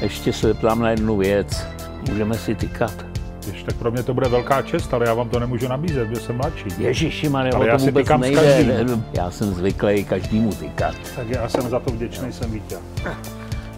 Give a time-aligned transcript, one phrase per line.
[0.00, 1.66] ještě se zeptám na jednu věc.
[2.10, 3.06] Můžeme si tykat.
[3.46, 6.20] Jež, tak pro mě to bude velká čest, ale já vám to nemůžu nabízet, protože
[6.20, 6.64] jsem mladší.
[6.78, 8.42] Ježiši, ale Ale já si vůbec tykám s nejde.
[8.42, 9.04] každým.
[9.12, 10.94] Já jsem zvyklý každému tykat.
[11.16, 12.76] Tak já jsem za to vděčný, jsem Vítě.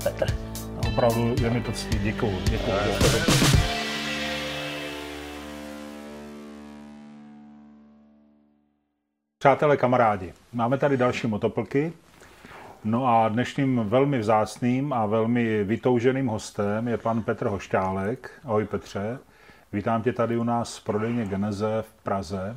[0.04, 0.26] Petr.
[0.88, 1.98] Opravdu je mi to ctí.
[1.98, 2.32] Děkuju.
[2.50, 2.76] Děkuju.
[9.38, 11.92] Přátelé, kamarádi, máme tady další motoplky.
[12.88, 18.30] No a dnešním velmi vzácným a velmi vytouženým hostem je pan Petr Hošťálek.
[18.44, 19.18] Ahoj Petře,
[19.72, 22.56] vítám tě tady u nás v prodejně Geneze v Praze.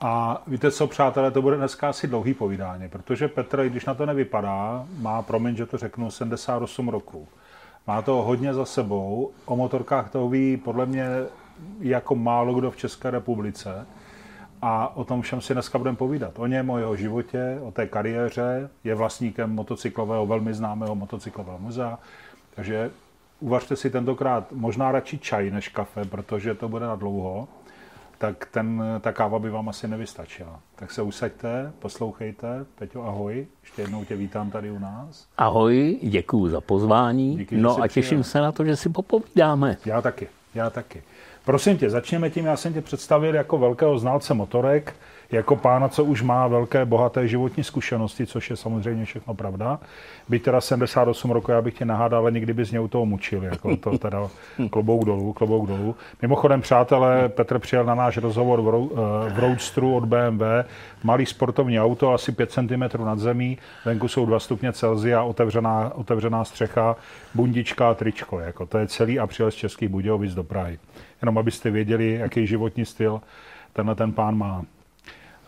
[0.00, 3.94] A víte co, přátelé, to bude dneska asi dlouhý povídání, protože Petr, i když na
[3.94, 7.28] to nevypadá, má, promiň, že to řeknu, 78 roků.
[7.86, 9.30] Má to hodně za sebou.
[9.44, 11.06] O motorkách toho ví podle mě
[11.80, 13.86] jako málo kdo v České republice.
[14.62, 16.38] A o tom všem si dneska budeme povídat.
[16.38, 18.70] O něm, o jeho životě, o té kariéře.
[18.84, 21.98] Je vlastníkem motocyklového, velmi známého motocyklového muzea.
[22.54, 22.90] Takže
[23.40, 27.48] uvařte si tentokrát možná radši čaj než kafe, protože to bude na dlouho.
[28.18, 30.60] Tak ten, ta káva by vám asi nevystačila.
[30.76, 32.66] Tak se usaďte, poslouchejte.
[32.78, 33.46] Peťo, ahoj.
[33.62, 35.26] Ještě jednou tě vítám tady u nás.
[35.38, 37.36] Ahoj, děkuji za pozvání.
[37.36, 38.24] Díky, no a těším přijel.
[38.24, 39.76] se na to, že si popovídáme.
[39.84, 41.02] Já taky, já taky.
[41.44, 44.94] Prosím tě, začněme tím, já jsem tě představil jako velkého znalce motorek,
[45.32, 49.78] jako pána, co už má velké, bohaté životní zkušenosti, což je samozřejmě všechno pravda.
[50.28, 53.42] Byť teda 78 roku, já bych tě nahádal, ale nikdy bys mě u toho mučil,
[53.42, 54.28] jako to teda
[54.70, 55.96] klobouk dolů, klobouk dolů.
[56.22, 60.42] Mimochodem, přátelé, Petr přijel na náš rozhovor v, eh, v Roadstru od BMW,
[61.02, 66.44] malý sportovní auto, asi 5 cm nad zemí, venku jsou 2 stupně Celsia, otevřená, otevřená
[66.44, 66.96] střecha,
[67.34, 70.78] bundička a tričko, jako to je celý a přijel z Českých Budějovic do Prahy.
[71.22, 73.20] Jenom abyste věděli, jaký životní styl
[73.72, 74.64] tenhle ten pán má.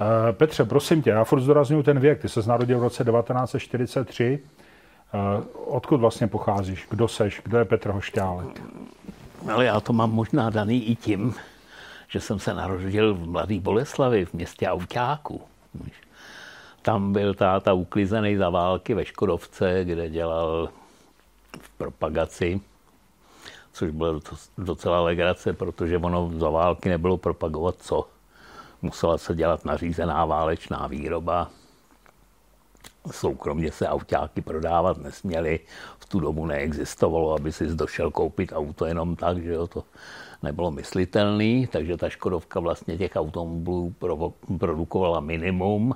[0.01, 2.21] Eh, Petře, prosím tě, já furt zdůraznuju ten věk.
[2.21, 4.39] Ty se narodil v roce 1943.
[5.15, 5.19] Eh,
[5.67, 6.87] Odkud vlastně pocházíš?
[6.91, 7.41] Kdo seš?
[7.45, 8.63] Kdo je Petr Hošťálek?
[9.53, 11.35] Ale já to mám možná daný i tím,
[12.09, 15.41] že jsem se narodil v Mladé Boleslavi, v městě Auťáku.
[16.83, 20.69] Tam byl táta uklizený za války ve Škodovce, kde dělal
[21.61, 22.61] v propagaci,
[23.73, 28.09] což bylo doc- docela legrace, protože ono za války nebylo propagovat co.
[28.83, 31.51] Musela se dělat nařízená válečná výroba.
[33.11, 35.61] Soukromně se autáky prodávat nesměly.
[35.99, 39.85] V tu dobu neexistovalo, aby si došel koupit auto jenom tak, že jo, to
[40.43, 43.95] nebylo myslitelný, takže ta Škodovka vlastně těch automobilů
[44.59, 45.95] produkovala minimum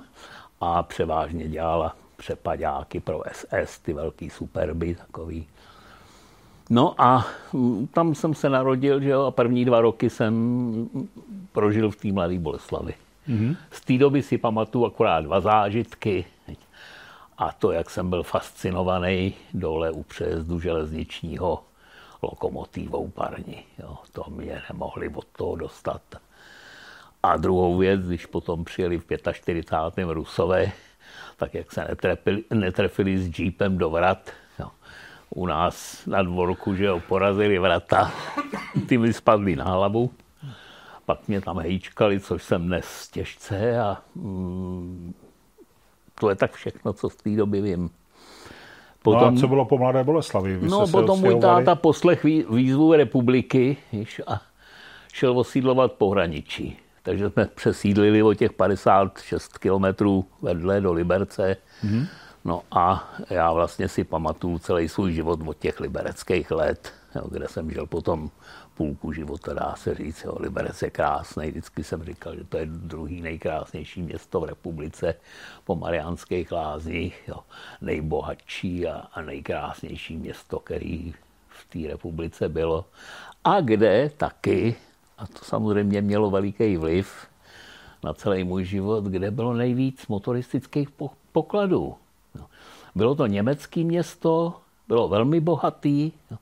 [0.61, 5.47] a převážně dělala přepadáky pro SS, ty velký superby takový.
[6.69, 10.89] No a mm, tam jsem se narodil, že jo, a první dva roky jsem
[11.51, 12.93] prožil v té mladé Boleslavi.
[13.29, 13.55] Mm-hmm.
[13.71, 16.25] Z té doby si pamatuju akorát dva zážitky.
[17.37, 21.63] A to, jak jsem byl fascinovaný dole u přejezdu železničního
[22.21, 23.63] lokomotivou parní.
[23.79, 26.01] Jo, to mě nemohli od toho dostat.
[27.23, 30.07] A druhou věc, když potom přijeli v 45.
[30.09, 30.71] Rusové,
[31.37, 34.31] tak jak se netrefili, netrefili s jeepem do vrat.
[35.37, 38.11] U nás na dvorku, že jo, porazili vrata,
[38.87, 40.09] ty mi spadly na hlavu.
[41.05, 45.13] Pak mě tam hejčkali, což jsem dnes těžce a mm,
[46.19, 47.89] to je tak všechno, co z té doby vím.
[49.01, 50.57] Potom, no a co bylo po Mladé Boleslavi?
[50.57, 54.41] Vy no, potom můj táta poslech vý- výzvu republiky již, a
[55.13, 56.77] šel osídlovat pohraničí.
[57.03, 61.57] Takže jsme přesídlili o těch 56 kilometrů vedle do Liberce.
[61.83, 62.07] Mm-hmm.
[62.47, 67.47] No a já vlastně si pamatuju celý svůj život od těch libereckých let, jo, kde
[67.47, 68.29] jsem žil potom
[68.73, 70.23] půlku života, dá se říct.
[70.23, 70.37] Jo.
[70.39, 75.15] Liberec je krásný, vždycky jsem říkal, že to je druhý nejkrásnější město v republice
[75.63, 77.37] po Mariánských lázních, jo.
[77.81, 81.13] nejbohatší a, a nejkrásnější město, který
[81.47, 82.85] v té republice bylo.
[83.43, 84.75] A kde taky,
[85.17, 87.27] a to samozřejmě mělo veliký vliv
[88.03, 91.95] na celý můj život, kde bylo nejvíc motoristických po- pokladů.
[92.37, 92.45] Jo.
[92.95, 94.53] Bylo to německé město,
[94.87, 96.37] bylo velmi bohatý, jo.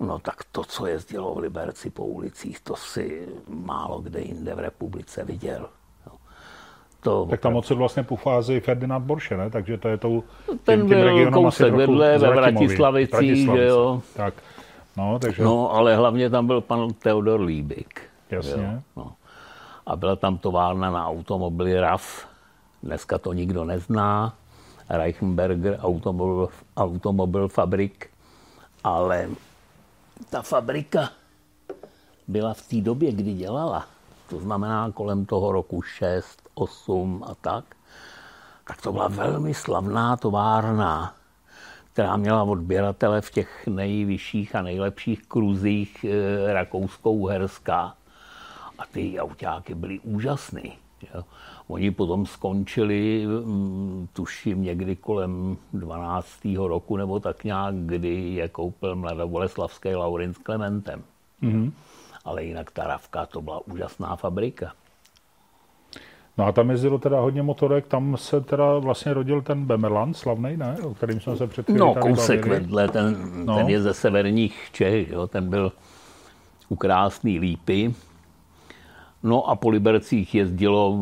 [0.00, 4.58] No tak to, co jezdilo v Liberci po ulicích, to si málo kde jinde v
[4.58, 5.68] republice viděl.
[6.06, 6.12] Jo.
[7.00, 9.50] To Tak tam odsud vlastně pochází Ferdinand Porsche, ne?
[9.50, 10.24] Takže to je tou,
[10.64, 14.02] Ten byl kousek vedle, ve Vratislavicích, že jo.
[14.16, 14.34] Tak,
[14.96, 18.02] no, takže, No, ale hlavně tam byl pan Theodor Líbik.
[18.30, 18.62] jasně.
[18.74, 19.12] Jo, no.
[19.86, 22.26] A byla tam továrna na automobily RAF.
[22.82, 24.34] Dneska to nikdo nezná.
[24.90, 28.10] Reichenberger Automobil, Automobil Fabrik.
[28.84, 29.28] Ale
[30.30, 31.10] ta fabrika
[32.28, 33.86] byla v té době, kdy dělala,
[34.28, 37.64] to znamená kolem toho roku 6, 8 a tak,
[38.66, 41.14] tak to byla velmi slavná továrna,
[41.92, 47.94] která měla odběratele v těch nejvyšších a nejlepších kruzích e, Rakouskou-Herská.
[48.78, 50.78] A ty autáky byly úžasný.
[51.14, 51.24] Jo.
[51.70, 56.56] Oni potom skončili, mm, tuším, někdy kolem 12.
[56.68, 61.02] roku nebo tak nějak, kdy je koupil mladoboleslavský Laurin s Klementem.
[61.42, 61.72] Mm-hmm.
[62.24, 64.72] Ale jinak ta Ravka to byla úžasná fabrika.
[66.38, 70.56] No a tam jezdilo teda hodně motorek, tam se teda vlastně rodil ten Bemerland slavný,
[70.56, 70.76] ne?
[70.82, 72.60] O kterým jsme se před No, kousek bavili.
[72.60, 73.56] vedle, ten, no.
[73.56, 75.26] ten je ze severních Čech, jo?
[75.26, 75.72] ten byl
[76.68, 77.94] u krásný lípy.
[79.22, 80.96] No a po Libercích jezdilo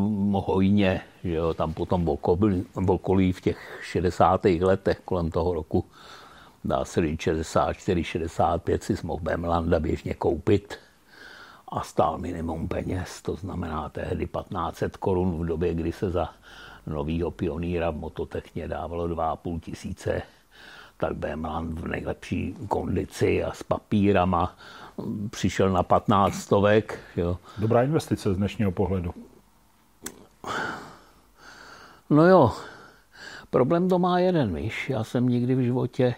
[0.46, 1.54] hojně, že jo?
[1.54, 4.44] tam potom v okolí, v okolí v těch 60.
[4.44, 5.84] letech kolem toho roku
[6.64, 10.78] dá se říct 64, 65 si mohl Bemlanda běžně koupit
[11.68, 16.28] a stál minimum peněz, to znamená tehdy 1500 korun v době, kdy se za
[16.86, 20.22] novýho pionýra v mototechně dávalo 2,5 tisíce,
[20.96, 24.56] tak Bemland v nejlepší kondici a s papírama
[25.30, 26.98] přišel na 15 stovek.
[27.16, 27.38] Jo.
[27.58, 29.14] Dobrá investice z dnešního pohledu.
[32.10, 32.52] No jo,
[33.50, 34.90] problém to má jeden, víš.
[34.90, 36.14] Já jsem nikdy v životě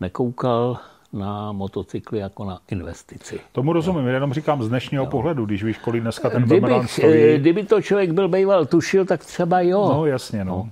[0.00, 0.78] nekoukal
[1.12, 3.40] na motocykly jako na investici.
[3.52, 5.10] Tomu rozumím, jenom říkám z dnešního jo.
[5.10, 7.22] pohledu, když víš, kolik dneska ten Kdybych, stojí.
[7.22, 9.88] Eh, kdyby to člověk byl býval tušil, tak třeba jo.
[9.94, 10.52] No jasně, no.
[10.52, 10.70] no.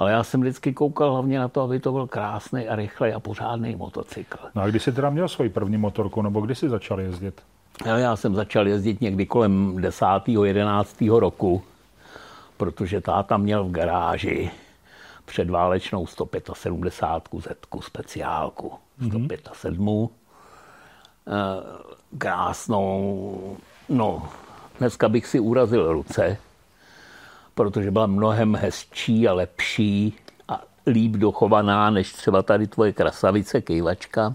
[0.00, 3.20] Ale já jsem vždycky koukal hlavně na to, aby to byl krásný a rychlej a
[3.20, 4.38] pořádný motocykl.
[4.54, 7.42] No a kdy jsi teda měl svoji první motorku, nebo kdy jsi začal jezdit?
[7.84, 10.06] Já jsem začal jezdit někdy kolem 10.
[10.44, 10.96] 11.
[11.18, 11.62] roku,
[12.56, 14.50] protože táta měl v garáži
[15.24, 18.72] předválečnou 175 zetku speciálku.
[19.40, 19.86] 107.
[19.86, 20.10] Mm-hmm.
[22.18, 23.56] Krásnou,
[23.88, 24.28] no,
[24.78, 26.36] dneska bych si urazil ruce,
[27.60, 30.14] protože byla mnohem hezčí a lepší
[30.48, 34.34] a líp dochovaná než třeba tady tvoje krasavice kejvačka.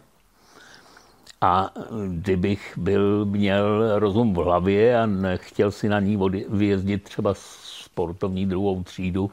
[1.42, 1.70] A
[2.08, 6.20] kdybych byl, měl rozum v hlavě a nechtěl si na ní
[6.50, 9.32] vyjezdit třeba sportovní druhou třídu,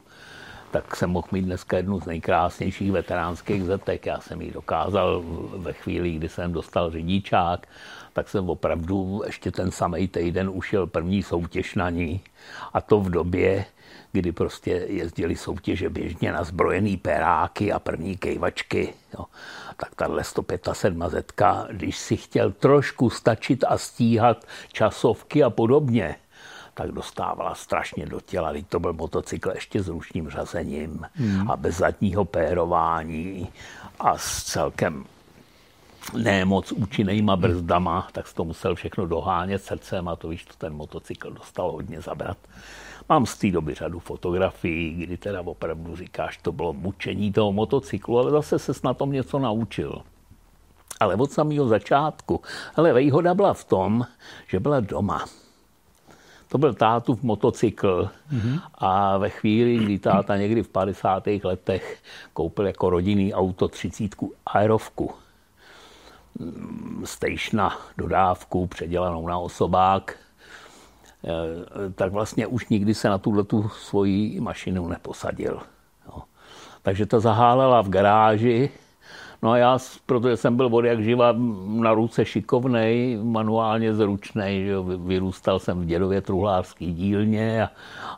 [0.71, 4.05] tak jsem mohl mít dneska jednu z nejkrásnějších veteránských zetek.
[4.05, 5.23] Já jsem ji dokázal
[5.57, 7.67] ve chvíli, kdy jsem dostal řidičák,
[8.13, 12.21] tak jsem opravdu ještě ten samý týden ušel první soutěž na ní.
[12.73, 13.65] A to v době,
[14.13, 18.93] kdy prostě jezdili soutěže běžně na zbrojený peráky a první kejvačky.
[19.13, 19.25] Jo.
[19.77, 26.15] Tak tahle 107 zetka, když si chtěl trošku stačit a stíhat časovky a podobně,
[26.73, 28.51] tak dostávala strašně do těla.
[28.51, 31.51] Teď to byl motocykl ještě s ručním řazením hmm.
[31.51, 33.49] a bez zadního pérování
[33.99, 35.05] a s celkem
[36.17, 40.73] ne moc účinnýma brzdama, tak to musel všechno dohánět srdcem a to víš, to ten
[40.73, 42.37] motocykl dostal hodně zabrat.
[43.09, 48.19] Mám z té doby řadu fotografií, kdy teda opravdu říkáš, to bylo mučení toho motocyklu,
[48.19, 50.01] ale zase se na tom něco naučil.
[50.99, 52.41] Ale od samého začátku.
[52.75, 54.05] Ale výhoda byla v tom,
[54.47, 55.25] že byla doma.
[56.47, 58.61] To byl tátův motocykl mm-hmm.
[58.73, 61.23] a ve chvíli, kdy táta někdy v 50.
[61.43, 62.01] letech
[62.33, 64.15] koupil jako rodinný auto 30
[64.45, 65.11] aerovku,
[67.03, 70.17] stejšna dodávku předělanou na osobák,
[71.95, 75.59] tak vlastně už nikdy se na tuhle tu svoji mašinu neposadil.
[76.81, 78.69] Takže ta zahálela v garáži
[79.43, 81.35] No a já, protože jsem byl od jak živa
[81.67, 87.69] na ruce šikovnej, manuálně zručnej, že vyrůstal jsem v dědově truhlářský dílně a,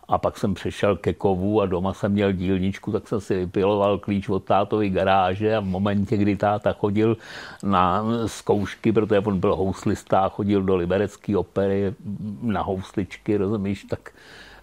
[0.08, 3.98] a pak jsem přešel ke kovu a doma jsem měl dílničku, tak jsem si vypiloval
[3.98, 7.18] klíč od tátovy garáže a v momentě, kdy táta chodil
[7.64, 11.94] na zkoušky, protože on byl houslista chodil do liberecké opery
[12.42, 14.12] na housličky, rozumíš, tak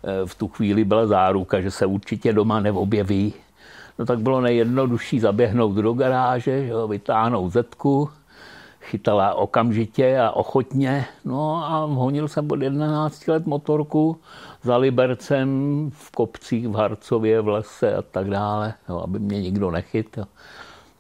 [0.05, 3.35] eh, v tu chvíli byla záruka, že se určitě doma neobjeví
[3.99, 8.11] no tak bylo nejjednodušší zaběhnout do garáže, jo, vytáhnout zetku,
[8.81, 11.05] chytala okamžitě a ochotně.
[11.25, 14.17] No a honil jsem od 11 let motorku
[14.63, 15.49] za Libercem
[15.95, 20.25] v kopcích v Harcově, v lese a tak dále, jo, aby mě nikdo nechytil.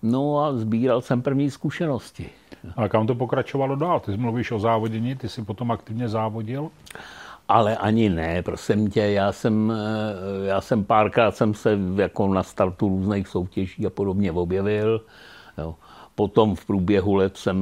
[0.03, 2.31] No a sbíral jsem první zkušenosti.
[2.77, 4.01] A kam to pokračovalo dál?
[4.01, 6.71] Ty mluvíš o závodění, ty jsi potom aktivně závodil?
[7.53, 12.43] Ale ani ne, prosím tě, já jsem, eh, já jsem párkrát jsem se jako na
[12.43, 15.01] startu různých soutěží a podobně objevil.
[15.59, 15.75] Jo.
[16.15, 17.59] Potom v průběhu let jsem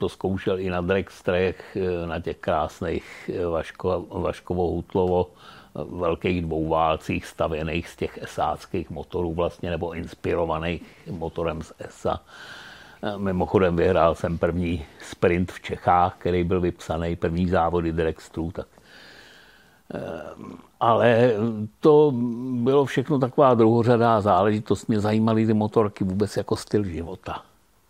[0.00, 5.26] to zkoušel i na Dragstrech, eh, na těch krásných eh, Vaško, Vaškovo-Hutlovo,
[5.74, 12.20] velkých dvouválcích stavěných z těch esáckých motorů vlastně, nebo inspirovaných motorem z ESA.
[13.16, 18.66] Mimochodem vyhrál jsem první sprint v Čechách, který byl vypsaný, první závody Dragstrů, tak
[20.80, 21.32] ale
[21.80, 22.12] to
[22.54, 24.86] bylo všechno taková druhořadá záležitost.
[24.86, 27.42] Mě zajímaly ty motorky vůbec jako styl života.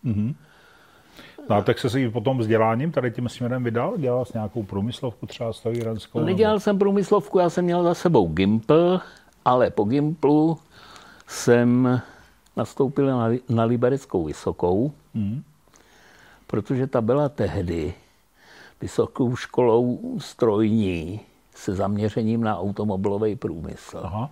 [0.05, 0.35] Mm-hmm.
[1.49, 3.97] No a tak se si potom vzděláním tady tím směrem vydal?
[3.97, 6.19] Dělal jsi nějakou průmyslovku třeba stavíranskou?
[6.19, 6.59] Nedělal nebo...
[6.59, 8.99] jsem průmyslovku, já jsem měl za sebou Gimpl,
[9.45, 10.57] ale po Gimplu
[11.27, 12.01] jsem
[12.57, 15.43] nastoupil na, na Libereckou vysokou, mm.
[16.47, 17.93] protože ta byla tehdy
[18.81, 21.19] vysokou školou strojní
[21.55, 24.01] se zaměřením na automobilový průmysl.
[24.03, 24.29] Aha.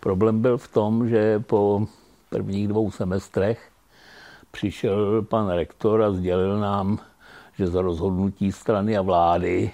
[0.00, 1.86] Problém byl v tom, že po
[2.30, 3.70] prvních dvou semestrech
[4.50, 6.98] přišel pan rektor a sdělil nám,
[7.58, 9.70] že za rozhodnutí strany a vlády,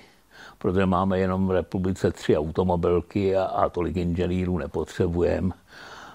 [0.59, 5.51] protože máme jenom v republice tři automobilky a, a tolik inženýrů nepotřebujeme,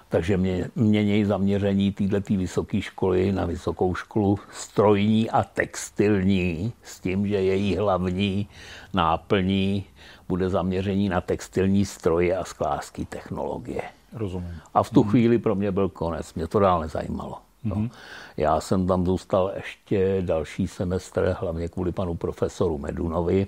[0.09, 7.27] takže mě, mění zaměření této vysoké školy na vysokou školu strojní a textilní s tím,
[7.27, 8.47] že její hlavní
[8.93, 9.85] náplní
[10.29, 13.81] bude zaměření na textilní stroje a sklářské technologie.
[14.13, 14.61] Rozumím.
[14.73, 15.09] A v tu mm.
[15.09, 16.33] chvíli pro mě byl konec.
[16.33, 17.37] Mě to dál nezajímalo.
[17.63, 17.75] No.
[17.75, 17.89] Mm.
[18.37, 23.47] Já jsem tam zůstal ještě další semestr, hlavně kvůli panu profesoru Medunovi.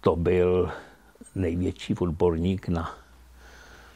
[0.00, 0.70] To byl
[1.34, 2.94] největší odborník na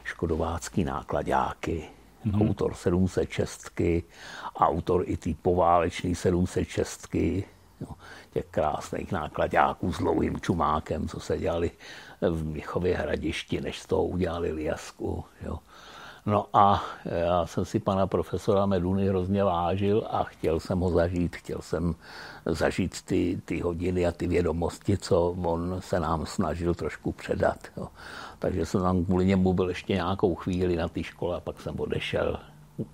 [0.04, 1.84] škodovácký nákladáky,
[2.26, 2.48] mm-hmm.
[2.48, 3.80] autor 706,
[4.56, 7.42] autor i ty poválečný 706, jo,
[8.34, 11.70] těch krásných nákladáků s dlouhým čumákem, co se dělali
[12.20, 15.24] v Michově hradišti, než z toho udělali liasku.
[15.42, 15.58] Jo.
[16.26, 21.36] No a já jsem si pana profesora Meduny hrozně vážil a chtěl jsem ho zažít,
[21.36, 21.94] chtěl jsem
[22.46, 27.58] zažít ty, ty hodiny a ty vědomosti, co on se nám snažil trošku předat.
[27.76, 27.88] Jo.
[28.38, 31.80] Takže jsem tam kvůli němu byl ještě nějakou chvíli na té škole a pak jsem
[31.80, 32.40] odešel.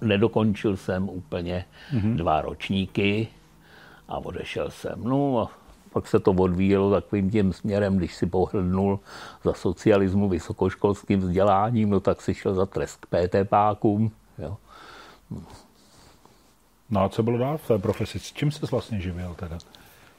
[0.01, 2.17] Nedokončil jsem úplně mm-hmm.
[2.17, 3.29] dva ročníky
[4.11, 5.05] a odešel jsem.
[5.05, 5.51] No a
[5.93, 9.01] pak se to odvíjelo takovým tím směrem, když si pohrdnul
[9.45, 14.11] za socialismu vysokoškolským vzděláním, no tak si šel za trest k PT pákům.
[14.39, 14.57] Jo.
[16.91, 18.19] No a co bylo dál v té profesi?
[18.19, 19.59] S čím se vlastně živil teda?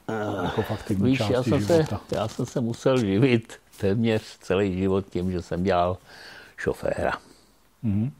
[0.09, 5.31] Uh, jako víš, já jsem, se, já jsem se musel živit téměř celý život tím,
[5.31, 5.97] že jsem dělal
[6.57, 7.11] šoféra.
[7.83, 8.11] Mm-hmm.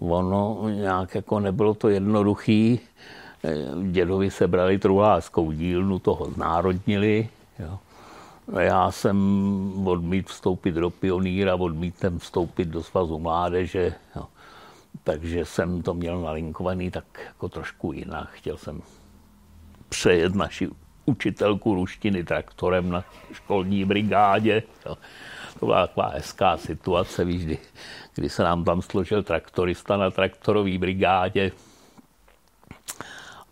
[0.00, 2.80] Ono nějak jako nebylo to jednoduchý.
[3.90, 7.28] Dědovi se brali truhlářskou dílnu, toho znárodnili.
[7.58, 7.78] Jo.
[8.58, 9.16] Já jsem
[9.86, 13.94] odmít vstoupit do pioníra, odmítem vstoupit do svazu mládeže.
[14.16, 14.24] Jo.
[15.04, 18.28] Takže jsem to měl nalinkovaný tak jako trošku jinak.
[18.32, 18.82] Chtěl jsem
[19.88, 20.68] přejet naši
[21.04, 24.62] učitelku ruštiny traktorem na školní brigádě.
[24.82, 27.58] To byla taková hezká situace, víš, kdy,
[28.14, 31.52] kdy se nám tam složil traktorista na traktorové brigádě.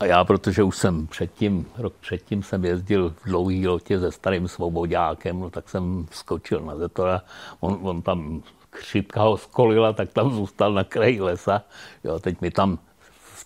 [0.01, 4.49] A já, protože už jsem předtím, rok předtím jsem jezdil v dlouhý lotě se starým
[4.49, 7.23] svobodákem, no, tak jsem skočil na zetora.
[7.61, 11.63] On, on tam křipka ho skolila, tak tam zůstal na kraji lesa.
[12.05, 12.79] Jo, teď mi tam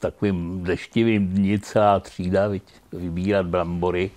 [0.02, 2.50] takovým deštivým dní celá třída
[2.92, 4.11] vybírat brambory.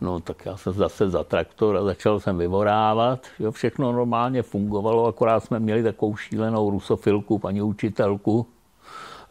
[0.00, 3.26] No tak já jsem zase za traktor a začal jsem vyvorávat.
[3.38, 8.46] Jo, všechno normálně fungovalo, akorát jsme měli takovou šílenou rusofilku, paní učitelku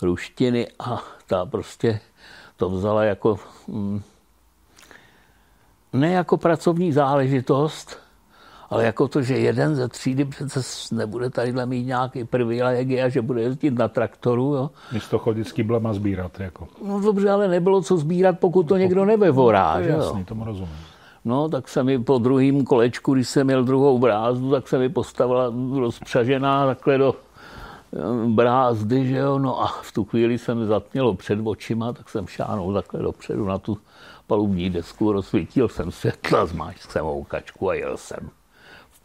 [0.02, 2.00] ruštiny a ta prostě
[2.58, 4.02] to vzala jako mm,
[5.94, 7.98] ne jako pracovní záležitost,
[8.70, 13.22] ale jako to, že jeden ze třídy přece nebude tady mít nějaký privilegie a že
[13.22, 14.56] bude jezdit na traktoru.
[14.56, 14.70] Jo.
[14.92, 16.40] Místo chodit s kyblema sbírat.
[16.40, 16.68] Jako.
[16.88, 19.74] No dobře, ale nebylo co sbírat, pokud to někdo nevevorá.
[19.74, 20.76] No, to je jasný, tomu rozumím.
[21.26, 24.90] No, tak se mi po druhém kolečku, když jsem měl druhou brázdu, tak se mi
[24.90, 27.16] postavila rozpřažená takhle do
[28.28, 32.74] brázdy, že jo, no a v tu chvíli jsem zatmělo před očima, tak jsem šánul
[32.74, 33.78] takhle dopředu na tu
[34.28, 38.30] palubní desku, rozsvítil jsem světla, zmáčkl jsem kačku a jel jsem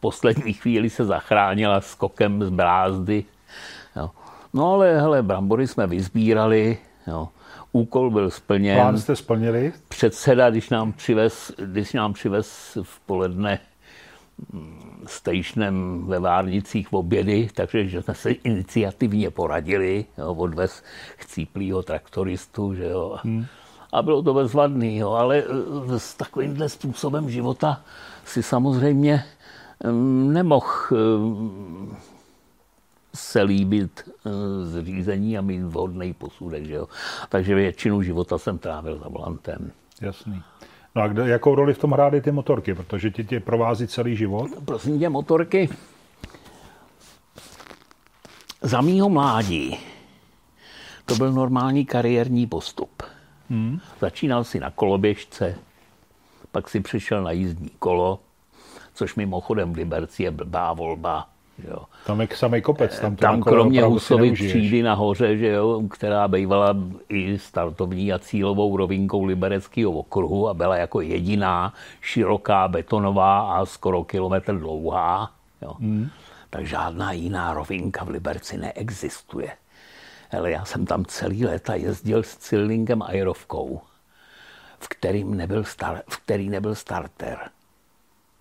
[0.01, 3.25] poslední chvíli se zachránila skokem z brázdy.
[3.95, 4.11] Jo.
[4.53, 7.29] No ale hele, brambory jsme vyzbírali, jo.
[7.71, 8.77] úkol byl splněn.
[8.77, 9.73] Plán jste splnili?
[9.87, 13.59] Předseda, když nám přivez, když nám přivez v poledne
[15.05, 20.83] stationem ve Várnicích v obědy, takže že jsme se iniciativně poradili, jo, odvez
[21.17, 23.17] chcíplýho traktoristu, že jo.
[23.23, 23.45] Hmm.
[23.93, 27.81] A bylo to bezvadný, jo, ale e, s takovýmhle způsobem života
[28.25, 29.23] si samozřejmě
[30.31, 30.67] nemohl
[33.15, 34.29] se líbit eh,
[34.65, 36.65] zřízení a mít vhodný posudek.
[36.65, 36.87] Že jo?
[37.29, 39.71] Takže většinu života jsem trávil za volantem.
[40.01, 40.43] Jasný.
[40.95, 42.73] No a kde, jakou roli v tom hrály ty motorky?
[42.73, 44.47] Protože ti tě provází celý život.
[44.65, 45.69] Prosím tě, motorky
[48.61, 49.77] za mýho mládí
[51.05, 53.03] to byl normální kariérní postup.
[53.49, 53.79] Hmm.
[53.99, 55.55] Začínal si na koloběžce,
[56.51, 58.19] pak si přišel na jízdní kolo,
[58.93, 61.29] což mimochodem v Liberci je blbá volba.
[61.67, 61.77] Jo.
[62.05, 62.99] Tam je samý kopec.
[62.99, 66.75] Tam, to tam kromě Husovy třídy nahoře, že jo, která bývala
[67.09, 74.03] i startovní a cílovou rovinkou libereckého okruhu a byla jako jediná široká, betonová a skoro
[74.03, 75.31] kilometr dlouhá.
[75.61, 75.73] Jo.
[75.79, 76.09] Hmm.
[76.49, 79.51] Tak žádná jiná rovinka v Liberci neexistuje.
[80.37, 83.81] Ale já jsem tam celý léta jezdil s Cillingem Aerovkou,
[84.79, 87.37] v, kterým nebyl star, v který nebyl starter.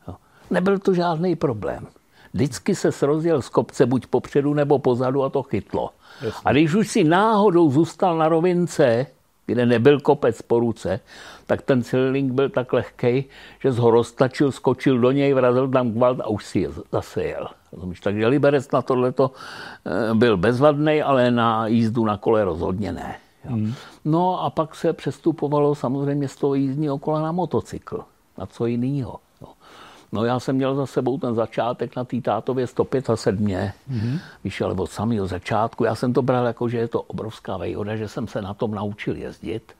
[0.09, 0.17] Jo.
[0.51, 1.87] Nebyl to žádný problém.
[2.33, 5.91] Vždycky se srozjel z kopce buď popředu nebo pozadu a to chytlo.
[6.23, 6.41] Jasně.
[6.45, 9.07] A když už si náhodou zůstal na rovince,
[9.47, 11.01] kde nebyl kopec po ruce,
[11.47, 13.25] tak ten Cillink byl tak lehký,
[13.61, 17.23] že z ho roztačil, skočil do něj, vrazil tam kvalt a už si je zase
[17.23, 17.49] jel.
[17.73, 18.01] Rozumíš?
[18.01, 23.17] Takže Liberec na tohleto eh, byl bezvadný, ale na jízdu na kole rozhodně ne.
[23.45, 23.75] Hmm.
[24.05, 28.05] No a pak se přestupovalo samozřejmě z toho jízdního kola na motocykl.
[28.39, 29.19] Na co jiného.
[30.13, 33.47] No já jsem měl za sebou ten začátek na té tátově 107.
[33.47, 34.21] Mm-hmm.
[34.45, 35.85] Víš, ale od samého začátku.
[35.85, 38.75] Já jsem to bral jako, že je to obrovská výhoda, že jsem se na tom
[38.75, 39.73] naučil jezdit.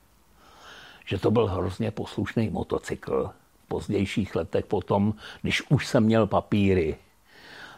[1.05, 3.29] Že to byl hrozně poslušný motocykl.
[3.65, 6.95] V pozdějších letech potom, když už jsem měl papíry,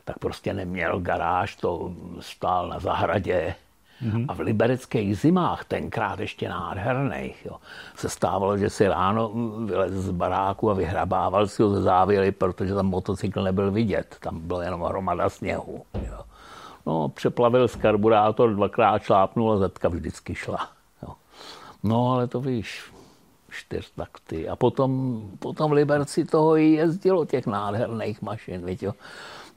[0.05, 3.55] tak prostě neměl garáž, to stál na zahradě
[4.01, 4.25] Mm-hmm.
[4.27, 7.57] A v libereckých zimách, tenkrát ještě nádherných, jo,
[7.95, 9.31] se stávalo, že si ráno
[9.65, 14.17] vylez z baráku a vyhrabával si ho ze závěry, protože tam motocykl nebyl vidět.
[14.19, 15.83] Tam byla jenom hromada sněhu.
[16.07, 16.19] Jo.
[16.85, 20.69] No, přeplavil z karburátor, dvakrát šlápnul a zetka vždycky šla.
[21.03, 21.13] Jo.
[21.83, 22.93] No, ale to víš,
[23.49, 24.49] čtyř takty.
[24.49, 28.93] A potom, potom v Liberci toho i jezdilo těch nádherných mašin, víš, jo.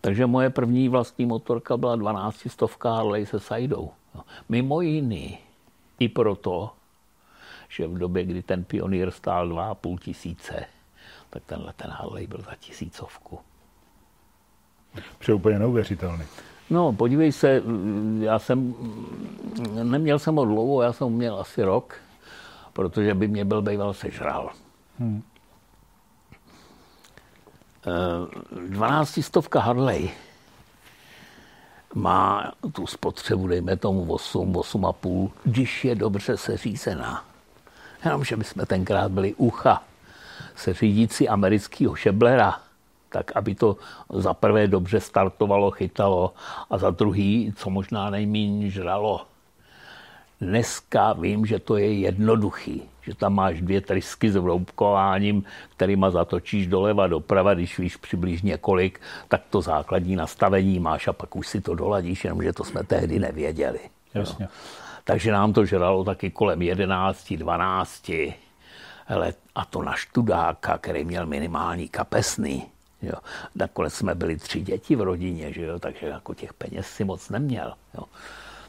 [0.01, 3.91] Takže moje první vlastní motorka byla 12 stovka Harley se Sajdou.
[4.17, 5.39] No, mimo jiný
[5.99, 6.71] i proto,
[7.69, 10.65] že v době, kdy ten pionýr stál 2,5 tisíce,
[11.31, 13.39] tak tenhle ten Harley byl za tisícovku.
[15.19, 16.25] Pře úplně neuvěřitelný.
[16.71, 17.63] No, podívej se,
[18.21, 18.75] já jsem,
[19.83, 21.95] neměl jsem ho dlouho, já jsem měl asi rok,
[22.73, 24.51] protože by mě byl býval sežral.
[24.99, 25.23] Hmm.
[28.69, 30.11] 12 stovka Harley
[31.95, 37.25] má tu spotřebu, dejme tomu 8, 8,5, když je dobře seřízená.
[38.05, 39.83] Jenomže my jsme tenkrát byli ucha
[40.57, 42.61] se řídící amerického šeblera,
[43.09, 43.77] tak aby to
[44.13, 46.35] za prvé dobře startovalo, chytalo
[46.71, 49.27] a za druhý, co možná nejméně žralo.
[50.41, 55.45] Dneska vím, že to je jednoduchý, že tam máš dvě trysky s vroubkováním,
[55.77, 61.37] kterýma zatočíš doleva, doprava, když víš přibližně kolik, tak to základní nastavení máš a pak
[61.37, 63.81] už si to doladíš, jenomže to jsme tehdy nevěděli.
[64.15, 64.45] Jasně.
[64.45, 64.51] No.
[65.05, 68.11] Takže nám to žralo taky kolem 11, 12.
[69.07, 72.67] Hele, a to na študáka, který měl minimální kapesný.
[73.03, 73.15] Jo.
[73.55, 77.29] Nakonec jsme byli tři děti v rodině, že jo, takže jako těch peněz si moc
[77.29, 77.73] neměl.
[77.95, 78.05] Jo.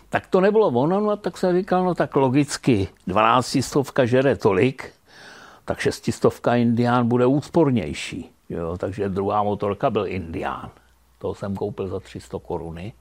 [0.10, 4.94] Tak to nebylo ono, no tak jsem říkal, no tak logicky, 12 stovka žere tolik,
[5.66, 8.30] tak šestistovka Indián bude úspornější.
[8.50, 10.70] Jo, takže druhá motorka byl Indián.
[11.18, 12.94] To jsem koupil za 300 koruny.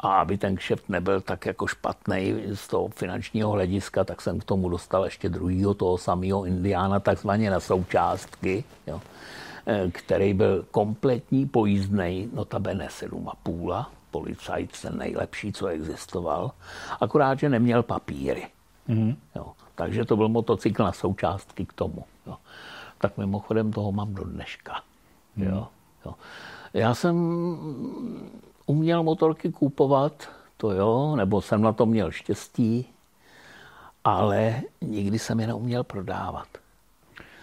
[0.00, 4.44] A aby ten kšeft nebyl tak jako špatný z toho finančního hlediska, tak jsem k
[4.44, 9.00] tomu dostal ještě druhýho toho samého Indiána, takzvaně na součástky, jo,
[9.66, 16.50] eh, který byl kompletní pojízdný, notabene 7,5 policajt, ten nejlepší, co existoval,
[17.00, 18.46] akorát, že neměl papíry.
[18.88, 19.16] Mm-hmm.
[19.36, 19.52] Jo.
[19.74, 22.04] Takže to byl motocykl na součástky k tomu.
[22.26, 22.36] Jo.
[22.98, 24.82] Tak mimochodem toho mám do dneška.
[25.36, 25.44] Mm.
[25.44, 25.68] Jo.
[26.06, 26.14] Jo.
[26.74, 27.16] Já jsem
[28.66, 32.86] uměl motorky kupovat, to jo, nebo jsem na to měl štěstí,
[34.04, 36.48] ale nikdy jsem je neuměl prodávat.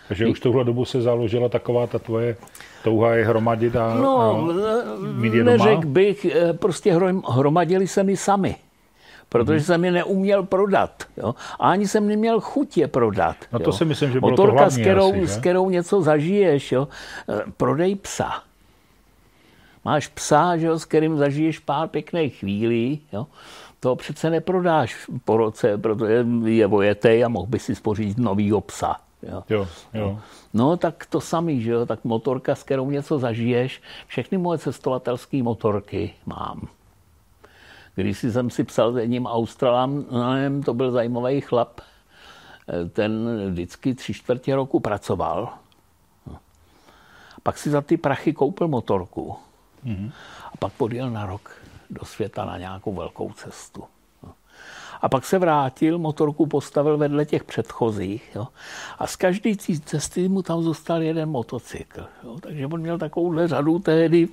[0.08, 2.38] Takže už tuhle dobu se založila taková ta tvoje
[2.84, 4.42] touha je hromadit a, no, a
[5.14, 5.58] mít je doma?
[5.58, 8.56] neřekl bych, eh, prostě hromadili se mi sami.
[9.30, 9.66] Protože hmm.
[9.66, 11.04] jsem je neuměl prodat.
[11.18, 11.36] Jo?
[11.60, 13.36] A ani jsem neměl chuť je prodat.
[13.54, 13.74] No to jo?
[13.74, 16.72] si myslím, že bylo Motorka, to hlavní s kterou, asi, s kterou něco zažiješ.
[16.72, 16.88] Jo?
[17.30, 18.44] Eh, prodej psa.
[19.86, 23.02] Máš psa, že jo, s kterým zažiješ pár pěkných chvílí.
[23.14, 23.28] Jo?
[23.80, 28.96] To přece neprodáš po roce, protože je vojetej a mohl by si spořit novýho psa.
[29.24, 29.44] Jo.
[29.50, 30.20] Jo, jo.
[30.54, 35.44] No tak to samý, že jo, tak motorka, s kterou něco zažiješ, všechny moje cestovatelské
[35.44, 36.68] motorky mám.
[37.96, 41.82] Když jsem si psal s jedním Australanem, to byl zajímavý chlap,
[42.94, 45.54] ten vždycky tři čtvrtě roku pracoval.
[47.44, 49.36] Pak si za ty prachy koupil motorku.
[49.86, 50.12] Mm-hmm.
[50.54, 51.52] A pak podjel na rok
[51.90, 53.84] do světa na nějakou velkou cestu.
[55.02, 58.32] A pak se vrátil, motorku postavil vedle těch předchozích.
[58.36, 58.48] Jo.
[59.00, 62.06] A z každé cesty mu tam zůstal jeden motocykl.
[62.24, 62.38] Jo.
[62.42, 64.28] Takže on měl takovouhle řadu tehdy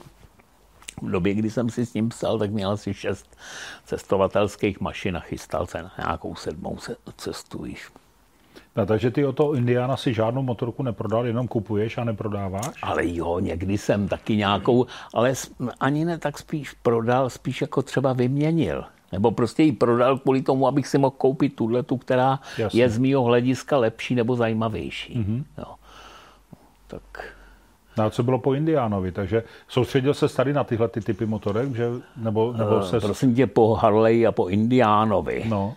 [1.03, 3.37] v době, kdy jsem si s ním psal, tak měl asi šest
[3.85, 6.79] cestovatelských mašin a chystal se na nějakou sedmou
[7.17, 7.89] cestu již.
[8.77, 12.83] No, takže ty o to Indiana si žádnou motorku neprodal, jenom kupuješ a neprodáváš?
[12.83, 15.35] Ale jo, někdy jsem taky nějakou, ale
[15.81, 18.85] ani ne tak spíš prodal, spíš jako třeba vyměnil.
[19.13, 22.83] Nebo prostě ji prodal kvůli tomu, abych si mohl koupit tuhle, tu, která Jasně.
[22.83, 25.19] je z mého hlediska lepší nebo zajímavější.
[25.19, 25.45] Mm-hmm.
[25.59, 25.75] Jo.
[26.87, 27.37] Tak
[27.99, 29.13] No a co bylo po Indiánovi?
[29.13, 31.75] Takže soustředil se tady na tyhle ty typy motorek?
[31.75, 33.01] Že, nebo, nebo eh, se...
[33.01, 35.75] Prosím tě, po Harley a po Indiánovi no.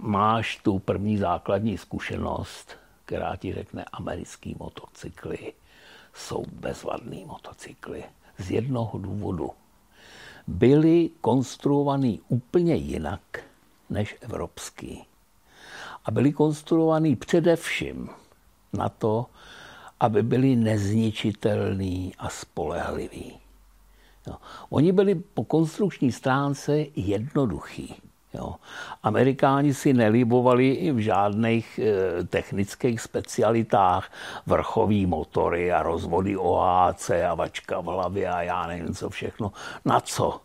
[0.00, 5.52] máš tu první základní zkušenost, která ti řekne, americký motocykly
[6.14, 8.04] jsou bezvadný motocykly.
[8.38, 9.50] Z jednoho důvodu.
[10.46, 13.20] Byly konstruovaný úplně jinak
[13.90, 15.04] než evropský.
[16.04, 18.08] A byly konstruovaný především
[18.72, 19.26] na to,
[20.00, 23.38] aby byli nezničitelní a spolehliví.
[24.26, 24.36] Jo.
[24.68, 27.94] Oni byli po konstrukční stránce jednoduchý.
[28.34, 28.54] Jo.
[29.02, 31.82] Amerikáni si nelibovali v žádných e,
[32.24, 34.12] technických specialitách,
[34.46, 39.52] vrchový motory a rozvody OAC a vačka v hlavě a já nevím co všechno.
[39.84, 40.40] Na co?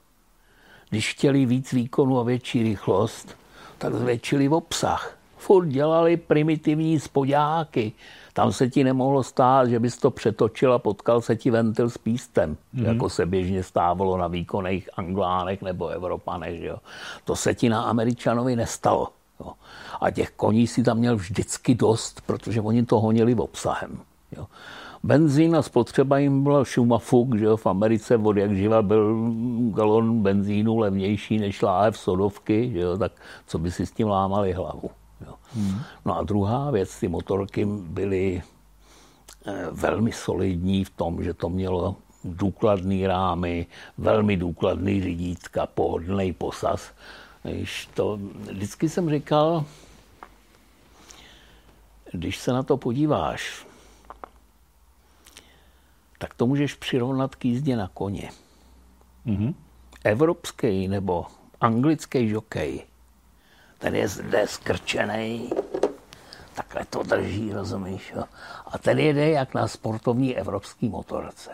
[0.89, 3.37] Když chtěli víc výkonu a větší rychlost,
[3.77, 5.17] tak zvětšili obsah.
[5.37, 7.93] Furt dělali primitivní spodáky,
[8.33, 11.97] tam se ti nemohlo stát, že bys to přetočil a potkal se ti ventil s
[11.97, 12.87] pístem, mm-hmm.
[12.87, 16.61] jako se běžně stávalo na výkonných Anglánech nebo Evropanech.
[16.61, 16.77] Jo.
[17.25, 19.09] To se ti na Američanovi nestalo.
[19.39, 19.51] Jo.
[20.01, 23.99] A těch koní si tam měl vždycky dost, protože oni to honili obsahem.
[24.37, 24.47] Jo.
[25.03, 29.31] Benzín a spotřeba jim byla šumafuk, že jo, v Americe od jak živa byl
[29.69, 33.11] galon benzínu levnější než láhev sodovky, že jo, tak
[33.47, 34.89] co by si s tím lámali hlavu.
[35.55, 35.79] Hmm.
[36.05, 38.41] No a druhá věc, ty motorky byly
[39.45, 46.91] eh, velmi solidní v tom, že to mělo důkladný rámy, velmi důkladný řídítka, pohodlný posaz.
[47.43, 48.19] Když to,
[48.51, 49.65] vždycky jsem říkal,
[52.11, 53.65] když se na to podíváš,
[56.17, 58.29] tak to můžeš přirovnat k jízdě na koně.
[59.25, 59.53] Mm-hmm.
[60.03, 61.25] Evropský nebo
[61.61, 62.83] anglický žokej
[63.81, 65.49] ten je zde skrčený,
[66.53, 68.13] takhle to drží, rozumíš?
[68.15, 68.23] Jo?
[68.65, 71.51] A ten jede jak na sportovní evropský motorce.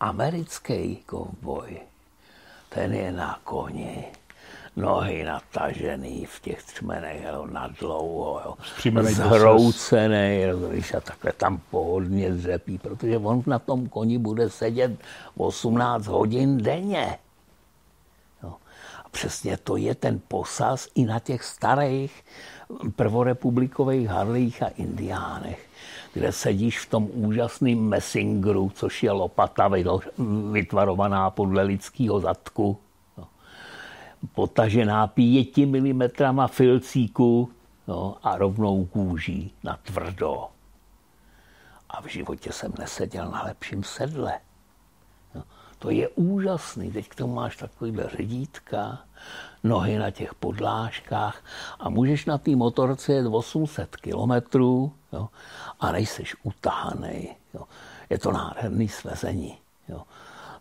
[0.00, 1.80] Americký kovboj,
[2.68, 4.04] ten je na koni,
[4.76, 8.54] nohy natažený v těch třmenech, jo, na dlouho, jo,
[9.02, 14.92] zhroucený, rozumíš, a takhle tam pohodně dřepí, protože on na tom koni bude sedět
[15.36, 17.18] 18 hodin denně
[19.12, 22.24] přesně to je ten posaz i na těch starých
[22.96, 25.68] prvorepublikových Harlích a Indiánech,
[26.12, 29.70] kde sedíš v tom úžasném messingru, což je lopata
[30.52, 32.78] vytvarovaná podle lidského zadku,
[33.18, 33.28] no.
[34.34, 37.50] potažená pěti milimetrama filcíku
[37.88, 40.48] no, a rovnou kůží na tvrdo.
[41.90, 44.40] A v životě jsem neseděl na lepším sedle.
[45.82, 46.92] To je úžasný.
[46.92, 48.98] Teď k tomu máš takovýhle řidítka,
[49.64, 51.44] nohy na těch podlážkách
[51.80, 55.28] a můžeš na té motorce jet 800 kilometrů jo,
[55.80, 57.28] a nejseš utahaný.
[57.54, 57.62] Jo.
[58.10, 59.58] Je to nádherný svezení.
[59.88, 60.02] Jo.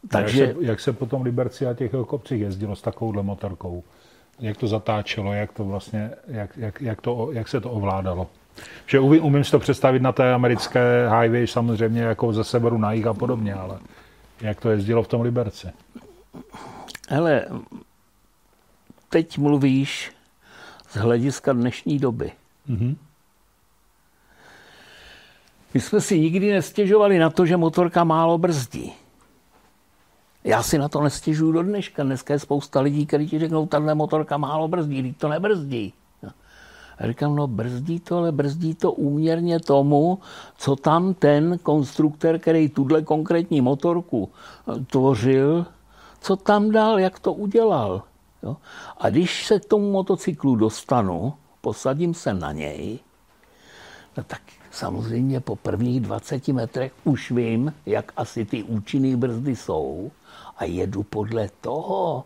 [0.10, 0.44] Takže...
[0.44, 3.84] Jak, se, jak se potom Liberci a těch kopcích jezdilo s takovouhle motorkou?
[4.40, 8.28] Jak to zatáčelo, jak to vlastně, jak, jak, jak, to, jak se to ovládalo?
[8.86, 12.92] Že umím, umím si to představit na té americké highway samozřejmě jako ze severu na
[12.92, 13.80] jih a podobně, ale
[14.42, 15.68] jak to jezdilo v tom Liberci?
[17.10, 17.46] Hele,
[19.10, 20.12] teď mluvíš
[20.90, 22.32] z hlediska dnešní doby.
[22.70, 22.96] Mm-hmm.
[25.74, 28.94] My jsme si nikdy nestěžovali na to, že motorka málo brzdí.
[30.44, 32.04] Já si na to nestěžuju do dneška.
[32.04, 35.94] Dneska je spousta lidí, kteří ti řeknou, tahle motorka málo brzdí, to nebrzdí.
[37.02, 40.20] A říkám, no brzdí to, ale brzdí to úměrně tomu,
[40.58, 45.66] co tam ten konstruktor, který tuhle konkrétní motorku eh, tvořil,
[46.22, 48.04] co tam dal, jak to udělal.
[48.44, 48.58] Jo?
[48.98, 53.00] A když se k tomu motocyklu dostanu, posadím se na něj,
[54.18, 60.12] no tak samozřejmě po prvních 20 metrech už vím, jak asi ty účinné brzdy jsou
[60.58, 62.24] a jedu podle toho.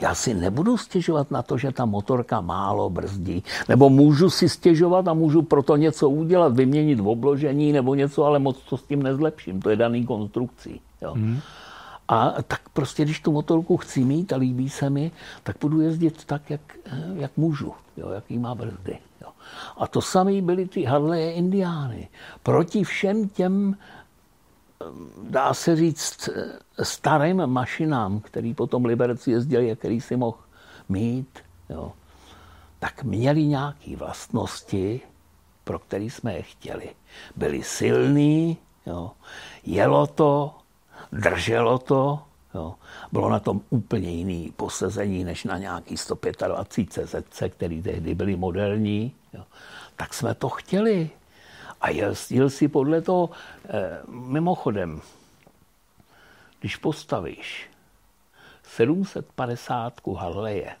[0.00, 3.42] Já si nebudu stěžovat na to, že ta motorka málo brzdí.
[3.68, 8.38] Nebo můžu si stěžovat a můžu proto něco udělat, vyměnit v obložení nebo něco, ale
[8.38, 9.60] moc to s tím nezlepším.
[9.60, 10.80] To je daný konstrukcí.
[11.02, 11.14] Jo.
[11.14, 11.40] Mm.
[12.08, 15.10] A tak prostě, když tu motorku chci mít a líbí se mi,
[15.42, 16.60] tak budu jezdit tak, jak,
[17.14, 18.98] jak můžu, jo, jaký má brzdy.
[19.22, 19.28] Jo.
[19.78, 22.08] A to samé byly ty Harley Indiány.
[22.42, 23.76] Proti všem těm,
[25.22, 26.28] dá se říct,
[26.82, 30.38] starým mašinám, který potom Liberci jezdili a který si mohl
[30.88, 31.92] mít, jo,
[32.78, 35.00] tak měli nějaké vlastnosti,
[35.64, 36.88] pro které jsme je chtěli.
[37.36, 39.10] Byli silní, jo,
[39.64, 40.54] jelo to,
[41.12, 42.22] drželo to,
[42.54, 42.74] jo.
[43.12, 49.14] bylo na tom úplně jiný posezení než na nějaký 125 CZC, který tehdy byly moderní.
[49.32, 49.44] Jo.
[49.96, 51.10] Tak jsme to chtěli.
[51.80, 53.30] A jel, jel si podle toho,
[54.08, 55.00] mimochodem,
[56.60, 57.70] když postavíš
[58.62, 60.76] 750 Harleje,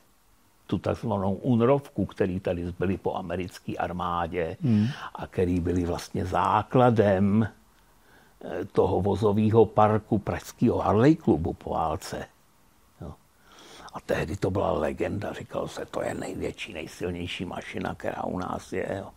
[0.66, 4.86] tu takzvanou unrovku, který tady zbyly po americké armádě hmm.
[5.14, 7.48] a který byly vlastně základem
[8.44, 12.26] eh, toho vozového parku Pražského Harley klubu po válce.
[13.96, 18.72] A tehdy to byla legenda, říkal se, to je největší, nejsilnější mašina, která u nás
[18.72, 18.96] je.
[18.98, 19.08] Jo.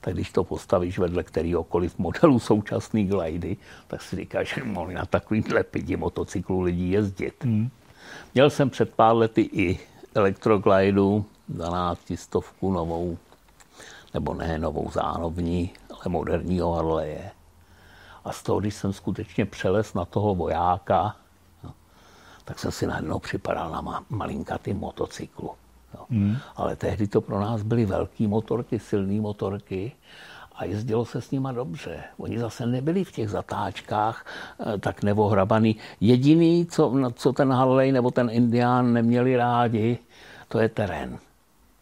[0.00, 5.06] Tak když to postavíš vedle kterýhokoliv modelu současné glajdy, tak si říkáš, že mohli na
[5.06, 7.44] takovýhle pidi motocyklu lidí jezdit.
[7.44, 7.70] Hmm.
[8.34, 9.78] Měl jsem před pár lety i
[10.14, 13.18] elektroglidu, 12 stovku novou,
[14.14, 17.30] nebo ne novou zánovní, ale moderního Harleje.
[18.24, 21.16] A z toho, když jsem skutečně přeles na toho vojáka,
[22.46, 25.50] tak jsem si najednou připadal na ma- malinkatý motocyklu.
[25.94, 26.06] No.
[26.10, 26.36] Hmm.
[26.56, 29.92] Ale tehdy to pro nás byly velké motorky, silné motorky
[30.54, 32.04] a jezdilo se s nima dobře.
[32.18, 34.26] Oni zase nebyli v těch zatáčkách
[34.60, 35.76] eh, tak nevohrabaný.
[36.00, 39.98] Jediný, co, co ten Harley nebo ten Indián neměli rádi,
[40.48, 41.18] to je terén.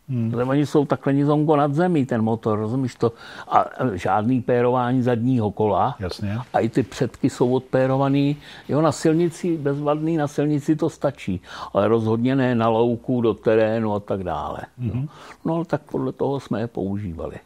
[0.09, 0.31] Hmm.
[0.31, 3.13] Protože oni jsou takhle nizonko nad zemí, ten motor, rozumíš to?
[3.49, 3.65] A
[3.95, 5.97] žádný pérování zadního kola.
[5.99, 6.39] Jasně.
[6.53, 8.37] A i ty předky jsou odpérovaný.
[8.69, 11.41] Jo, na silnici, bezvadný, na silnici to stačí.
[11.75, 14.59] Ale rozhodně ne na louku, do terénu a tak dále.
[14.79, 15.09] Hmm.
[15.45, 17.37] No, ale tak podle toho jsme je používali.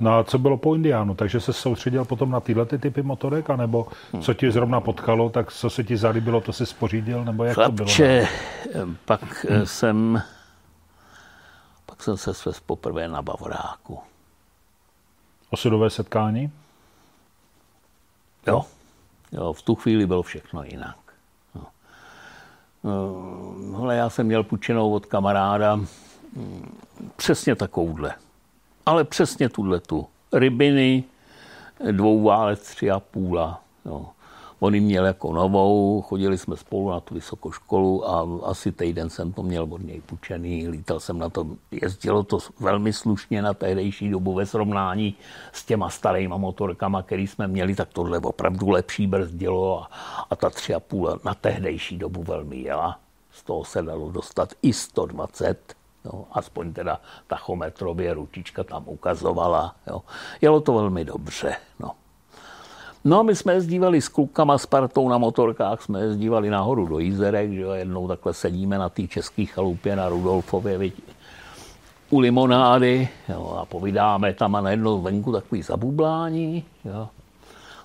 [0.00, 1.14] No a co bylo po Indiánu?
[1.14, 3.86] Takže se soustředil potom na tyhle ty typy motorek, anebo
[4.20, 8.28] co ti zrovna potkalo, tak co se ti zalíbilo, to si spořídil, nebo jak Chlapče,
[8.72, 8.94] to bylo?
[9.04, 9.66] pak hmm.
[9.66, 10.39] jsem pak
[12.02, 13.98] jsem se svez poprvé na Bavoráku.
[15.50, 16.52] Osudové setkání?
[18.46, 18.64] Jo.
[19.32, 20.96] jo, v tu chvíli bylo všechno jinak.
[21.54, 21.66] No.
[23.72, 26.78] No, já jsem měl půjčenou od kamaráda mm,
[27.16, 28.14] přesně takovouhle.
[28.86, 30.06] Ale přesně tuhle tu.
[30.32, 31.04] Rybiny,
[31.90, 33.62] dvou válec, tři a půla.
[33.84, 34.08] Jo.
[34.62, 39.10] On ji měl jako novou, chodili jsme spolu na tu vysokou školu a asi týden
[39.10, 43.54] jsem to měl od něj půjčený, lítal jsem na to, jezdilo to velmi slušně na
[43.54, 45.14] tehdejší dobu ve srovnání
[45.52, 49.90] s těma starýma motorkama, který jsme měli, tak tohle opravdu lepší brzdilo a,
[50.30, 53.00] a ta tři a půl na tehdejší dobu velmi jela.
[53.32, 59.76] Z toho se dalo dostat i 120, jo, aspoň teda tachometrově ručička tam ukazovala.
[59.86, 60.02] Jo.
[60.40, 61.56] Jelo to velmi dobře.
[61.78, 61.99] No.
[63.04, 67.52] No, my jsme jezdívali s klukama, s partou na motorkách, jsme jezdívali nahoru do Jízerek,
[67.52, 70.94] že jo, jednou takhle sedíme na té české chalupě na Rudolfově, viď,
[72.10, 76.64] u limonády jo, a povídáme tam a najednou venku takový zabublání.
[76.84, 77.08] Jo.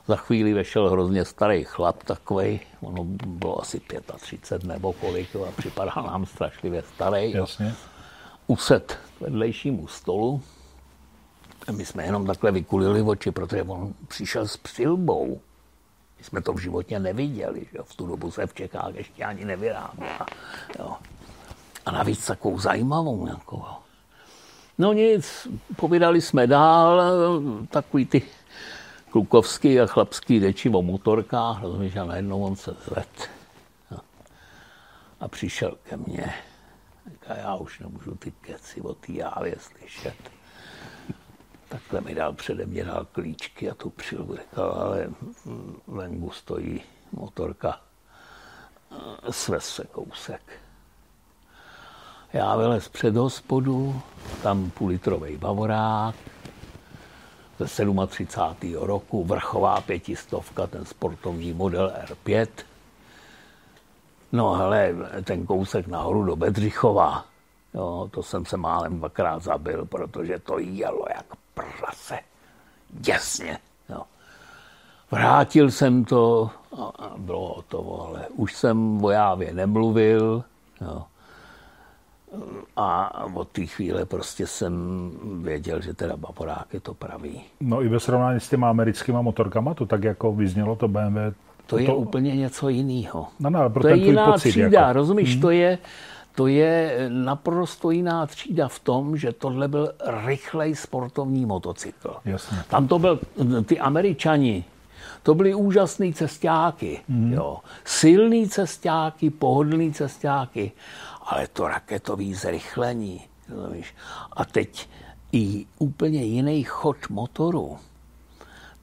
[0.08, 3.82] Za chvíli vešel hrozně starý chlap takový, ono bylo asi
[4.18, 7.32] 35 nebo kolik jo, a připadal nám strašlivě starý.
[7.32, 7.74] Jasně.
[8.48, 10.42] Uset vedlejšímu stolu,
[11.72, 15.42] my jsme jenom takhle vykulili oči, protože on přišel s přilbou.
[16.18, 19.46] My jsme to v životě neviděli, že v tu dobu se v Čechách ještě ani
[19.46, 20.28] nevyráběla.
[21.86, 23.64] A navíc takovou zajímavou nějakou.
[24.78, 27.02] No nic, povídali jsme dál,
[27.70, 28.22] takový ty
[29.10, 33.30] klukovský a chlapský řeči o motorkách, rozumíš, a najednou on se zved.
[35.20, 36.34] A přišel ke mně.
[37.12, 40.35] Říká, já už nemůžu ty keci o té jávě slyšet.
[41.76, 45.10] Takhle mi dal přede mě dal klíčky a tu přilbu říkal, ale
[45.88, 47.80] venku stojí motorka,
[49.30, 50.42] svez se kousek.
[52.34, 54.02] Já vylez před hospodu,
[54.44, 56.16] tam půlitrový bavorák,
[57.60, 58.74] ze 37.
[58.74, 62.48] roku, vrchová pětistovka, ten sportovní model R5.
[64.32, 67.26] No hele, ten kousek nahoru do Bedřichova,
[67.74, 72.20] jo, to jsem se málem dvakrát zabil, protože to jelo jak prase.
[73.08, 73.58] Jasně.
[73.90, 74.02] Jo.
[75.12, 76.50] Vrátil jsem to
[77.00, 80.44] a bylo hotovo, ale už jsem o Jávě nemluvil.
[80.82, 81.04] Jo.
[82.76, 84.74] A od té chvíle prostě jsem
[85.42, 87.42] věděl, že teda Bavorák je to pravý.
[87.60, 91.18] No i ve srovnání s těma americkými motorkama, to tak jako vyznělo to BMW
[91.68, 91.96] to je to...
[91.96, 93.28] úplně něco jiného.
[93.40, 94.94] No, no, to je jiná pocit, třída, jako...
[94.94, 95.42] rozumíš, hmm.
[95.42, 95.78] to je,
[96.36, 99.94] to je naprosto jiná třída v tom, že tohle byl
[100.26, 102.16] rychlej sportovní motocykl.
[102.26, 102.58] Jasně.
[102.68, 103.20] Tam to byl,
[103.66, 104.66] ty američani,
[105.24, 107.02] to byly úžasné cestáky.
[107.08, 107.34] Mm.
[107.34, 107.60] Jo.
[107.86, 110.72] Silný cestáky, pohodlný cestáky,
[111.22, 113.22] ale to raketový zrychlení.
[113.50, 113.96] Rozumíš?
[114.34, 114.90] A teď
[115.32, 117.78] i úplně jiný chod motoru.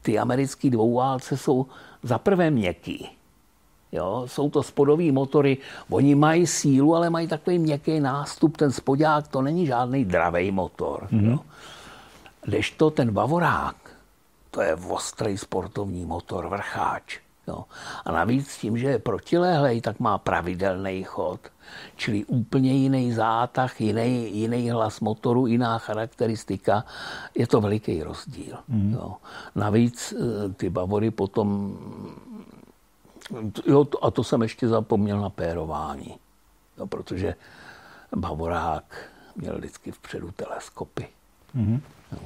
[0.03, 1.67] Ty americké dvouválce jsou
[2.03, 3.09] za prvé měkký.
[3.93, 5.59] Jo, jsou to spodové motory,
[5.91, 8.57] oni mají sílu, ale mají takový měkký nástup.
[8.57, 11.09] Ten spodák to není žádný dravý motor.
[11.13, 11.31] Mm-hmm.
[12.47, 12.71] Jo.
[12.77, 13.77] to ten Bavorák,
[14.51, 17.19] to je ostrý sportovní motor, vrcháč.
[17.49, 17.65] Jo.
[18.05, 21.41] A navíc tím, že je protilehlej, tak má pravidelný chod,
[21.97, 26.85] čili úplně jiný zátah, jiný, jiný hlas motoru, jiná charakteristika.
[27.35, 28.57] Je to veliký rozdíl.
[28.69, 28.93] Mm.
[28.93, 29.15] Jo.
[29.55, 31.77] Navíc eh, ty Bavory potom...
[33.67, 36.19] Jo, a to jsem ještě zapomněl na pérování,
[36.79, 37.35] jo, protože
[38.17, 41.09] Bavorák měl vždycky vpředu teleskopy.
[41.55, 41.81] Mm.
[42.13, 42.19] Jo.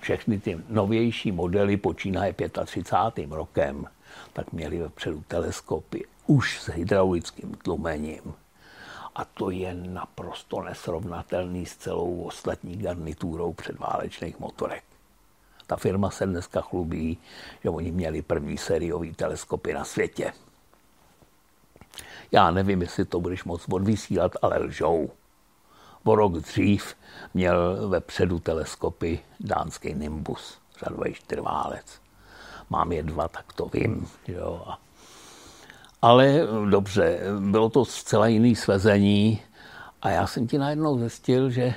[0.00, 3.32] Všechny ty novější modely počínaje 35.
[3.32, 3.86] rokem
[4.32, 8.34] tak měli vepředu teleskopy už s hydraulickým tlumením.
[9.14, 14.84] A to je naprosto nesrovnatelný s celou ostatní garnitúrou předválečných motorek.
[15.66, 17.18] Ta firma se dneska chlubí,
[17.62, 20.32] že oni měli první sériový teleskopy na světě.
[22.32, 25.10] Já nevím, jestli to budeš moc odvysílat, ale lžou.
[26.04, 26.94] O rok dřív
[27.34, 32.00] měl vepředu teleskopy dánský Nimbus, řadový čtyřválec
[32.70, 34.08] mám je dva, tak to vím.
[34.28, 34.66] Jo.
[36.02, 39.42] Ale dobře, bylo to zcela jiný svezení
[40.02, 41.74] a já jsem ti najednou zjistil, že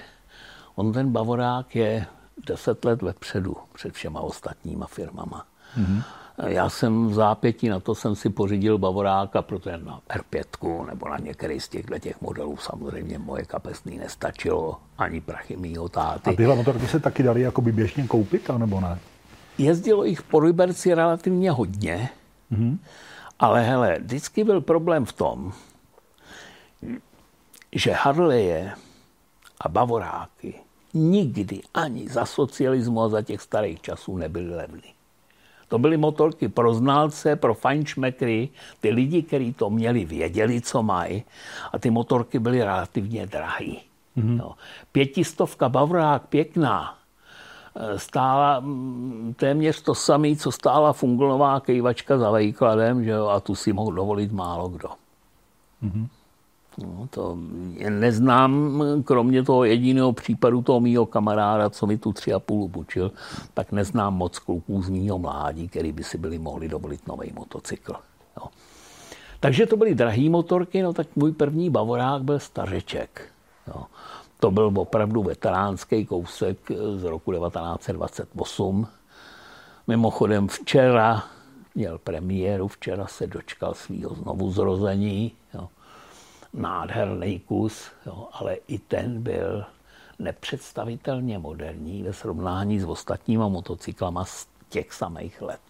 [0.75, 2.05] on ten Bavorák je
[2.47, 5.45] deset let vepředu před všema ostatníma firmama.
[5.77, 6.03] Mm-hmm.
[6.47, 11.17] Já jsem v zápětí na to jsem si pořídil Bavoráka, protože na R5 nebo na
[11.17, 16.29] některý z těchto těch modelů samozřejmě moje kapesný nestačilo, ani prachy mýho táty.
[16.29, 18.99] A tyhle motorky se taky dali jako by běžně koupit, anebo ne?
[19.57, 22.09] jezdilo jich po Liberci relativně hodně,
[22.51, 22.77] mm-hmm.
[23.39, 25.53] ale hele, vždycky byl problém v tom,
[27.71, 28.73] že Harleje
[29.61, 30.53] a Bavoráky
[30.93, 34.93] nikdy ani za socialismu a za těch starých časů nebyly levný.
[35.73, 38.49] To byly motorky pro znalce, pro fajnšmekry,
[38.81, 41.23] ty lidi, kteří to měli, věděli, co mají
[41.73, 43.81] a ty motorky byly relativně drahé.
[44.17, 44.53] Mm-hmm.
[44.91, 46.97] Pětistovka Bavorák pěkná,
[47.97, 53.55] stála mm, téměř to samé, co stála fungolová kejvačka za vejkladem, že jo, a tu
[53.55, 54.89] si mohl dovolit málo kdo.
[55.83, 56.07] Mm-hmm.
[56.77, 57.37] No, to
[57.89, 63.11] neznám, kromě toho jediného případu toho mýho kamaráda, co mi tu tři a půl bučil,
[63.53, 67.93] tak neznám moc kluků z mýho mládí, který by si byli mohli dovolit nový motocykl.
[68.37, 68.47] Jo.
[69.39, 73.27] Takže to byly drahé motorky, no tak můj první bavorák byl stařeček.
[73.67, 73.83] Jo
[74.43, 76.57] to byl opravdu veteránský kousek
[76.95, 78.87] z roku 1928.
[79.87, 81.23] Mimochodem včera
[81.75, 85.31] měl premiéru, včera se dočkal svého znovu zrození.
[86.53, 89.65] Nádherný kus, jo, ale i ten byl
[90.19, 95.61] nepředstavitelně moderní ve srovnání s ostatníma motocyklama z těch samých let.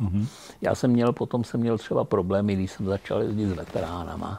[0.00, 0.06] Jo.
[0.06, 0.26] Mm-hmm.
[0.60, 4.38] Já jsem měl, potom jsem měl třeba problémy, když jsem začal jezdit s veteránama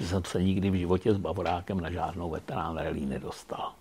[0.00, 3.72] že jsem se nikdy v životě s Bavorákem na žádnou veterán rally nedostal.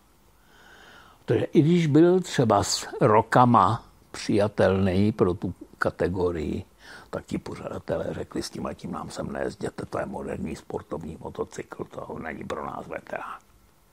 [1.25, 6.63] Protože i když byl třeba s rokama přijatelný pro tu kategorii,
[7.09, 11.83] tak ti pořadatelé řekli, s tím tím nám sem nejezděte, to je moderní sportovní motocykl,
[11.83, 13.39] to není pro nás veterán.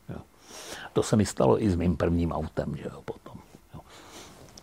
[0.08, 0.18] Jo.
[0.92, 3.36] To se mi stalo i s mým prvním autem, že jo, potom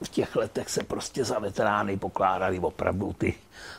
[0.03, 3.33] v těch letech se prostě za veterány pokládali opravdu ty,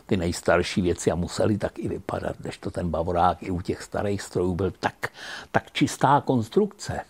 [0.07, 3.83] ty nejstarší věci a museli tak i vypadat, než to ten Bavorák i u těch
[3.83, 5.09] starých strojů byl tak,
[5.51, 7.01] tak čistá konstrukce.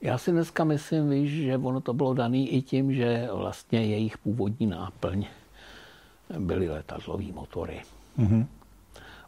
[0.00, 4.18] Já si dneska myslím, víš, že ono to bylo dané i tím, že vlastně jejich
[4.18, 5.26] původní náplň
[6.38, 7.82] byly letadlové motory.
[8.18, 8.46] Mm-hmm.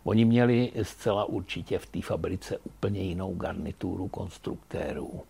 [0.05, 5.23] Oni měli zcela určitě v té fabrice úplně jinou garnituru konstruktérů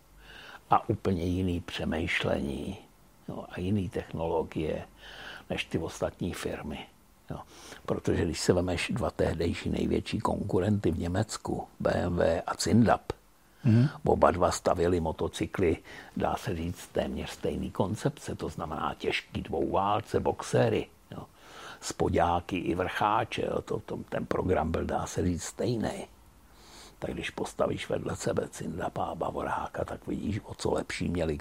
[0.69, 2.77] a úplně jiný přemýšlení
[3.29, 4.85] jo, a jiný technologie
[5.49, 6.79] než ty ostatní firmy.
[7.31, 7.39] Jo.
[7.85, 13.01] Protože když se vemeš dva tehdejší největší konkurenty v Německu, BMW a Zindap,
[13.65, 13.89] mm-hmm.
[14.05, 15.77] oba dva stavili motocykly,
[16.17, 20.98] dá se říct, téměř stejný koncepce, to znamená těžký dvouválce, boxery, jo.
[21.81, 23.61] Spodáky i vrcháče, jo.
[23.61, 26.07] To, to, ten program byl, dá se říct, stejný
[26.99, 31.37] tak když postavíš vedle sebe Cindapa a Bavoráka, tak vidíš, o co lepší měli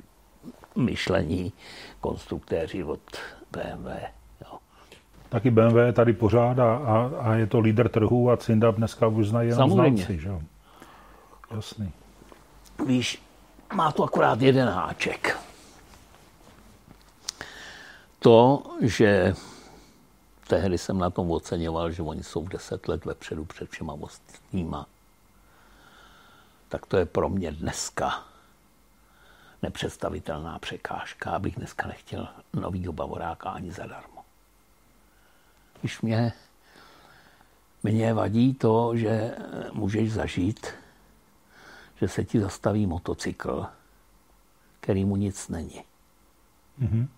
[0.76, 1.53] myšlení
[2.01, 3.01] konstruktéři od
[3.51, 3.91] BMW.
[5.28, 6.76] Taky BMW je tady pořád a,
[7.20, 10.05] a, je to líder trhu a Cindab dneska už znají jenom Samozřejmě.
[10.05, 10.30] znalci, že?
[11.51, 11.93] Jasný.
[12.86, 13.22] Víš,
[13.74, 15.39] má to akorát jeden háček.
[18.18, 19.34] To, že
[20.49, 24.86] tehdy jsem na tom oceňoval, že oni jsou deset let vepředu před všema ostatníma,
[26.68, 28.24] tak to je pro mě dneska
[29.62, 34.24] nepředstavitelná překážka, abych dneska nechtěl novýho bavoráka ani zadarmo.
[35.80, 36.32] Když mě,
[37.82, 39.36] mě vadí to, že
[39.72, 40.66] můžeš zažít,
[42.01, 43.66] že se ti zastaví motocykl,
[44.80, 45.84] který mu nic není.
[46.80, 47.09] Mm-hmm.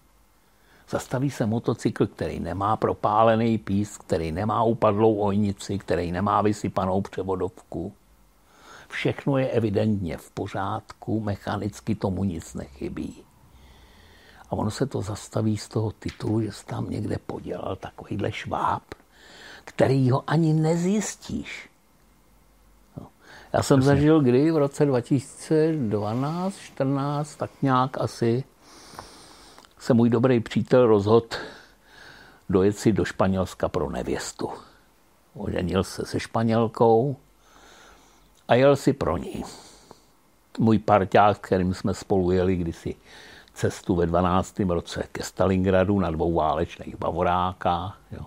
[0.91, 7.93] Zastaví se motocykl, který nemá propálený písk, který nemá upadlou ojnici, který nemá vysypanou převodovku.
[8.89, 13.23] Všechno je evidentně v pořádku, mechanicky tomu nic nechybí.
[14.51, 18.83] A ono se to zastaví z toho titulu, že se tam někde podělal takovýhle šváb,
[19.65, 21.69] který ho ani nezjistíš.
[23.01, 23.07] No.
[23.53, 23.87] Já jsem Jasně.
[23.87, 28.45] zažil kdy v roce 2012, 14, tak nějak asi
[29.81, 31.27] se můj dobrý přítel rozhodl
[32.49, 34.49] dojet si do Španělska pro nevěstu.
[35.35, 37.17] Oženil se se Španělkou
[38.49, 39.45] a jel si pro ní.
[40.59, 42.95] Můj parťák, kterým jsme spolu jeli kdysi
[43.55, 44.59] cestu ve 12.
[44.59, 47.99] roce ke Stalingradu na dvou válečných bavorákách.
[48.13, 48.27] Jo.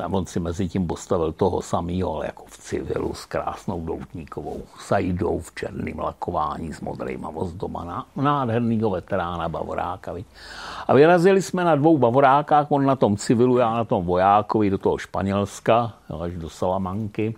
[0.00, 4.62] A on si mezi tím postavil toho samého, ale jako v civilu s krásnou doutníkovou
[4.78, 7.84] sajdou v černém lakování s modrýma vozdoma.
[7.84, 10.12] Na, nádhernýho veterána Bavoráka.
[10.12, 10.26] Viď?
[10.88, 14.78] A vyrazili jsme na dvou Bavorákách, on na tom civilu, já na tom vojákovi do
[14.78, 17.34] toho Španělska, až do Salamanky.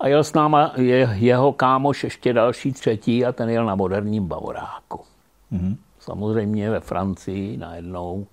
[0.00, 4.26] A jel s náma je, jeho kámoš ještě další třetí a ten jel na moderním
[4.26, 5.00] Bavoráku.
[5.52, 5.76] Mm-hmm.
[6.00, 8.26] Samozřejmě ve Francii najednou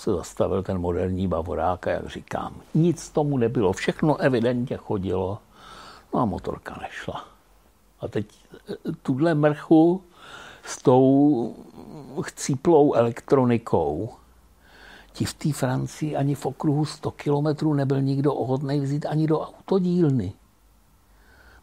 [0.00, 5.38] se zastavil ten moderní bavorák a jak říkám, nic tomu nebylo, všechno evidentně chodilo,
[6.14, 7.24] no a motorka nešla.
[8.00, 8.26] A teď
[8.70, 10.02] eh, tuhle mrchu
[10.64, 11.54] s tou
[12.22, 14.10] chcíplou elektronikou
[15.12, 19.40] ti v té Francii ani v okruhu 100 kilometrů nebyl nikdo ochotný vzít ani do
[19.40, 20.32] autodílny.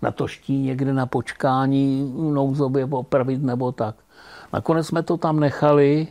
[0.02, 3.96] Na to ští někde na počkání nouzově opravit nebo tak.
[4.54, 6.08] Nakonec jsme to tam nechali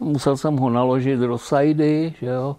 [0.00, 2.56] musel jsem ho naložit do sajdy, že jo.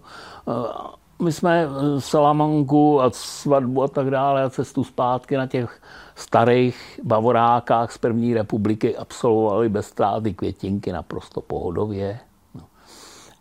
[1.22, 1.66] My jsme
[1.98, 5.80] Salamanku a svatbu a tak dále a cestu zpátky na těch
[6.14, 12.18] starých bavorákách z první republiky absolvovali bez ztráty květinky naprosto pohodově.
[12.54, 12.62] No.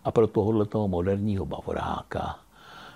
[0.03, 2.35] A pro tohohle toho moderního bavoráka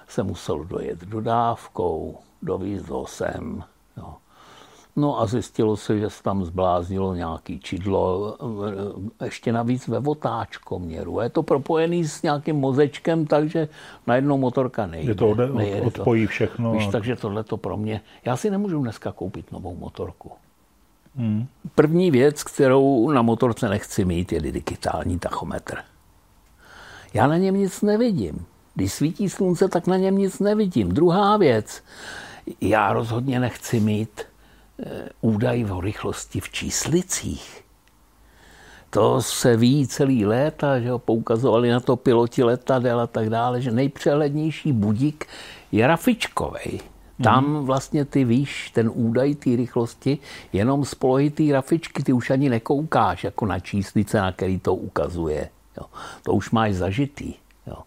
[0.08, 3.64] se musel dojet dodávkou, dovízt ho sem.
[4.96, 8.38] No a zjistilo se, že se tam zbláznilo nějaký čidlo,
[9.24, 11.20] ještě navíc ve otáčkoměru.
[11.20, 13.68] Je to propojený s nějakým mozečkem, takže
[14.08, 15.12] najednou motorka nejde.
[15.12, 16.32] Je to ode, nejde odpojí to.
[16.32, 16.74] všechno.
[16.74, 18.02] Víš, takže tohle to pro mě...
[18.26, 20.32] Já si nemůžu dneska koupit novou motorku.
[21.16, 21.48] Hmm.
[21.76, 25.78] První věc, kterou na motorce nechci mít, je digitální tachometr.
[27.14, 28.46] Já na něm nic nevidím.
[28.76, 30.90] Když svítí slunce, tak na něm nic nevidím.
[30.90, 31.84] Druhá věc,
[32.62, 34.31] já rozhodně nechci mít Eh,
[35.22, 37.64] údaj o rychlosti v číslicích.
[38.90, 43.62] To se ví celý léta, že ho poukazovali na to piloti letadel a tak dále,
[43.62, 45.26] že nejpřehlednější budík
[45.72, 46.80] je rafičkovej.
[47.24, 47.66] Tam mhm.
[47.66, 50.18] vlastně ty víš ten údaj té rychlosti
[50.54, 54.76] jenom z polohy té rafičky, ty už ani nekoukáš jako na číslice, na který to
[54.76, 55.50] ukazuje.
[55.78, 55.86] Jo.
[56.24, 57.34] To už máš zažitý.
[57.68, 57.78] Jo.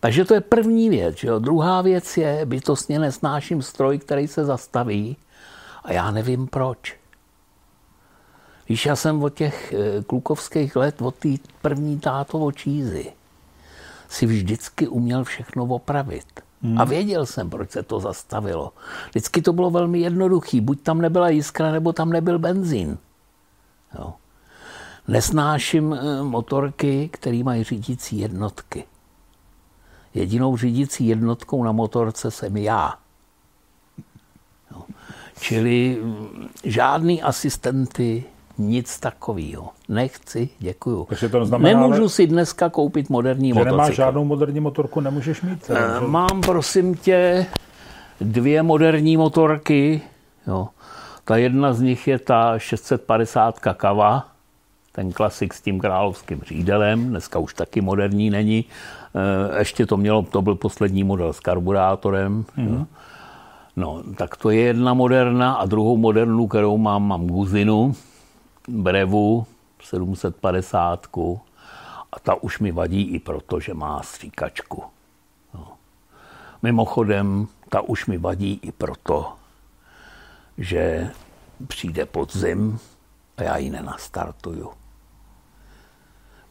[0.00, 1.22] Takže to je první věc.
[1.22, 1.38] Jo.
[1.38, 5.16] Druhá věc je, bytostně nesnáším stroj, který se zastaví
[5.84, 6.96] a já nevím proč.
[8.68, 11.28] Víš, já jsem od těch eh, klukovských let, od té
[11.62, 13.12] první tátovo čízy,
[14.08, 16.40] si vždycky uměl všechno opravit.
[16.62, 16.80] Hmm.
[16.80, 18.72] A věděl jsem, proč se to zastavilo.
[19.10, 20.60] Vždycky to bylo velmi jednoduché.
[20.60, 22.98] Buď tam nebyla jiskra, nebo tam nebyl benzín.
[23.98, 24.14] Jo.
[25.08, 28.84] Nesnáším eh, motorky, které mají řídící jednotky.
[30.14, 33.01] Jedinou řídící jednotkou na motorce jsem já.
[35.40, 38.24] Čili mm, žádný asistenty,
[38.58, 39.68] nic takového.
[39.88, 41.08] Nechci, děkuju.
[41.30, 42.08] to znamená, Nemůžu ale...
[42.08, 43.76] si dneska koupit moderní že motocykl.
[43.76, 45.68] nemáš žádnou moderní motorku, nemůžeš mít?
[45.68, 47.46] Ne, eh, mám, prosím tě,
[48.20, 50.02] dvě moderní motorky.
[50.46, 50.68] Jo.
[51.24, 54.28] Ta jedna z nich je ta 650 Kava,
[54.92, 58.64] ten klasik s tím královským řídelem, dneska už taky moderní není.
[59.54, 62.44] Eh, ještě to mělo, to byl poslední model s karburátorem.
[62.56, 62.74] Mm.
[62.74, 62.86] Jo.
[63.76, 67.94] No, tak to je jedna moderna a druhou modernu, kterou mám, mám Guzinu,
[68.68, 69.46] Brevu
[69.82, 71.06] 750
[72.12, 74.82] a ta už mi vadí i proto, že má stříkačku.
[76.62, 79.32] Mimochodem, ta už mi vadí i proto,
[80.58, 81.10] že
[81.66, 82.78] přijde podzim
[83.36, 84.70] a já ji nenastartuju.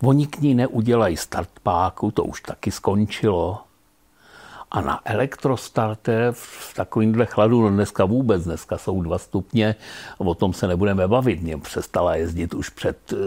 [0.03, 3.63] Oni k ní neudělají startpáku, to už taky skončilo.
[4.72, 9.76] A na elektrostarter v takovýmhle chladu, no dneska vůbec, dneska jsou dva stupně,
[10.17, 11.41] o tom se nebudeme bavit.
[11.41, 13.17] Mě přestala jezdit už před eh,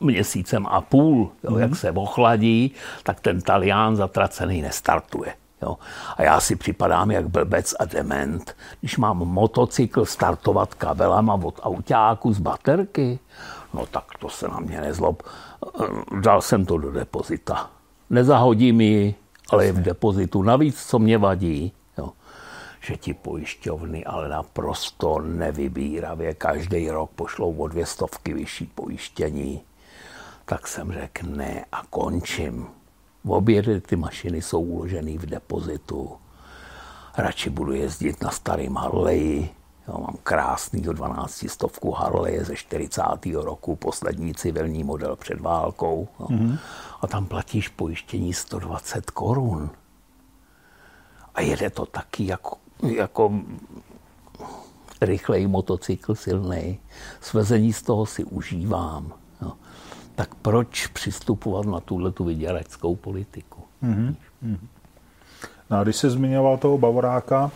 [0.00, 1.58] měsícem a půl, jo, mm-hmm.
[1.58, 2.72] jak se ochladí,
[3.02, 5.34] tak ten Talián zatracený nestartuje.
[5.62, 5.78] Jo.
[6.16, 12.32] A já si připadám jak blbec a dement, když mám motocykl startovat kabelama od autáku
[12.32, 13.18] z baterky.
[13.74, 15.22] No tak to se na mě nezlob.
[16.20, 17.70] Dal jsem to do depozita.
[18.10, 19.14] Nezahodím ji,
[19.52, 20.42] ale je v depozitu.
[20.42, 22.12] Navíc, co mě vadí, jo,
[22.80, 29.60] že ti pojišťovny ale naprosto nevybíravě každý rok pošlou o dvě stovky vyšší pojištění.
[30.44, 32.66] Tak jsem řekl ne a končím.
[33.26, 36.10] Obě ty mašiny jsou uloženy v depozitu.
[37.18, 39.48] Radši budu jezdit na starým Harley.
[39.88, 43.02] Jo, mám krásný do 12 stovku Harley ze 40.
[43.34, 46.08] roku, poslední civilní model před válkou.
[46.20, 46.26] Jo.
[46.26, 46.58] Mm-hmm.
[47.02, 49.70] A tam platíš pojištění 120 korun.
[51.34, 52.56] A jede to taky jako,
[52.96, 53.32] jako
[55.00, 56.78] rychlej motocykl silný.
[57.20, 59.12] Svezení z toho si užívám
[60.14, 63.60] tak proč přistupovat na tuhle tu vyděračskou politiku?
[63.82, 64.14] Mm-hmm.
[65.70, 67.50] No a když se zmiňoval toho Bavoráka,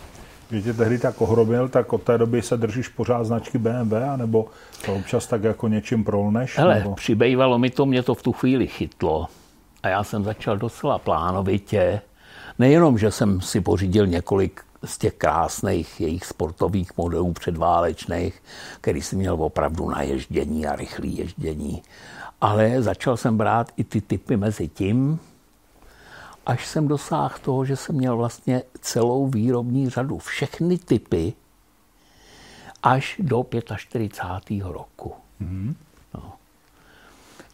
[0.51, 4.45] že tě tehdy tak ohrobil, tak od té doby se držíš pořád značky BMW, anebo
[4.85, 6.57] to občas tak jako něčím prolneš?
[6.57, 6.95] Hele, nebo...
[6.95, 9.27] přibývalo mi to, mě to v tu chvíli chytlo.
[9.87, 12.01] A já jsem začal docela plánovitě.
[12.59, 18.43] Nejenom, že jsem si pořídil několik z těch krásných jejich sportových modelů předválečných,
[18.81, 21.83] který jsem měl opravdu na ježdění a rychlé ježdění,
[22.41, 25.19] ale začal jsem brát i ty typy mezi tím,
[26.45, 31.33] až jsem dosáhl toho, že jsem měl vlastně celou výrobní řadu, všechny typy,
[32.83, 33.45] až do
[33.77, 34.63] 45.
[34.63, 35.13] roku.
[35.41, 35.73] Mm-hmm.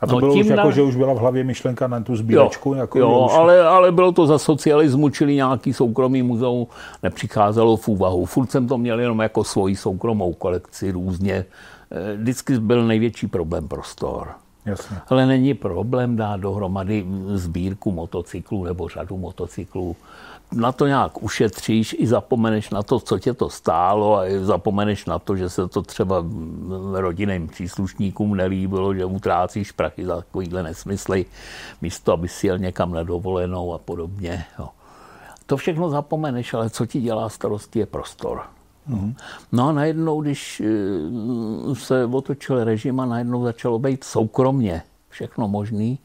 [0.04, 0.72] A to no, bylo už jako, na...
[0.72, 2.70] že už byla v hlavě myšlenka na tu sbírečku?
[2.70, 3.32] Jo, jako jo už...
[3.36, 6.68] ale, ale bylo to za socialismu, čili nějaký soukromý muzeum
[7.04, 8.26] nepřicházelo v úvahu.
[8.26, 11.46] Furt jsem to měl jenom jako svoji soukromou kolekci různě.
[11.92, 14.28] Eh, vždycky byl největší problém prostor.
[14.66, 14.98] Jasně.
[15.08, 19.96] Ale není problém dát dohromady sbírku motocyklů nebo řadu motocyklů.
[20.54, 25.20] Na to nějak ušetříš i zapomeneš na to, co tě to stálo a zapomeneš na
[25.20, 26.26] to, že se to třeba
[26.94, 31.26] rodinným příslušníkům nelíbilo, že utrácíš prachy za takovýhle nesmysly,
[31.82, 34.46] místo aby si jel někam na dovolenou a podobně.
[34.60, 34.70] Jo.
[35.46, 38.42] To všechno zapomeneš, ale co ti dělá starosti je prostor.
[38.90, 39.16] Mm-hmm.
[39.52, 44.84] No a najednou, když eh, se otočil režim a najednou začalo být soukromně
[45.14, 46.00] všechno možný,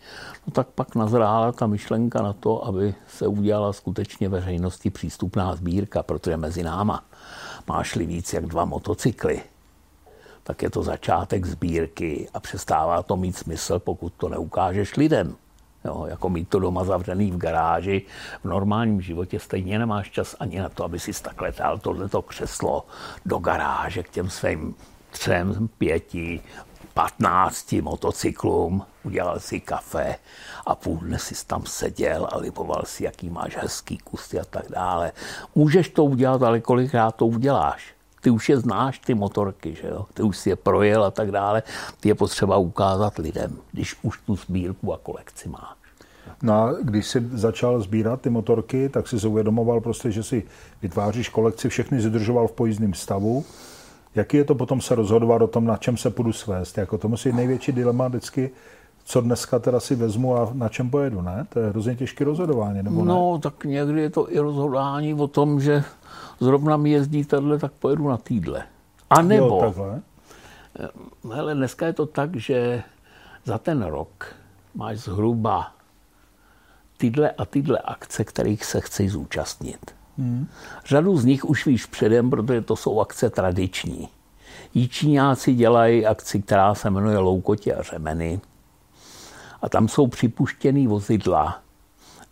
[0.47, 6.03] no tak pak nazrála ta myšlenka na to, aby se udělala skutečně veřejnosti přístupná sbírka,
[6.03, 7.05] protože mezi náma
[7.69, 9.43] máš-li víc jak dva motocykly,
[10.43, 15.37] tak je to začátek sbírky a přestává to mít smysl, pokud to neukážeš lidem.
[15.85, 18.03] Jo, jako mít to doma zavřený v garáži.
[18.43, 22.87] V normálním životě stejně nemáš čas ani na to, aby si takhle dal tohleto křeslo
[23.27, 24.75] do garáže k těm svým
[25.11, 26.41] třem, pěti,
[26.99, 30.17] patnácti motocyklům, udělal si kafe
[30.67, 34.65] a půl dne si tam seděl a lipoval si, jaký máš hezký kusy a tak
[34.71, 35.13] dále.
[35.55, 37.95] Můžeš to udělat, ale kolikrát to uděláš.
[38.21, 40.07] Ty už je znáš, ty motorky, že jo?
[40.15, 41.63] ty už si je projel a tak dále.
[42.01, 45.79] Ty je potřeba ukázat lidem, když už tu sbírku a kolekci máš.
[46.43, 50.43] No a když jsi začal sbírat ty motorky, tak si uvědomoval prostě, že si
[50.83, 53.45] vytváříš kolekci, všechny zadržoval v pojízdném stavu.
[54.19, 56.79] Jaký je to potom se rozhodovat o tom, na čem se půjdu svést?
[56.79, 58.51] Jako to musí největší dilema vždycky,
[59.05, 61.47] co dneska teda si vezmu a na čem pojedu, ne?
[61.49, 63.09] To je hrozně těžké rozhodování, nebo ne?
[63.09, 65.85] No, tak někdy je to i rozhodování o tom, že
[66.41, 68.63] zrovna mi jezdí tadyhle, tak pojedu na týdle.
[69.11, 70.03] A nebo, jo, takhle.
[70.81, 70.89] Eh,
[71.35, 72.83] hele, dneska je to tak, že
[73.45, 74.35] za ten rok
[74.75, 75.73] máš zhruba
[76.97, 79.98] tyhle a tyhle akce, kterých se chci zúčastnit.
[80.19, 80.47] Hmm.
[80.87, 84.09] Řadu z nich už víš předem, protože to jsou akce tradiční.
[84.75, 88.41] Jíčíňáci dělají akci, která se jmenuje Loukotě a řemeny.
[89.63, 91.59] A tam jsou připuštěný vozidla,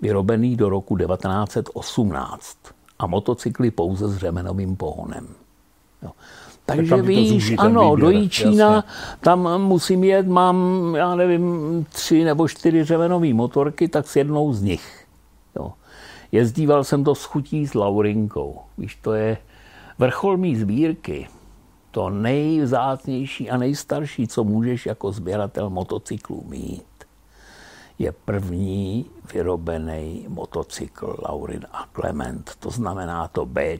[0.00, 2.56] vyrobený do roku 1918
[2.98, 5.28] a motocykly pouze s řemenovým pohonem.
[6.02, 6.10] Jo.
[6.66, 8.90] Takže tak víš, ano, výběr, do Jíčína, jasně.
[9.20, 14.62] tam musím jet, mám, já nevím, tři nebo čtyři řemenové motorky, tak s jednou z
[14.62, 15.06] nich.
[15.56, 15.72] Jo.
[16.32, 18.60] Jezdíval jsem to s chutí s Laurinkou.
[18.78, 19.38] Víš, to je
[19.98, 21.28] vrchol mý sbírky.
[21.90, 26.84] To nejvzácnější a nejstarší, co můžeš jako sběratel motocyklů mít,
[27.98, 32.56] je první vyrobený motocykl Laurin a Clement.
[32.58, 33.78] To znamená to B,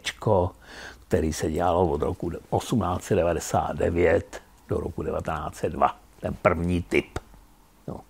[1.09, 5.97] který se dělalo od roku 1899 do roku 1902.
[6.21, 7.19] Ten první typ.
[7.89, 8.01] No.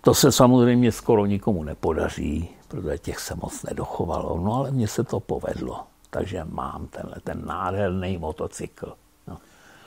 [0.00, 4.40] To se samozřejmě skoro nikomu nepodaří, protože těch se moc nedochovalo.
[4.44, 5.86] No ale mně se to povedlo.
[6.10, 8.92] Takže mám tenhle ten nádherný motocykl.
[9.28, 9.38] No.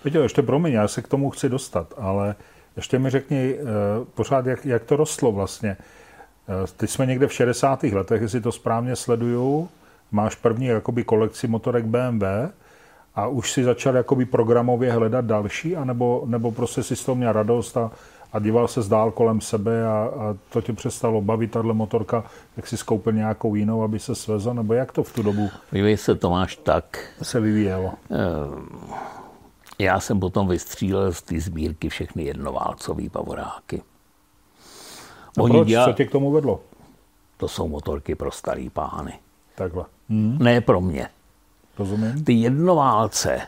[0.05, 2.35] Víte, ještě promiň, já se k tomu chci dostat, ale
[2.75, 3.67] ještě mi řekni uh,
[4.13, 5.77] pořád, jak, jak to rostlo vlastně.
[6.49, 7.83] Uh, teď jsme někde v 60.
[7.83, 9.69] letech, jestli to správně sleduju,
[10.11, 12.23] máš první jakoby kolekci motorek BMW
[13.15, 17.31] a už si začal jakoby programově hledat další, anebo, nebo prostě si z toho měl
[17.31, 17.91] radost a,
[18.33, 22.23] a díval se zdál kolem sebe a, a to tě přestalo bavit, tahle motorka,
[22.57, 25.97] jak si skoupil nějakou jinou, aby se svezl, nebo jak to v tu dobu Vyvíjí
[25.97, 27.09] se Tomáš tak.
[27.21, 27.93] se vyvíjelo?
[28.11, 28.15] Eh,
[29.79, 33.81] já jsem potom vystřílel z té sbírky všechny jednoválcové bavoráky.
[35.37, 35.67] A proč?
[35.67, 35.87] Dělal...
[35.87, 36.61] Co tě k tomu vedlo?
[37.37, 39.13] To jsou motorky pro starý pány.
[39.55, 39.85] Takhle.
[40.09, 40.37] Hmm.
[40.39, 41.09] Ne pro mě.
[41.79, 42.23] Rozumím.
[42.23, 43.41] Ty jednoválce,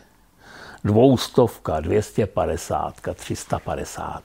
[0.84, 4.24] dvoustovka, 250, 350,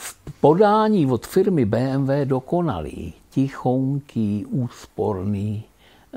[0.00, 5.64] v podání od firmy BMW dokonalý, tichonký, úsporný,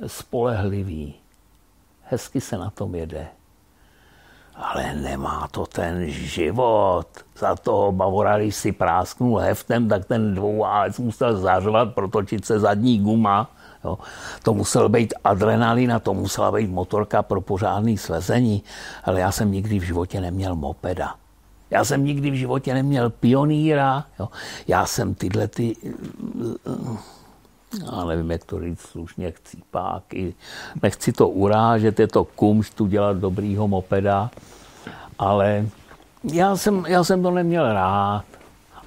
[0.07, 1.13] spolehlivý.
[2.03, 3.27] Hezky se na tom jede.
[4.55, 7.07] Ale nemá to ten život.
[7.38, 12.99] Za toho Bavora, když si prásknul heftem, tak ten dvouválec musel zařvat, protočit se zadní
[12.99, 13.49] guma
[13.84, 13.97] Jo.
[14.43, 18.63] To musel být adrenalin a to musela být motorka pro pořádný svezení,
[19.03, 21.15] ale já jsem nikdy v životě neměl mopeda.
[21.74, 24.05] Já jsem nikdy v životě neměl pioníra.
[24.19, 24.30] Jo.
[24.67, 25.76] Já jsem tyhle ty,
[27.91, 30.34] já nevím, jak to říct slušně, chcípáky.
[30.84, 34.32] Nechci to urážet, je to kumštu dělat dobrýho mopeda,
[35.19, 35.65] ale
[36.24, 38.26] já jsem, já jsem to neměl rád.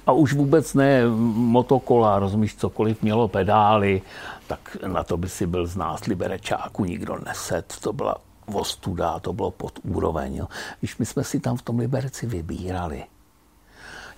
[0.05, 4.01] A už vůbec ne motokola, rozumíš, cokoliv mělo pedály,
[4.47, 7.73] tak na to by si byl z nás liberečáku nikdo neset.
[7.81, 8.15] To byla
[8.53, 10.35] ostuda, to bylo pod úroveň.
[10.35, 10.47] Jo.
[10.79, 13.03] Když my jsme si tam v tom Liberci vybírali,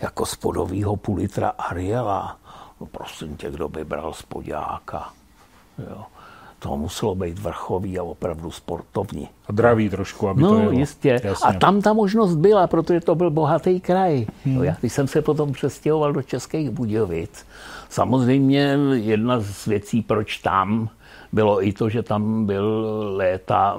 [0.01, 2.39] jako spodovýho půl litra Ariela,
[2.81, 5.13] no prosím tě, kdo by bral spodňáka.
[5.89, 6.05] Jo
[6.59, 9.29] to muselo být vrchový a opravdu sportovní.
[9.47, 10.71] A dravý trošku, aby no, to jelo.
[10.71, 11.21] jistě.
[11.23, 11.49] Jasně.
[11.49, 14.27] A tam ta možnost byla, protože to byl bohatý kraj.
[14.45, 14.55] Hmm.
[14.55, 17.45] No, já, když jsem se potom přestěhoval do Českých Budějovic,
[17.89, 20.89] samozřejmě jedna z věcí, proč tam,
[21.31, 23.77] bylo i to, že tam byl léta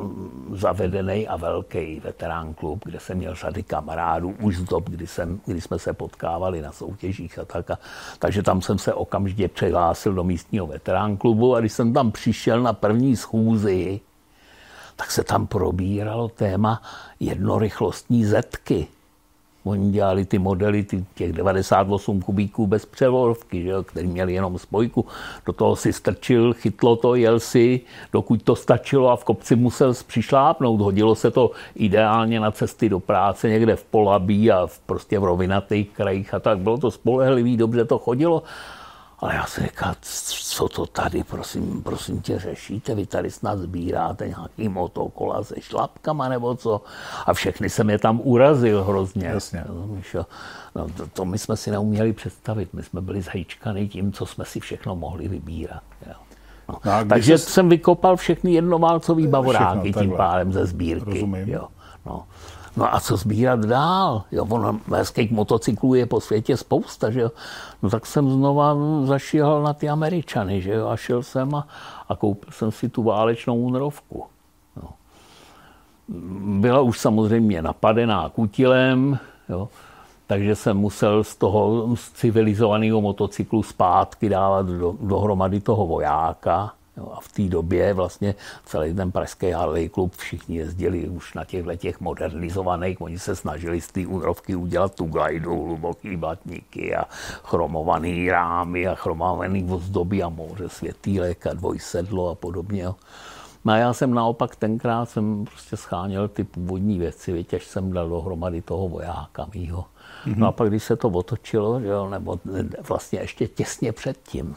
[0.53, 5.41] zavedený a velký veterán klub, kde jsem měl řady kamarádů už z dob, kdy, jsem,
[5.47, 7.71] kdy jsme se potkávali na soutěžích a tak.
[7.71, 7.79] A,
[8.19, 12.63] takže tam jsem se okamžitě přihlásil do místního veterán klubu a když jsem tam přišel
[12.63, 14.01] na první schůzi,
[14.97, 16.83] tak se tam probíralo téma
[17.21, 18.87] jednorychlostní zetky.
[19.65, 24.59] Oni dělali ty modely ty, těch 98 kubíků bez převolovky, že jo, který měli jenom
[24.59, 25.07] spojku.
[25.47, 27.81] Do toho si strčil, chytlo to, jel si,
[28.13, 30.81] dokud to stačilo a v kopci musel přišlápnout.
[30.81, 35.25] Hodilo se to ideálně na cesty do práce někde v Polabí a v, prostě v
[35.25, 36.59] rovinatých krajích a tak.
[36.59, 38.43] Bylo to spolehlivý, dobře to chodilo.
[39.21, 39.95] Ale já si říkal,
[40.43, 42.95] co to tady, prosím, prosím tě, řešíte?
[42.95, 46.81] Vy tady snad sbíráte nějaký motokola se šlapkama nebo co?
[47.27, 49.27] A všechny jsem je tam urazil hrozně.
[49.27, 49.65] Jasně.
[50.75, 52.75] No, to, to, my jsme si neuměli představit.
[52.75, 55.83] My jsme byli zhejčkaný tím, co jsme si všechno mohli vybírat.
[56.07, 56.15] Jo.
[56.69, 56.81] No.
[56.85, 57.51] No, Takže jsi...
[57.51, 61.11] jsem vykopal všechny jednoválcový bavoráky tím pádem ze sbírky.
[61.11, 61.49] Rozumím.
[61.49, 61.69] Jo.
[62.07, 62.25] No.
[62.77, 64.23] No a co sbírat dál?
[64.33, 67.31] Jo, ono hezkých motocyklů je po světě spousta, že jo.
[67.83, 71.67] No tak jsem znova zašíhal na ty Američany, že jo, a šel jsem a,
[72.09, 74.25] a koupil jsem si tu válečnou únrovku.
[74.83, 74.89] No.
[76.61, 79.19] Byla už samozřejmě napadená kutilem,
[79.49, 79.69] jo,
[80.27, 86.73] takže jsem musel z toho civilizovaného motocyklu zpátky dávat do, dohromady toho vojáka.
[87.01, 88.35] Jo, a v té době vlastně
[88.65, 93.01] celý ten pražský Harley klub všichni jezdili už na těchto těch modernizovaných.
[93.01, 97.05] Oni se snažili z té úrovky udělat tu glajdu, hluboký batníky a
[97.45, 102.83] chromovaný rámy a chromovaný ozdoby a moře světýlek a dvojsedlo a podobně.
[102.83, 102.95] Jo.
[103.65, 108.09] No a já jsem naopak tenkrát jsem prostě scháněl ty původní věci, vytěž jsem dal
[108.09, 109.85] dohromady toho vojáka mýho.
[110.27, 110.37] Mm-hmm.
[110.37, 112.41] No a pak, když se to otočilo, jo, nebo
[112.89, 114.55] vlastně ještě těsně předtím,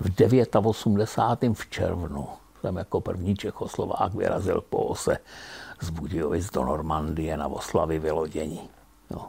[0.00, 1.56] v 89.
[1.56, 2.26] v červnu
[2.60, 5.18] jsem jako první Čechoslovák vyrazil po ose
[5.80, 8.60] z Budějovic do Normandie na oslavy vylodění.
[9.10, 9.28] No.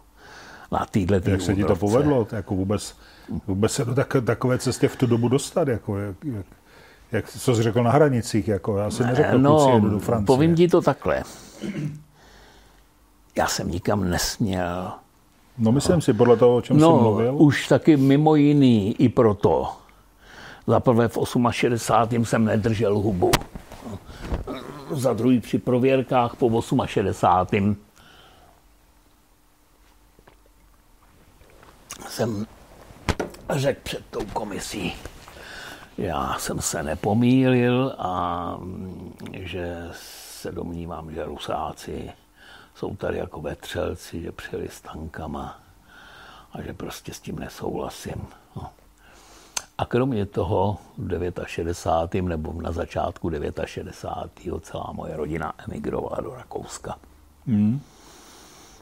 [0.72, 2.28] Na týhle Jak se ti to povedlo?
[2.32, 2.96] Jako vůbec,
[3.48, 5.68] vůbec se do tak, takové cestě v tu dobu dostat?
[5.68, 6.46] Jako, jak, jak,
[7.12, 8.48] jak, co jsi řekl na hranicích?
[8.48, 10.26] Jako, já si neřekl, no, do Francie.
[10.26, 11.24] povím ti to takhle.
[13.36, 14.92] Já jsem nikam nesměl
[15.58, 17.36] No myslím si, podle toho, o čem no, jsi mluvil.
[17.38, 19.68] už taky mimo jiný i proto.
[20.68, 21.18] Za prvé v
[21.52, 22.26] 68.
[22.26, 23.32] jsem nedržel hubu.
[24.92, 27.78] Za druhý při prověrkách po 68.
[32.08, 32.48] jsem
[33.50, 34.94] řekl před tou komisí,
[35.98, 38.58] já jsem se nepomílil a
[39.34, 39.90] že
[40.42, 42.12] se domnívám, že Rusáci
[42.76, 45.60] jsou tady jako vetřelci, že přijeli s tankama
[46.54, 48.28] a že prostě s tím nesouhlasím.
[49.82, 52.26] A kromě toho v 69.
[52.26, 53.32] nebo na začátku
[53.66, 54.66] 69.
[54.66, 56.96] celá moje rodina emigrovala do Rakouska.
[57.48, 57.82] Hmm.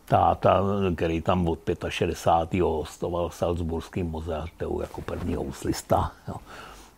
[0.06, 0.64] Táta,
[0.96, 2.62] který tam od 65.
[2.62, 6.36] hostoval v Salzburském muzeu jako první houslista, jo,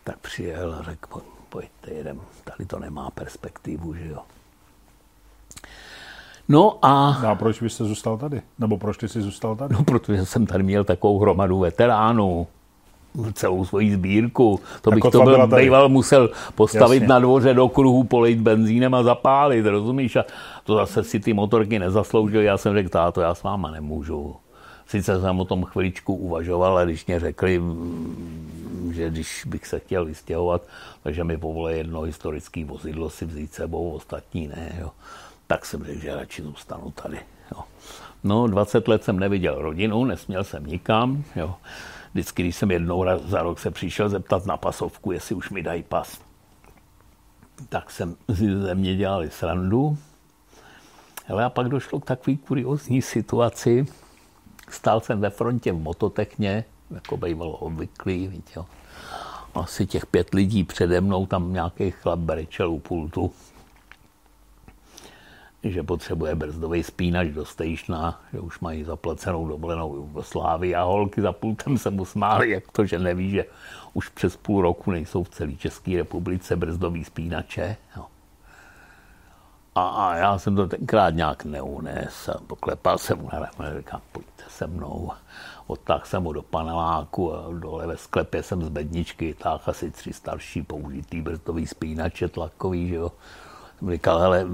[0.03, 4.19] tak přijel a řekl, pojďte, jedem, tady to nemá perspektivu, že jo.
[6.49, 7.19] No a...
[7.21, 8.41] No a proč byste zůstal tady?
[8.59, 9.73] Nebo proč ty jsi zůstal tady?
[9.73, 12.47] No, protože jsem tady měl takovou hromadu veteránů
[13.33, 14.59] celou svoji sbírku.
[14.81, 17.07] To bych to byl býval musel postavit Jasně.
[17.07, 20.15] na dvoře do kruhu, polejt benzínem a zapálit, rozumíš?
[20.15, 20.25] A
[20.63, 22.45] to zase si ty motorky nezasloužily.
[22.45, 24.35] Já jsem řekl, táto, já s váma nemůžu.
[24.87, 27.61] Sice jsem o tom chviličku uvažoval, ale když mě řekli,
[28.91, 30.61] že když bych se chtěl vystěhovat,
[31.03, 34.75] takže mi povolí jedno historické vozidlo si vzít sebou, ostatní ne.
[34.79, 34.91] Jo.
[35.47, 37.17] Tak jsem řekl, že radši zůstanu tady.
[37.55, 37.63] Jo.
[38.23, 41.23] No, 20 let jsem neviděl rodinu, nesměl jsem nikam.
[41.35, 41.55] Jo.
[42.13, 45.83] Vždycky, když jsem jednou za rok se přišel zeptat na pasovku, jestli už mi dají
[45.83, 46.21] pas,
[47.69, 48.15] tak jsem
[48.53, 49.97] ze mě dělali srandu.
[51.29, 53.85] Ale a pak došlo k takové kuriozní situaci.
[54.69, 58.61] Stál jsem ve frontě v mototechně, jako bývalo obvyklý, víte,
[59.55, 63.31] asi těch pět lidí přede mnou, tam nějaký chlap brečel u pultu,
[65.63, 71.31] že potřebuje brzdový spínač do stejšna, že už mají zaplacenou dovolenou Jugoslávii a holky za
[71.31, 73.45] pultem se mu smály, jak to, že neví, že
[73.93, 77.77] už přes půl roku nejsou v celé České republice brzdový spínače.
[77.97, 78.05] Jo.
[79.75, 84.43] A, a, já jsem to tenkrát nějak neunes poklepal jsem mu na rameno, říkám, pojďte
[84.49, 85.11] se mnou
[85.71, 90.13] odtáhl jsem ho do paneláku a dole ve sklepě jsem z bedničky táhl asi tři
[90.13, 93.11] starší použitý brzdový spínače tlakový, že jo.
[93.89, 94.47] Říkal, hele,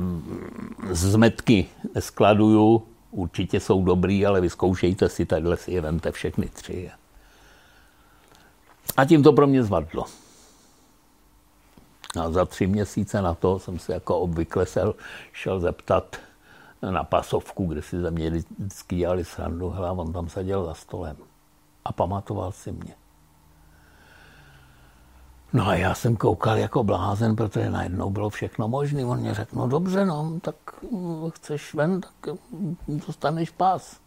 [0.90, 6.92] zmetky neskladuju, určitě jsou dobrý, ale vyzkoušejte si, takhle si je vemte všechny tři.
[8.98, 10.06] A tím to pro mě zvadlo.
[12.22, 14.66] A za tři měsíce na to jsem se jako obvykle
[15.34, 16.18] šel zeptat
[16.92, 21.18] na pasovku, kde si ze mě vždycky dělali srandu, hele, on tam seděl za stolem
[21.86, 22.96] a pamatoval si mě.
[25.58, 29.06] No a já jsem koukal jako blázen, protože najednou bylo všechno možné.
[29.06, 30.56] On mě řekl, no dobře, no, tak
[30.92, 32.78] mm, chceš ven, tak mm,
[33.08, 34.00] dostaneš pas.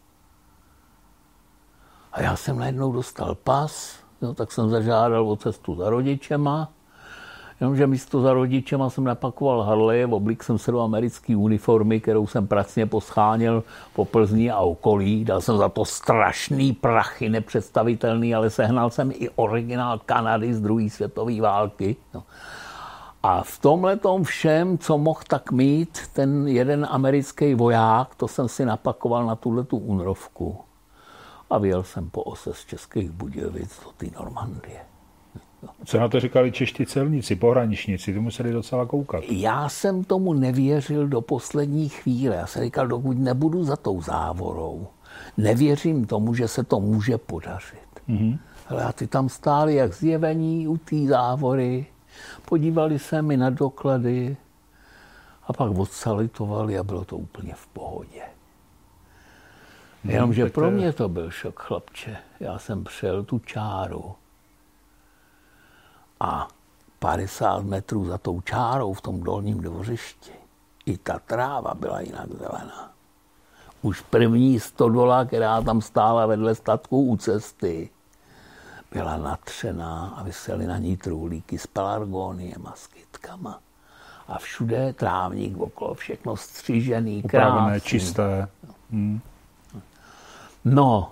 [2.11, 6.71] A já jsem najednou dostal pas, jo, tak jsem zažádal o cestu za rodičema
[7.61, 12.47] Jenomže místo za rodičema jsem napakoval Harley, oblik jsem se do americké uniformy, kterou jsem
[12.47, 15.25] pracně poschánil po Plzni a okolí.
[15.25, 20.89] Dal jsem za to strašný prachy, nepředstavitelný, ale sehnal jsem i originál Kanady z druhé
[20.89, 21.95] světové války.
[22.13, 22.23] No.
[23.23, 28.65] A v tomhle všem, co mohl tak mít ten jeden americký voják, to jsem si
[28.65, 30.57] napakoval na tuhle tu únrovku.
[31.49, 34.90] A vyjel jsem po ose z Českých Budějovic do té Normandie.
[35.85, 39.23] Co na to říkali čeští celníci, pohraničníci, ty museli docela koukat.
[39.29, 42.35] Já jsem tomu nevěřil do poslední chvíle.
[42.35, 44.87] Já jsem říkal, dokud nebudu za tou závorou,
[45.37, 47.89] nevěřím tomu, že se to může podařit.
[48.09, 48.37] Mm-hmm.
[48.69, 51.85] Ale a ty tam stáli jak zjevení u té závory,
[52.45, 54.37] podívali se mi na doklady
[55.47, 58.21] a pak odsalitovali a bylo to úplně v pohodě.
[60.03, 62.17] No, Jenomže pro mě to byl šok, chlapče.
[62.39, 64.15] Já jsem přel tu čáru
[66.21, 66.47] a
[66.99, 70.31] 50 metrů za tou čárou v tom dolním dvořišti
[70.85, 72.91] i ta tráva byla jinak zelená.
[73.81, 77.89] Už první stodola, která tam stála vedle statku u cesty,
[78.91, 83.59] byla natřená a vysely na ní trůlíky s pelargoniem a skytkama.
[84.27, 87.81] A všude trávník okolo, všechno střížený, krásný.
[87.81, 88.47] čisté.
[88.91, 89.19] Hmm.
[90.65, 91.11] No,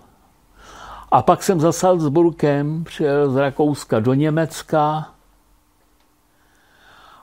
[1.11, 5.09] a pak jsem za Salzburgem přijel z Rakouska do Německa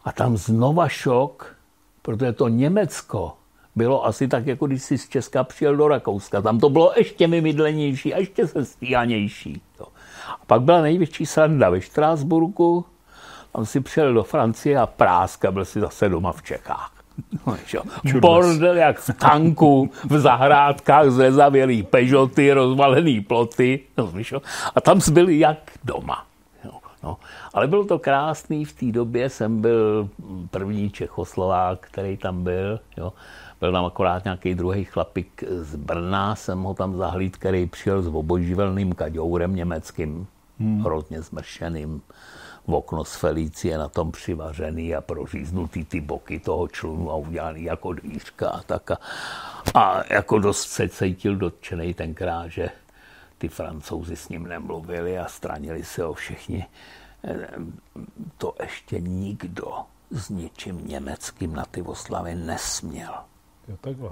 [0.05, 1.57] a tam znova šok,
[2.03, 3.37] protože to Německo
[3.76, 6.43] bylo asi tak, jako když si z Česka přijel do Rakouska.
[6.43, 9.62] Tam to bylo ještě vymydlenější a ještě sestíhanější.
[10.28, 12.84] A pak byla největší sranda ve Štrásburku,
[13.53, 16.95] tam si přijel do Francie a práska, byl si zase doma v Čechách.
[17.46, 17.56] No,
[18.20, 23.80] Bordel jak v tanku, v zahrádkách zrezavělý Peugeoty, rozvalený ploty.
[23.98, 24.12] No,
[24.74, 26.26] a tam byli jak doma.
[27.02, 27.16] No.
[27.54, 30.08] Ale bylo to krásný, v té době jsem byl
[30.50, 32.80] první Čechoslovák, který tam byl.
[32.96, 33.12] Jo.
[33.60, 38.06] Byl tam akorát nějaký druhý chlapík z Brna, jsem ho tam zahlíd, který přijel s
[38.06, 40.26] oboživelným kaďourem německým,
[40.60, 40.84] hmm.
[40.84, 42.02] hrozně zmršeným
[42.66, 47.62] v okno z Felicie na tom přivařený a proříznutý ty boky toho člunu a udělaný
[47.62, 48.90] jako dvířka a tak.
[48.90, 48.98] A,
[49.74, 52.68] a jako dost se cítil dotčený tenkrát, že
[53.38, 56.66] ty francouzi s ním nemluvili a stranili se o všichni.
[58.38, 59.72] To ještě nikdo
[60.10, 63.14] s ničím německým na ty oslavy nesměl.
[63.68, 64.10] Jo, takhle.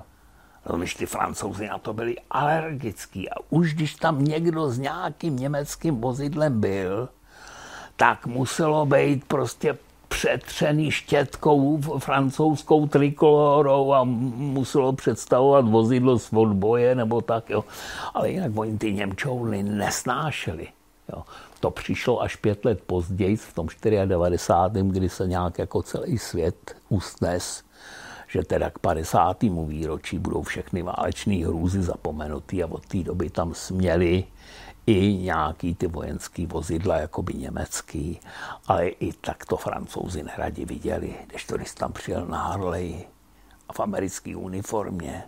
[0.65, 6.01] Rozumíš, ty francouzi na to byli alergický a už když tam někdo s nějakým německým
[6.01, 7.09] vozidlem byl,
[7.97, 9.79] tak muselo být prostě
[10.09, 17.65] přetřený štětkou francouzskou trikolorou a muselo představovat vozidlo z odboje nebo tak, jo.
[18.15, 20.69] Ale jinak oni ty Němčouny nesnášeli.
[21.13, 21.23] Jo.
[21.61, 23.69] To přišlo až pět let později, v tom
[24.05, 27.63] 94., kdy se nějak jako celý svět usnes,
[28.29, 29.43] že teda k 50.
[29.43, 34.25] výročí budou všechny válečné hrůzy zapomenutý a od té doby tam směli
[34.87, 38.21] i nějaký ty vojenský vozidla, jako by německý,
[38.67, 43.07] ale i tak to francouzi neradi viděli, když to když tam přijel na Harley
[43.69, 45.23] a v americké uniformě.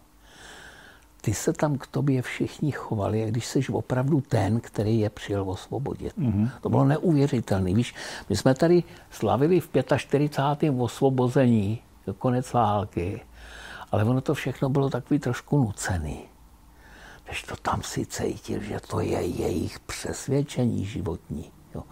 [1.20, 5.50] Ty se tam k tobě všichni chovali, jak když jsi opravdu ten, který je přijel
[5.50, 6.18] osvobodit.
[6.18, 6.50] Mm-hmm.
[6.61, 7.74] To bylo neuvěřitelné.
[7.74, 7.94] Víš,
[8.28, 10.74] my jsme tady slavili v 45.
[10.78, 11.78] osvobození,
[12.18, 13.20] konec války,
[13.92, 16.24] ale ono to všechno bylo takový trošku nucený
[17.26, 21.50] když to tam si cítil, že to je jejich přesvědčení životní.
[21.74, 21.82] Jo.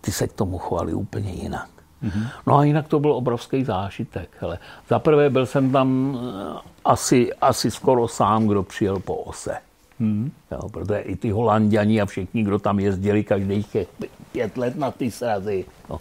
[0.00, 1.68] Ty se k tomu chovali úplně jinak.
[2.02, 2.26] Mm-hmm.
[2.46, 4.30] No a jinak to byl obrovský zážitek.
[4.40, 4.58] Hele.
[4.88, 9.56] Za prvé byl jsem tam eh, asi, asi skoro sám, kdo přijel po ose.
[10.00, 10.30] Mm-hmm.
[10.50, 13.76] Jo, protože i ty holanděni a všichni, kdo tam jezdili každých
[14.32, 16.00] pět let na ty srazy, jo,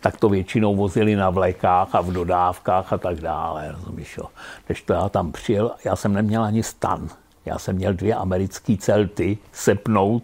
[0.00, 3.72] tak to většinou vozili na vlekách a v dodávkách a tak dále.
[3.72, 4.24] Rozumíš, jo.
[4.66, 7.08] Když to já tam přijel, já jsem neměl ani stan.
[7.44, 10.22] Já jsem měl dvě americké celty sepnout.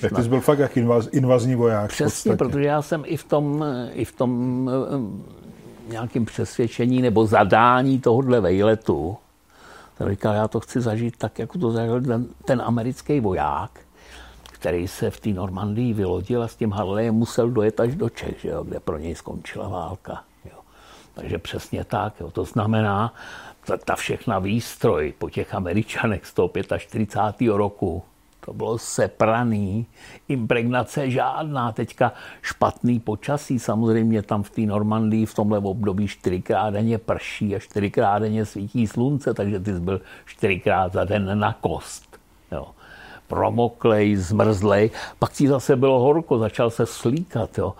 [0.00, 1.90] Tak ty jsi byl fakt jak invaz, invazní voják.
[1.90, 8.00] Přesně, protože já jsem i v tom, i v tom eh, nějakém přesvědčení nebo zadání
[8.00, 9.16] tohohle vejletu,
[9.96, 13.80] jsem říkal, já to chci zažít tak, jako to zažil ten, ten americký voják,
[14.52, 18.40] který se v té Normandii vylodil a s tím Harleyem musel dojet až do Čech,
[18.40, 20.24] že jo, kde pro něj skončila válka.
[20.44, 20.58] Jo.
[21.14, 22.20] Takže přesně tak.
[22.20, 22.30] Jo.
[22.30, 23.14] To znamená,
[23.66, 27.48] ta, ta všechna výstroj po těch Američanech z toho 45.
[27.48, 28.02] roku,
[28.40, 29.86] to bylo sepraný,
[30.28, 36.98] impregnace žádná, teďka špatný počasí, samozřejmě tam v té Normandii v tomhle období čtyřikrát denně
[36.98, 42.18] prší a čtyřikrát denně svítí slunce, takže ty jsi byl čtyřikrát za den na kost.
[42.52, 42.66] Jo.
[43.26, 47.58] Promoklej, zmrzlej, pak ti zase bylo horko, začal se slíkat.
[47.58, 47.74] Jo.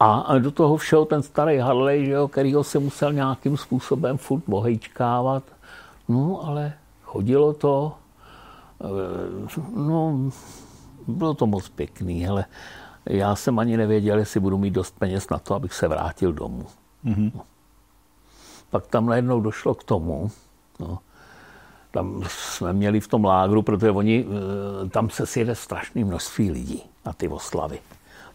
[0.00, 4.42] A do toho všeho ten starý Harley, že jo, kterýho se musel nějakým způsobem furt
[4.46, 5.42] bohejčkávat.
[6.08, 6.72] No, ale
[7.02, 7.92] chodilo to.
[8.80, 10.30] Eh, no,
[11.06, 12.44] bylo to moc pěkný, ale
[13.06, 16.66] já jsem ani nevěděl, jestli budu mít dost peněz na to, abych se vrátil domů.
[17.04, 17.32] Mm-hmm.
[17.34, 17.40] No.
[18.70, 20.30] Pak tam najednou došlo k tomu,
[20.80, 20.98] no,
[21.90, 24.26] tam jsme měli v tom lágru, protože oni,
[24.84, 27.78] eh, tam se sjede strašné množství lidí na ty oslavy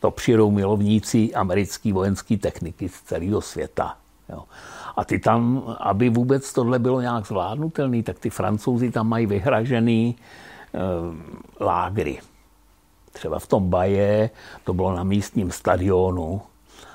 [0.02, 3.97] to přijedou milovníci americké vojenské techniky z celého světa.
[4.30, 4.43] Jo.
[4.97, 10.16] A ty tam, aby vůbec tohle bylo nějak zvládnutelné, tak ty francouzi tam mají vyhražený
[10.16, 12.20] e, lágry.
[13.12, 14.30] Třeba v tom Baje,
[14.64, 16.41] to bylo na místním stadionu,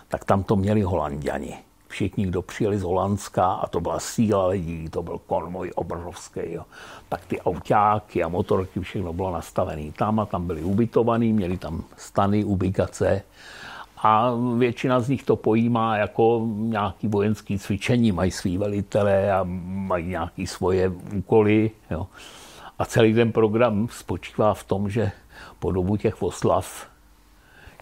[0.08, 1.65] tak tam to měli holanděni
[1.96, 6.62] všichni, kdo přijeli z Holandska, a to byla síla lidí, to byl konvoj obrovský, jo.
[7.08, 11.84] tak ty autáky a motorky, všechno bylo nastavené tam a tam byli ubytovaní, měli tam
[11.96, 13.22] stany, ubikace
[13.96, 19.40] a většina z nich to pojímá jako nějaký vojenský cvičení, mají svý velitele a
[19.88, 21.70] mají nějaké svoje úkoly.
[21.90, 22.06] Jo.
[22.78, 25.10] A celý ten program spočívá v tom, že
[25.58, 26.86] po dobu těch oslav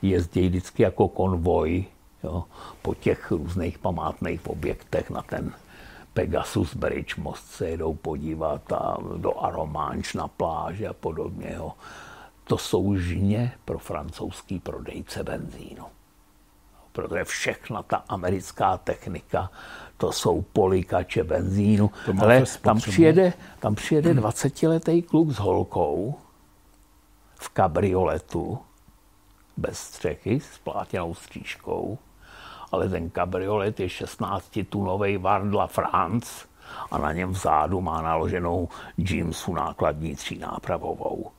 [0.02, 1.84] jezdí vždycky jako konvoj
[2.24, 2.44] jo,
[2.82, 5.52] po těch různých památných objektech na ten
[6.14, 11.52] Pegasus Bridge most se jedou podívat a do Aromanč na pláži a podobně.
[11.54, 11.72] Jo.
[12.44, 15.84] To jsou žně pro francouzský prodejce benzínu.
[16.92, 19.50] Protože všechna ta americká technika,
[19.96, 21.90] to jsou polikače benzínu.
[22.18, 26.14] Ale tam přijede, tam přijede 20-letý kluk s holkou
[27.34, 28.58] v kabrioletu
[29.56, 31.98] bez střechy s plátěnou střížkou
[32.74, 36.46] ale ten kabriolet je 16-tunový Vardla France
[36.90, 38.68] a na něm vzadu má naloženou
[38.98, 41.30] Jamesu nákladní třínápravovou.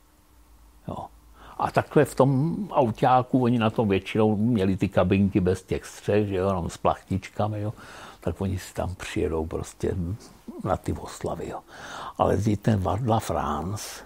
[0.88, 1.06] Jo.
[1.58, 6.28] A takhle v tom autáku, oni na tom většinou měli ty kabinky bez těch střech,
[6.28, 7.74] že jo, jenom s plachtičkami, jo,
[8.20, 9.96] tak oni si tam přijedou prostě
[10.64, 11.50] na ty oslavy.
[11.50, 11.60] Jo.
[12.18, 14.04] Ale ten Vardla France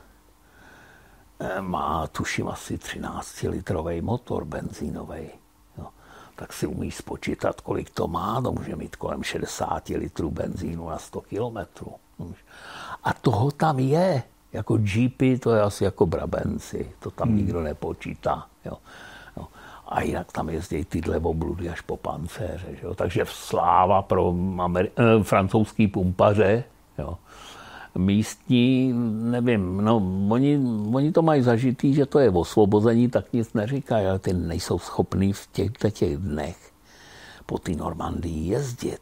[1.40, 5.39] eh, má, tuším, asi 13-litrový motor benzínový.
[6.40, 8.42] Tak si umíš spočítat, kolik to má.
[8.42, 11.92] To může mít kolem 60 litrů benzínu na 100 kilometrů.
[13.04, 14.24] A toho tam je.
[14.54, 16.92] Jako GP to je asi jako Brabenci.
[17.00, 17.38] To tam hmm.
[17.38, 18.46] nikdo nepočítá.
[18.66, 18.74] Jo.
[19.38, 19.48] Jo.
[19.88, 22.68] A jinak tam jezdí tyhle obludy až po pancéře.
[22.76, 22.96] Že jo.
[22.96, 26.64] Takže sláva pro Ameri- eh, francouzský pumpaře.
[26.98, 27.18] Jo
[27.98, 28.94] místní,
[29.32, 30.60] nevím, no, oni,
[30.94, 35.34] oni to mají zažitý, že to je osvobození, tak nic neříkají, ale ty nejsou schopní
[35.34, 36.58] v těchto těch dnech
[37.46, 39.02] po té Normandii jezdit.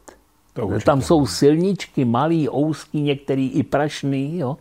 [0.52, 4.56] To Tam jsou silničky, malý, ouský, některý i prašný, jo.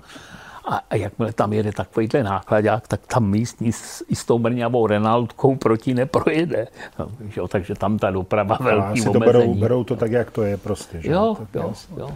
[0.66, 4.88] A, a jakmile tam jede takovýhle nákladák, tak tam místní s, i s tou brňavou
[4.88, 6.68] Renaldkou proti neprojede.
[7.38, 9.14] Jo, takže tam ta doprava velký omezení.
[9.14, 11.02] To berou, berou to tak, jak to je prostě.
[11.02, 11.12] Že?
[11.12, 12.10] Jo, jo, jo.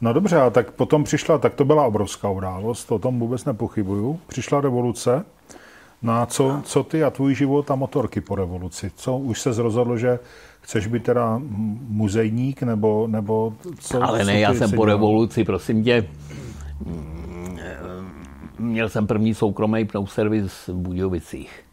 [0.00, 4.20] No dobře, a tak potom přišla, tak to byla obrovská událost, o tom vůbec nepochybuju.
[4.26, 5.24] Přišla revoluce,
[6.02, 8.92] no a co, co ty a tvůj život a motorky po revoluci?
[8.96, 10.18] Co, už se rozhodlo, že
[10.60, 11.40] chceš být teda
[11.88, 14.02] muzejník, nebo, nebo co?
[14.02, 16.08] Ale ne, já jsem po revoluci, prosím tě,
[18.58, 21.63] měl jsem první soukromý pneuservis v Budějovicích.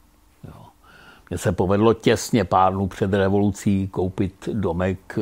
[1.31, 5.21] Mně se povedlo těsně pár dnů před revolucí koupit domek eh,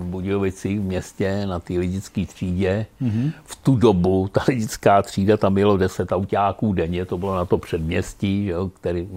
[0.00, 2.86] v Budějovicích v městě na té lidické třídě.
[3.02, 3.32] Mm-hmm.
[3.44, 7.58] V tu dobu ta lidická třída, tam bylo 10 autáků denně, to bylo na to
[7.58, 9.08] předměstí, jo, který,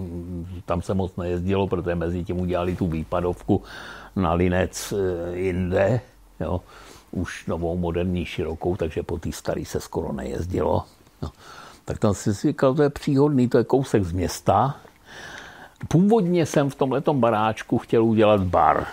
[0.64, 3.62] tam se moc nejezdilo, protože mezi tím udělali tu výpadovku
[4.16, 6.00] na Linec eh, jinde.
[6.40, 6.60] Jo
[7.12, 10.84] už novou moderní širokou, takže po té staré se skoro nejezdilo.
[11.22, 11.30] No.
[11.84, 14.76] Tak tam si říkal, to je příhodný, to je kousek z města,
[15.88, 18.86] Původně jsem v tomto baráčku chtěl udělat bar.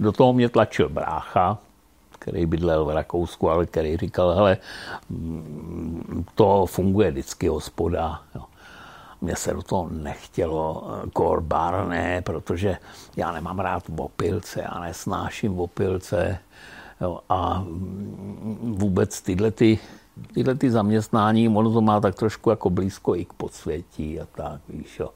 [0.00, 1.58] Do toho mě tlačil brácha,
[2.18, 4.56] který bydlel v Rakousku, ale který říkal, hele,
[6.34, 8.22] to funguje vždycky hospoda.
[8.34, 8.42] Jo.
[9.20, 12.76] Mně se do toho nechtělo kor bar, ne, protože
[13.16, 16.38] já nemám rád opilce, já nesnáším opilce.
[17.00, 19.78] Jo, a mm, vůbec tyhle ty,
[20.34, 24.60] tyhle ty zaměstnání, ono to má tak trošku jako blízko i k podsvětí a tak,
[24.68, 25.10] víš, jo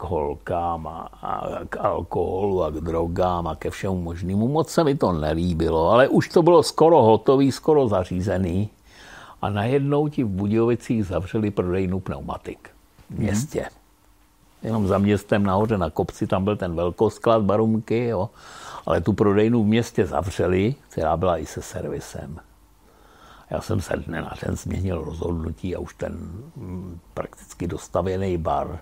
[0.00, 4.48] k holkám a, a k alkoholu a k drogám a ke všemu možnému.
[4.48, 8.68] Moc se mi to nelíbilo, ale už to bylo skoro hotový, skoro zařízený.
[9.42, 12.68] A najednou ti v Budějovicích zavřeli prodejnu pneumatik
[13.08, 13.22] v mhm.
[13.22, 13.60] městě.
[13.60, 13.70] Hmm.
[14.62, 18.30] Jenom za městem nahoře na kopci, tam byl ten velkosklad barumky, jo.
[18.86, 22.40] ale tu prodejnu v městě zavřeli, která byla i se servisem.
[23.50, 26.12] Já jsem se dne na den změnil rozhodnutí a už ten
[26.56, 28.80] mm, prakticky dostavěný bar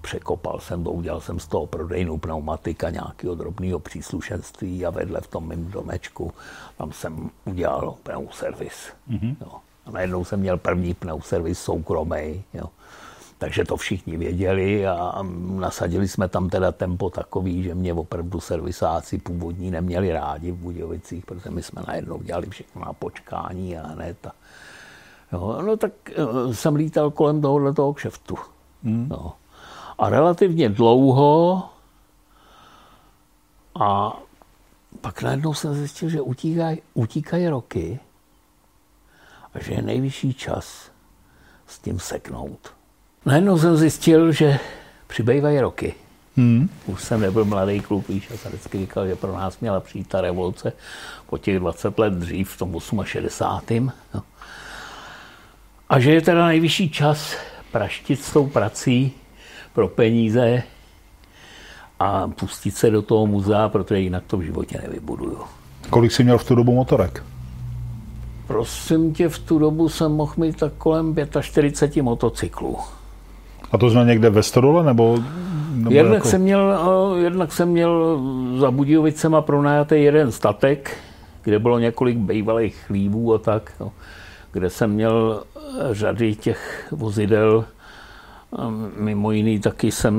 [0.00, 5.26] překopal jsem to, udělal jsem z toho prodejnou pneumatika nějakého drobného příslušenství a vedle v
[5.26, 6.32] tom mém domečku
[6.78, 8.92] tam jsem udělal pneuservis.
[9.10, 9.36] Mm-hmm.
[9.40, 9.52] Jo.
[9.86, 12.44] A najednou jsem měl první pneuservis soukromý.
[12.54, 12.64] Jo.
[13.38, 19.18] Takže to všichni věděli a nasadili jsme tam teda tempo takový, že mě opravdu servisáci
[19.18, 24.26] původní neměli rádi v Budějovicích, protože my jsme najednou dělali všechno na počkání a hned.
[24.26, 24.32] A,
[25.32, 28.36] jo, no tak eh, jsem lítal kolem tohohle toho kšeftu.
[28.82, 29.08] Mm.
[29.10, 29.32] Jo
[30.00, 31.62] a relativně dlouho
[33.80, 34.18] a
[35.00, 38.00] pak najednou jsem zjistil, že utíkají, utíkají roky
[39.54, 40.90] a že je nejvyšší čas
[41.66, 42.72] s tím seknout.
[43.26, 44.58] Najednou jsem zjistil, že
[45.06, 45.94] přibývají roky.
[46.36, 46.68] Hmm.
[46.86, 50.08] Už jsem nebyl mladý kluk, víš, a jsem vždycky říkal, že pro nás měla přijít
[50.08, 50.72] ta revoluce
[51.26, 53.92] po těch 20 let dřív, v tom 68.
[54.14, 54.22] No.
[55.88, 57.34] A že je teda nejvyšší čas
[57.72, 59.12] praštit s tou prací
[59.74, 60.62] pro peníze
[61.98, 65.38] a pustit se do toho muzea, protože jinak to v životě nevybuduju.
[65.90, 67.24] Kolik jsi měl v tu dobu motorek?
[68.46, 72.76] Prosím tě, v tu dobu jsem mohl mít tak kolem 45 motocyklů.
[73.72, 75.18] A to jsme někde ve Stodole, nebo,
[75.74, 76.28] nebo jednak, jako...
[76.28, 76.78] jsem měl,
[77.16, 78.20] eh, jednak jsem měl
[78.58, 80.96] za Budějovicema pronajatý jeden statek,
[81.42, 83.92] kde bylo několik bývalých chlívů a tak, no,
[84.52, 85.42] kde jsem měl
[85.90, 87.64] řady těch vozidel,
[88.96, 90.14] Mimo jiný taky jsem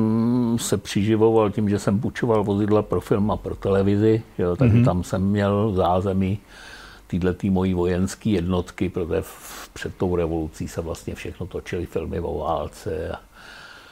[0.59, 4.85] se přiživoval tím, že jsem půjčoval vozidla pro film a pro televizi, jo, takže mm-hmm.
[4.85, 6.39] tam jsem měl zázemí
[7.07, 12.19] tyhle tý mojí vojenské jednotky, protože v, před tou revolucí se vlastně všechno točily filmy
[12.19, 13.19] o válce a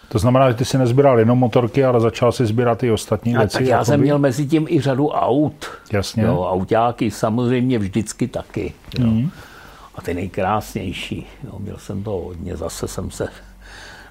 [0.09, 3.39] To znamená, že ty si nezbíral jenom motorky, ale začal si sbírat i ostatní A
[3.39, 3.53] věci.
[3.53, 3.85] tak já jakoby?
[3.85, 5.65] jsem měl mezi tím i řadu aut.
[5.91, 6.23] Jasně.
[6.23, 8.73] Jo, autáky samozřejmě vždycky taky.
[8.99, 9.07] Jo.
[9.07, 9.31] Mm.
[9.95, 11.27] A ty nejkrásnější.
[11.43, 12.57] Jo, měl jsem to hodně.
[12.57, 13.27] Zase jsem se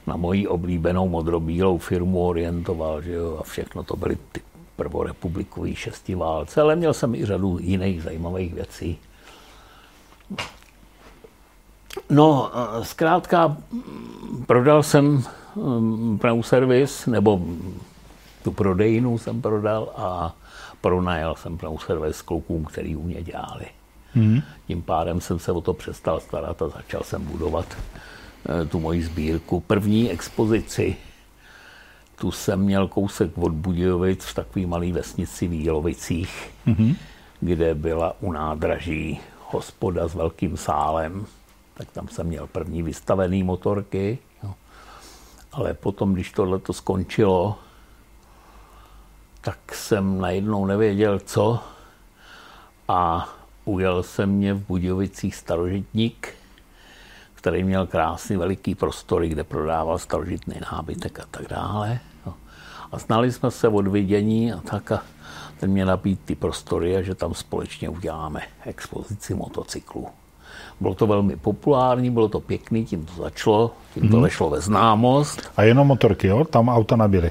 [0.08, 3.02] na moji oblíbenou modrobílou firmu orientoval.
[3.02, 4.40] Že jo, a všechno to byly ty
[4.76, 6.60] prvorepublikový šestiválce.
[6.60, 8.98] Ale měl jsem i řadu jiných zajímavých věcí.
[12.10, 12.50] No,
[12.82, 13.56] zkrátka,
[14.46, 15.24] prodal jsem
[15.56, 17.40] mm, pneuservis, nebo
[18.42, 20.34] tu prodejnu jsem prodal a
[20.80, 23.66] pronajal jsem pneuservis klukům, který u mě dělali.
[24.14, 24.40] Mm.
[24.66, 27.66] Tím pádem jsem se o to přestal starat a začal jsem budovat
[28.68, 29.60] tu moji sbírku.
[29.60, 30.96] První expozici,
[32.18, 36.96] tu jsem měl kousek od Budějovic v takové malé vesnici v Jílovicích, mm-hmm.
[37.40, 39.20] kde byla u nádraží
[39.50, 41.26] hospoda s velkým sálem,
[41.74, 44.18] tak tam jsem měl první vystavený motorky.
[44.42, 44.54] Jo.
[45.52, 47.58] Ale potom, když tohle to skončilo,
[49.40, 51.60] tak jsem najednou nevěděl, co.
[52.88, 53.28] A
[53.64, 56.34] ujel jsem mě v Budějovicích starožitník,
[57.38, 61.98] který měl krásný veliký prostory, kde prodával starožitný nábytek a tak dále.
[62.26, 62.32] Jo.
[62.92, 65.02] A znali jsme se od vidění a tak a
[65.60, 70.06] ten mě nabít ty prostory a že tam společně uděláme expozici motocyklů.
[70.80, 75.50] Bylo to velmi populární, bylo to pěkný, tím to začalo, tím to vešlo ve známost.
[75.56, 76.44] A jenom motorky, jo?
[76.44, 77.30] Tam auta nabili.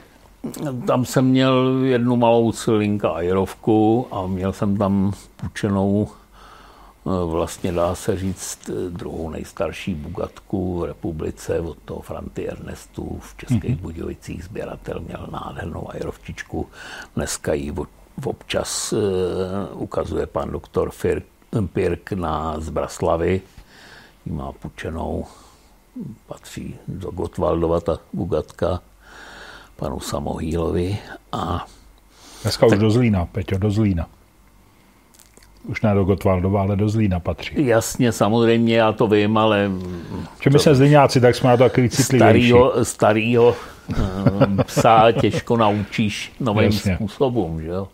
[0.88, 6.08] Tam jsem měl jednu malou cylinka aerovku a měl jsem tam půjčenou
[7.26, 13.38] vlastně dá se říct eh, druhou nejstarší Bugatku v republice od toho Franty Ernestu v
[13.38, 13.82] Českých mm-hmm.
[13.82, 16.68] Budějovicích sběratel měl nádhernou aerovčičku.
[17.16, 17.90] Dneska ji ob-
[18.26, 21.26] občas uh, ukazuje pan doktor Firk,
[21.74, 23.42] Pirk na Zbraslavy.
[24.26, 25.26] Ji má půjčenou,
[26.28, 28.82] patří do Gotwaldova ta Bugatka
[29.76, 30.98] panu Samohýlovi
[31.32, 31.66] a
[32.42, 34.08] Dneska už do Zlína, Peťo, do Zlína.
[35.68, 37.66] Už ne do Gotwaldova, ale do Zlína patří.
[37.68, 39.72] jasně, samozřejmě, já to vím, ale
[40.44, 42.50] Že my jsme Zlíňáci, tak jsme na to takový citlivější.
[42.50, 43.56] starýho, starýho
[43.94, 46.96] eh, psa těžko naučíš novým Jasně.
[46.96, 47.88] způsobům, že jo.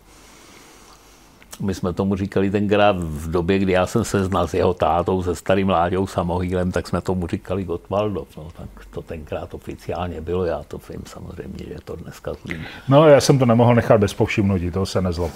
[1.62, 5.24] My jsme tomu říkali tenkrát v době, kdy já jsem se znal s jeho tátou,
[5.24, 8.28] se starým Láďou Samohýlem, tak jsme tomu říkali Gottwaldov.
[8.38, 12.58] No, tak to tenkrát oficiálně bylo, já to vím samozřejmě, že to dneska zlý.
[12.90, 15.32] No, já jsem to nemohl nechat bez povšimnutí, toho se nezlob.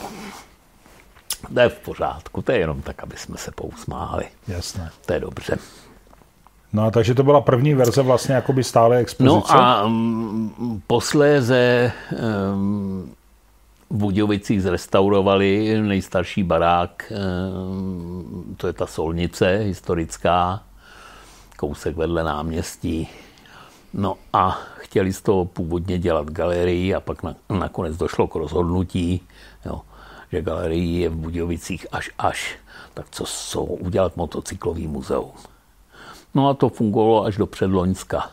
[1.54, 4.26] To je v pořádku, to je jenom tak, aby jsme se pousmáli.
[4.48, 4.92] Jasné.
[5.06, 5.58] To je dobře.
[6.74, 9.36] No a takže to byla první verze vlastně jakoby stále expozice.
[9.36, 11.92] No a um, posléze
[12.54, 13.16] um,
[13.90, 17.12] v Budějovicích zrestaurovali nejstarší barák,
[17.62, 20.64] um, to je ta solnice historická,
[21.58, 23.10] kousek vedle náměstí.
[23.94, 29.22] No a chtěli z toho původně dělat galerii a pak na, nakonec došlo k rozhodnutí,
[29.66, 29.82] jo,
[30.32, 32.58] že galerii je v Budějovicích až až,
[32.94, 35.32] tak co jsou udělat motocyklový muzeum.
[36.36, 38.30] No a to fungovalo až do předloňska.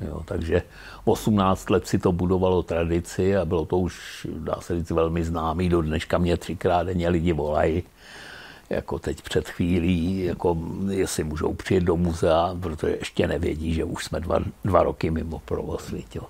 [0.00, 0.62] Jo, takže
[1.04, 5.68] 18 let si to budovalo tradici a bylo to už, dá se říct, velmi známý.
[5.68, 7.82] Do dneška mě třikrát denně lidi volají,
[8.70, 10.56] jako teď před chvílí, jako
[10.90, 15.42] jestli můžou přijet do muzea, protože ještě nevědí, že už jsme dva, dva roky mimo
[15.44, 15.94] provoz.
[16.14, 16.22] Jo.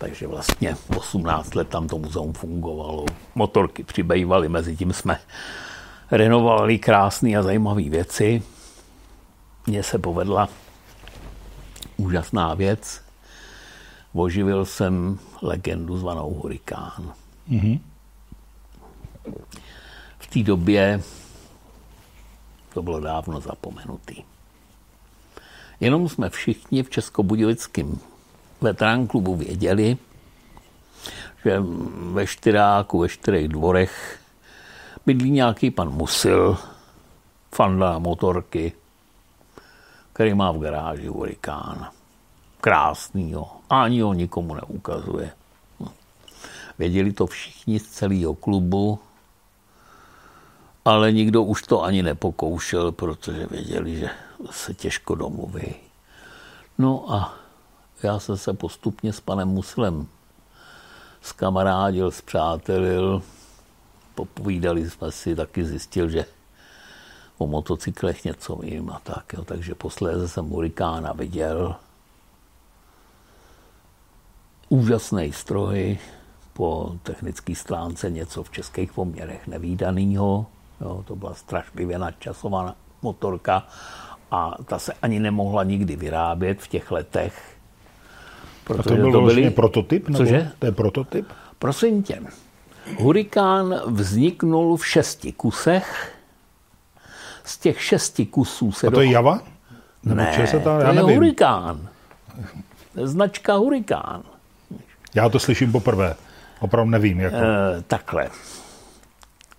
[0.00, 3.04] Takže vlastně 18 let tam to muzeum fungovalo.
[3.34, 5.20] Motorky přibývaly, mezi tím jsme
[6.10, 8.42] renovovali krásné a zajímavé věci.
[9.66, 10.48] Mně se povedla
[11.96, 13.02] úžasná věc.
[14.12, 17.12] Oživil jsem legendu zvanou Hurikán.
[17.48, 17.78] Mhm.
[20.18, 21.02] V té době
[22.74, 24.22] to bylo dávno zapomenutý.
[25.80, 27.98] Jenom jsme všichni v Českobudějovickém
[28.60, 29.96] veterán klubu věděli,
[31.44, 31.62] že
[32.12, 34.20] ve Štyráku, ve čtyřech dvorech
[35.06, 36.58] bydlí nějaký pan Musil,
[37.54, 38.72] fanda motorky,
[40.12, 41.90] který má v garáži hurikán.
[42.60, 43.48] Krásnýho.
[43.70, 45.30] Ani ho nikomu neukazuje.
[46.78, 48.98] Věděli to všichni z celého klubu,
[50.84, 54.10] ale nikdo už to ani nepokoušel, protože věděli, že
[54.50, 55.74] se těžko domluví.
[56.78, 57.39] No a
[58.04, 60.06] já jsem se postupně s panem Muslem
[61.22, 63.22] skamarádil, zpřátelil,
[64.14, 66.24] popovídali jsme si, taky zjistil, že
[67.38, 69.44] o motocyklech něco vím a tak, jo.
[69.44, 71.76] takže posléze jsem Hurikána viděl.
[74.68, 75.98] Úžasný stroj,
[76.52, 80.46] po technické stránce něco v českých poměrech nevýdanýho.
[80.80, 83.66] Jo, to byla strašlivě nadčasovaná motorka
[84.30, 87.49] a ta se ani nemohla nikdy vyrábět v těch letech,
[88.78, 89.50] A to byl to byly...
[89.50, 90.08] prototyp?
[90.08, 90.50] Nebo Cože?
[90.58, 91.28] To je prototyp?
[91.58, 92.20] Prosím tě,
[92.98, 96.16] Hurikán vzniknul v šesti kusech.
[97.44, 98.86] Z těch šesti kusů se...
[98.86, 99.02] A to do...
[99.02, 99.40] je Java?
[100.04, 101.14] Nebo ne, se to, já to je nevím.
[101.14, 101.88] Hurikán.
[103.02, 104.22] Značka Hurikán.
[105.14, 106.14] Já to slyším poprvé.
[106.60, 107.20] Opravdu nevím.
[107.20, 107.36] Jako.
[107.36, 108.30] E, takhle.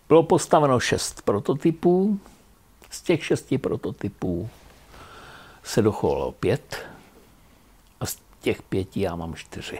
[0.07, 2.19] Bylo postaveno šest prototypů.
[2.89, 4.49] Z těch šesti prototypů
[5.63, 6.85] se dochovalo pět.
[8.41, 9.79] Těch pěti já mám čtyři.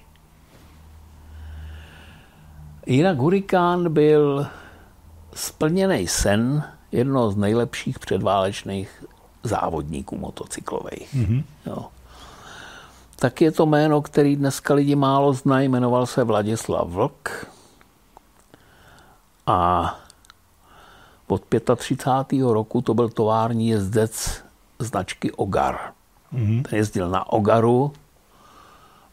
[2.85, 4.47] Jinak Hurikán byl
[5.33, 9.03] splněný sen jednoho z nejlepších předválečných
[9.43, 11.15] závodníků motocyklových.
[11.15, 11.43] Mm-hmm.
[11.65, 11.85] Jo.
[13.15, 17.47] Tak je to jméno, který dneska lidi málo znají, jmenoval se Vladislav Vlk.
[19.47, 19.99] A
[21.27, 21.41] od
[21.75, 22.41] 35.
[22.41, 24.43] roku to byl tovární jezdec
[24.79, 25.79] značky Ogar.
[26.33, 26.61] Mm-hmm.
[26.61, 27.93] Ten jezdil na Ogaru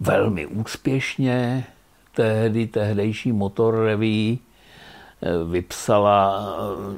[0.01, 1.65] velmi úspěšně.
[2.15, 4.41] Tehdy tehdejší motor reví
[5.23, 6.49] eh, vypsala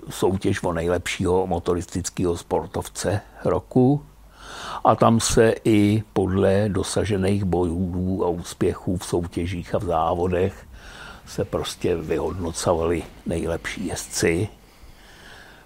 [0.07, 4.03] eh, soutěž o nejlepšího motoristického sportovce roku
[4.85, 10.67] a tam se i podle dosažených bojů a úspěchů v soutěžích a v závodech
[11.27, 14.49] se prostě vyhodnocovali nejlepší jezdci.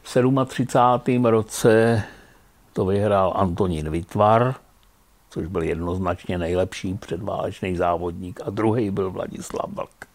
[0.02, 1.24] V 37.
[1.24, 2.02] roce
[2.73, 4.55] to vyhrál Antonín Vitvar,
[5.35, 10.06] což byl jednoznačně nejlepší předválečný závodník a druhý byl Vladislav Blk.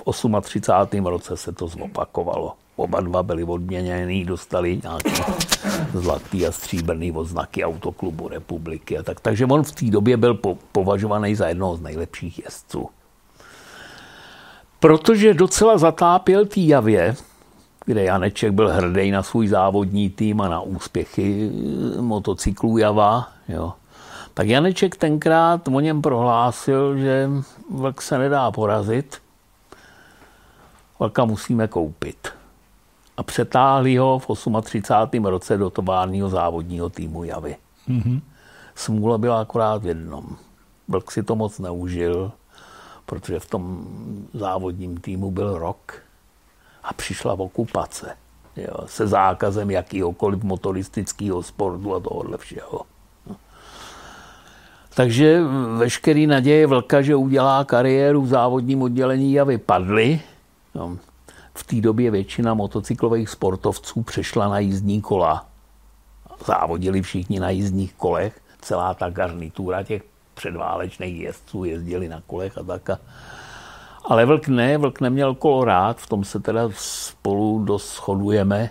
[0.00, 1.06] V 38.
[1.06, 2.52] roce se to zopakovalo.
[2.76, 5.22] Oba dva byli odměněný, dostali nějaký
[5.94, 8.98] zlatý a stříbrný odznaky Autoklubu republiky.
[8.98, 9.20] A tak.
[9.20, 12.88] Takže on v té době byl po, považovaný za jednoho z nejlepších jezdců.
[14.80, 17.14] Protože docela zatápěl té javě,
[17.86, 21.50] kde Janeček byl hrdý na svůj závodní tým a na úspěchy
[22.00, 23.72] motocyklů Java, jo,
[24.34, 27.30] tak Janeček tenkrát o něm prohlásil, že
[27.70, 29.22] vlk se nedá porazit,
[30.98, 32.28] vlka musíme koupit.
[33.16, 34.26] A přetáhli ho v
[34.62, 35.24] 38.
[35.24, 37.56] roce do továrního závodního týmu Javy.
[37.88, 38.20] Mm-hmm.
[38.74, 40.36] Smůla byla akorát v jednom.
[40.88, 42.32] Vlk si to moc neužil,
[43.06, 43.86] protože v tom
[44.34, 46.02] závodním týmu byl rok
[46.82, 48.16] a přišla okupace.
[48.56, 52.91] Jo, se zákazem jakýhokoliv motoristického sportu a tohohle všeho.
[54.94, 55.42] Takže
[55.76, 60.20] veškerý naděje Vlka, že udělá kariéru v závodním oddělení a vypadly.
[60.74, 60.98] No,
[61.54, 65.46] v té době většina motocyklových sportovců přešla na jízdní kola.
[66.46, 68.40] Závodili všichni na jízdních kolech.
[68.60, 70.02] Celá ta garnitura těch
[70.34, 72.90] předválečných jezdců jezdili na kolech a tak.
[74.04, 78.70] Ale Vlk ne, Vlk neměl kolo rád, v tom se teda spolu dost shodujeme.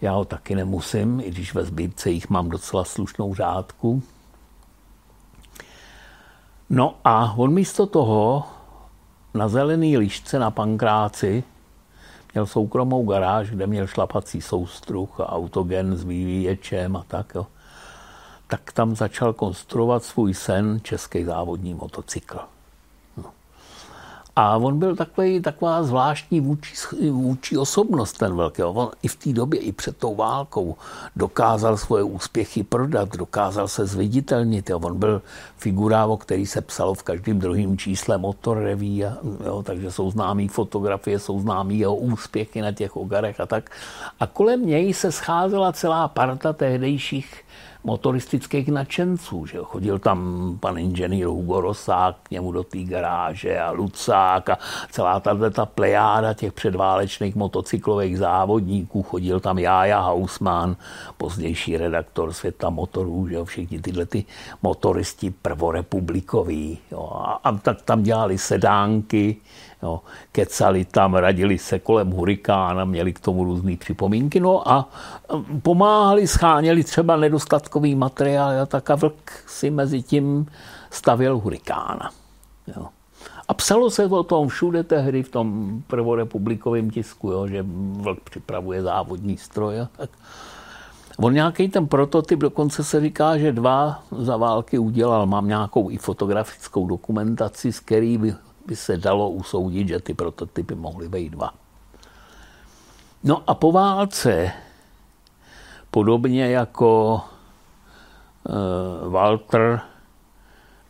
[0.00, 4.02] Já ho taky nemusím, i když ve sbírce jich mám docela slušnou řádku.
[6.70, 8.46] No a on místo toho
[9.34, 11.44] na zelený lišce na Pankráci
[12.34, 17.34] měl soukromou garáž, kde měl šlapací soustruh a autogen s vývíječem a tak.
[17.34, 17.46] Jo.
[18.46, 22.38] Tak tam začal konstruovat svůj sen český závodní motocykl.
[24.40, 26.74] A on byl takový, taková zvláštní vůči,
[27.10, 28.62] vůči osobnost, ten velký.
[28.62, 30.76] On i v té době, i před tou válkou,
[31.16, 34.70] dokázal svoje úspěchy prodat, dokázal se zviditelnit.
[34.70, 34.78] Jo.
[34.78, 35.22] On byl
[35.56, 39.04] figura, o který se psalo v každém druhém čísle Motor Reví,
[39.44, 43.70] jo, takže jsou známé fotografie, jsou známé jeho úspěchy na těch ogarech a tak.
[44.20, 47.44] A kolem něj se scházela celá parta tehdejších
[47.84, 49.46] motoristických nadšenců.
[49.46, 50.18] Že Chodil tam
[50.60, 54.58] pan inženýr Hugo Rosák k němu do té garáže a Lucák a
[54.90, 59.02] celá tato ta plejáda těch předválečných motocyklových závodníků.
[59.02, 60.76] Chodil tam Jája Hausmann,
[61.16, 64.24] pozdější redaktor Světa motorů, že všichni tyhle ty
[64.62, 66.78] motoristi prvorepublikoví.
[66.90, 67.10] Jo.
[67.14, 69.36] A, a tak tam dělali sedánky,
[69.82, 70.00] Jo,
[70.32, 74.88] kecali tam, radili se kolem hurikána, měli k tomu různé připomínky, no a
[75.62, 80.46] pomáhali, scháněli třeba nedostatkový materiál a tak a vlk si mezi tím
[80.90, 82.10] stavěl hurikána.
[82.76, 82.86] Jo.
[83.48, 88.82] A psalo se o tom všude tehdy v tom prvorepublikovém tisku, jo, že vlk připravuje
[88.82, 89.80] závodní stroj.
[89.80, 90.10] A tak.
[91.18, 95.26] On nějaký ten prototyp, dokonce se říká, že dva za války udělal.
[95.26, 98.18] Mám nějakou i fotografickou dokumentaci, z který
[98.70, 101.54] by se dalo usoudit, že ty prototypy mohly být dva.
[103.24, 104.52] No a po válce,
[105.90, 107.20] podobně jako
[108.46, 109.80] e, Walter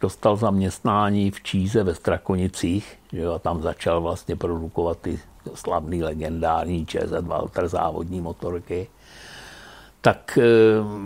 [0.01, 5.21] dostal zaměstnání v Číze ve Strakonicích, že jo, a tam začal vlastně produkovat ty
[5.55, 8.89] slavný legendární ČZ Walter závodní motorky,
[10.01, 10.45] tak e,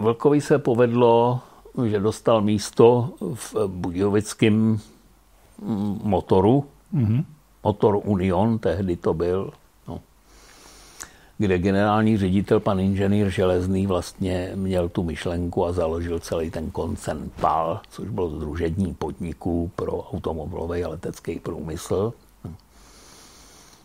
[0.01, 1.40] Vlkovi se povedlo
[1.86, 4.80] že dostal místo v Budějovickém
[6.02, 6.64] motoru,
[6.94, 7.24] mm-hmm.
[7.64, 9.50] motor Union, tehdy to byl,
[9.88, 10.00] no,
[11.38, 17.30] kde generální ředitel, pan inženýr Železný, vlastně měl tu myšlenku a založil celý ten koncern
[17.40, 22.12] PAL, což bylo združení podniků pro automobilový a letecký průmysl.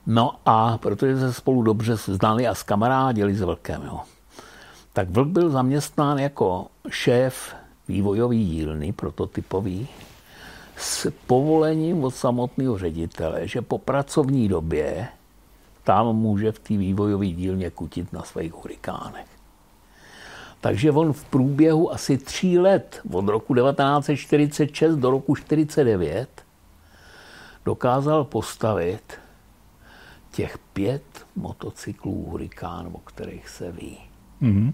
[0.08, 4.00] No a protože se spolu dobře znali a skamarádili s Vlkem, jo,
[4.94, 7.56] tak Vlk byl zaměstnán jako šéf
[7.88, 9.88] vývojový dílny, prototypový,
[10.80, 15.08] s povolením od samotného ředitele, že po pracovní době
[15.84, 19.28] tam může v té vývojové dílně kutit na svých hurikánech.
[20.62, 26.30] Takže on v průběhu asi tří let, od roku 1946 do roku 1949,
[27.66, 29.20] dokázal postavit
[30.32, 31.04] těch pět
[31.36, 33.98] motocyklů Hurikán, o kterých se ví.
[34.42, 34.74] Mm-hmm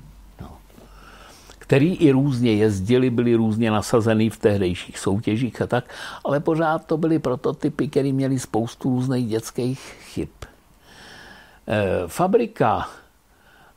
[1.67, 5.85] který i různě jezdili, byli různě nasazený v tehdejších soutěžích a tak,
[6.25, 10.29] ale pořád to byly prototypy, které měly spoustu různých dětských chyb.
[11.67, 12.87] E, fabrika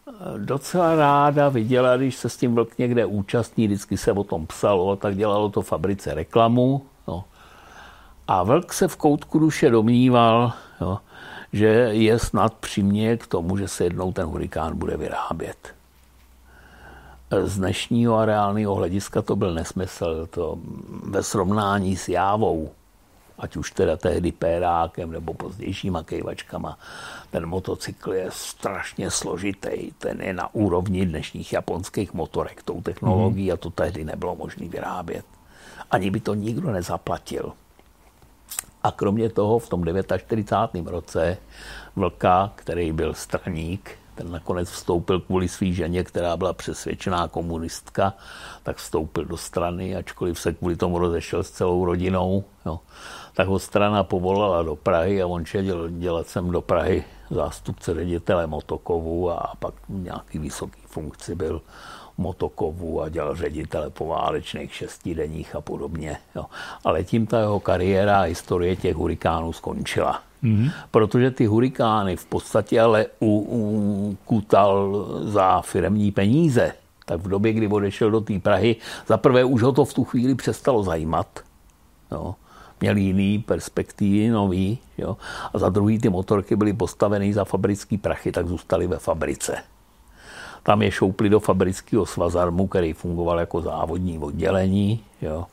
[0.09, 4.47] e, docela ráda viděla, když se s tím vlk někde účastní, vždycky se o tom
[4.47, 6.83] psalo, tak dělalo to fabrice reklamu.
[7.09, 7.25] No.
[8.29, 10.99] A vlk se v koutku duše domníval, jo,
[11.53, 15.78] že je snad přimě k tomu, že se jednou ten hurikán bude vyrábět
[17.31, 20.27] z dnešního a reálného hlediska to byl nesmysl.
[20.27, 20.59] To
[21.03, 22.71] ve srovnání s Jávou,
[23.39, 26.79] ať už teda tehdy pérákem nebo pozdějšíma kejvačkama,
[27.31, 29.93] ten motocykl je strašně složitý.
[29.99, 33.55] Ten je na úrovni dnešních japonských motorek, tou technologií mm.
[33.55, 35.25] a to tehdy nebylo možné vyrábět.
[35.91, 37.53] Ani by to nikdo nezaplatil.
[38.83, 39.85] A kromě toho v tom
[40.19, 40.87] 49.
[40.87, 41.39] roce
[41.97, 48.15] Vlka, který byl straník, ten nakonec vstoupil kvůli své ženě, která byla přesvědčená komunistka,
[48.63, 52.45] tak vstoupil do strany, ačkoliv se kvůli tomu rozešel s celou rodinou.
[52.67, 52.81] Jo.
[53.35, 58.47] Tak ho strana povolala do Prahy a on šel dělat sem do Prahy zástupce ředitele
[58.47, 61.63] Motokovu a pak nějaký vysoký funkci byl
[62.19, 66.19] Motokovu a dělal ředitele poválečných šestidenních a podobně.
[66.37, 66.45] Jo.
[66.85, 70.28] Ale tím ta jeho kariéra a historie těch hurikánů skončila.
[70.43, 70.73] Mm-hmm.
[70.91, 76.73] Protože ty hurikány v podstatě ale ukutal za firemní peníze.
[77.05, 80.05] Tak v době, kdy odešel do té Prahy, za prvé už ho to v tu
[80.05, 81.27] chvíli přestalo zajímat.
[82.13, 82.35] Jo.
[82.81, 84.79] Měl jiný perspektivy, nový.
[84.99, 85.17] Jo.
[85.55, 89.57] A za druhý ty motorky byly postaveny za fabrický prachy, tak zůstaly ve fabrice.
[90.63, 95.01] Tam je šoupli do fabrického svazarmu, který fungoval jako závodní oddělení.
[95.23, 95.47] Jo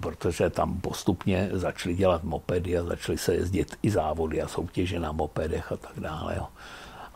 [0.00, 5.12] protože tam postupně začali dělat mopedy a začaly se jezdit i závody a soutěže na
[5.12, 6.34] mopedech a tak dále.
[6.36, 6.46] Jo.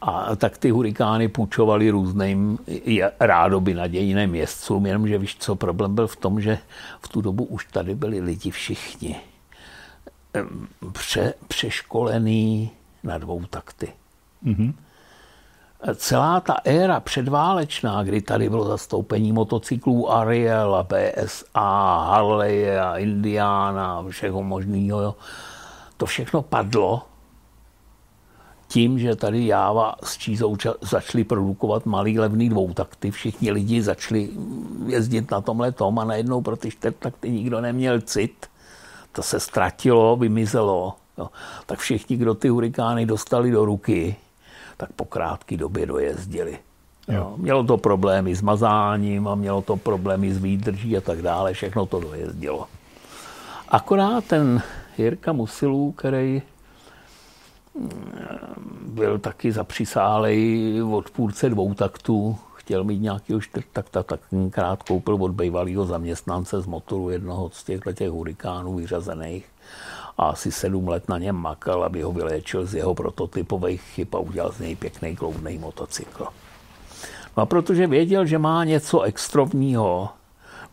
[0.00, 2.58] A tak ty hurikány půjčovali různým
[3.20, 6.58] rádoby nadějným jezdcům, jenomže víš co, problém byl v tom, že
[7.00, 9.20] v tu dobu už tady byli lidi všichni
[10.92, 12.70] pře, přeškolený
[13.02, 13.92] na dvou takty.
[14.44, 14.72] Mm-hmm
[15.94, 24.42] celá ta éra předválečná, kdy tady bylo zastoupení motocyklů Ariel, PSA, Harley a Indiana, všeho
[24.42, 25.14] možného,
[25.96, 27.02] to všechno padlo
[28.72, 34.30] tím, že tady Jáva s Čízou začali produkovat malý levný dvoutakty, všichni lidi začali
[34.86, 38.46] jezdit na tomhle tom a najednou pro ty čtyřtakty nikdo neměl cit.
[39.12, 40.94] To se ztratilo, vymizelo.
[41.18, 41.28] Jo.
[41.66, 44.16] Tak všichni, kdo ty hurikány dostali do ruky,
[44.76, 46.58] tak po krátké době dojezdili.
[47.08, 47.34] Jo.
[47.36, 51.86] Mělo to problémy s mazáním a mělo to problémy s výdrží a tak dále, všechno
[51.86, 52.66] to dojezdilo.
[53.68, 54.62] Akorát ten
[54.98, 56.42] Jirka Musilů, který
[57.74, 57.90] mm,
[58.86, 64.20] byl taky zapřisálej odpůrce dvou taktů, chtěl mít nějakého čtyřtakta, tak
[64.50, 69.51] krát koupil od bývalého zaměstnance z motoru jednoho z těchto těch hurikánů vyřazených
[70.22, 74.18] a asi sedm let na něm makal, aby ho vyléčil z jeho prototypových chyb a
[74.18, 76.26] udělal z něj pěkný kloudný motocykl.
[77.36, 80.08] No a protože věděl, že má něco extrovního,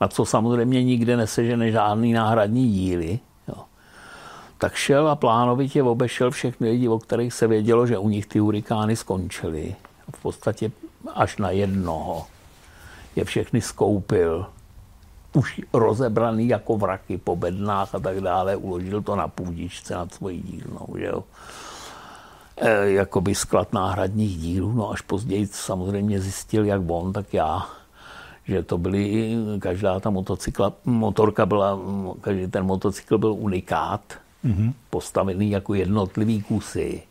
[0.02, 3.64] na co samozřejmě nikde nesežene žádný náhradní díly, jo,
[4.58, 8.40] tak šel a plánovitě obešel všechny lidi, o kterých se vědělo, že u nich ty
[8.40, 9.76] hurikány skončily.
[10.16, 10.72] V podstatě
[11.16, 12.26] až na jednoho
[13.16, 14.46] je všechny skoupil
[15.34, 20.42] už rozebraný jako vraky po bednách a tak dále, uložil to na půdičce nad svojí
[20.42, 21.24] dílnou, že jo.
[22.58, 27.68] E, jakoby sklad náhradních dílů, no až později samozřejmě zjistil, jak on, tak já,
[28.46, 31.80] že to byly, každá ta motocykla, motorka byla,
[32.22, 34.02] každý ten motocykl byl unikát,
[34.46, 34.74] mm-hmm.
[34.90, 37.04] postavený jako jednotlivý kusy,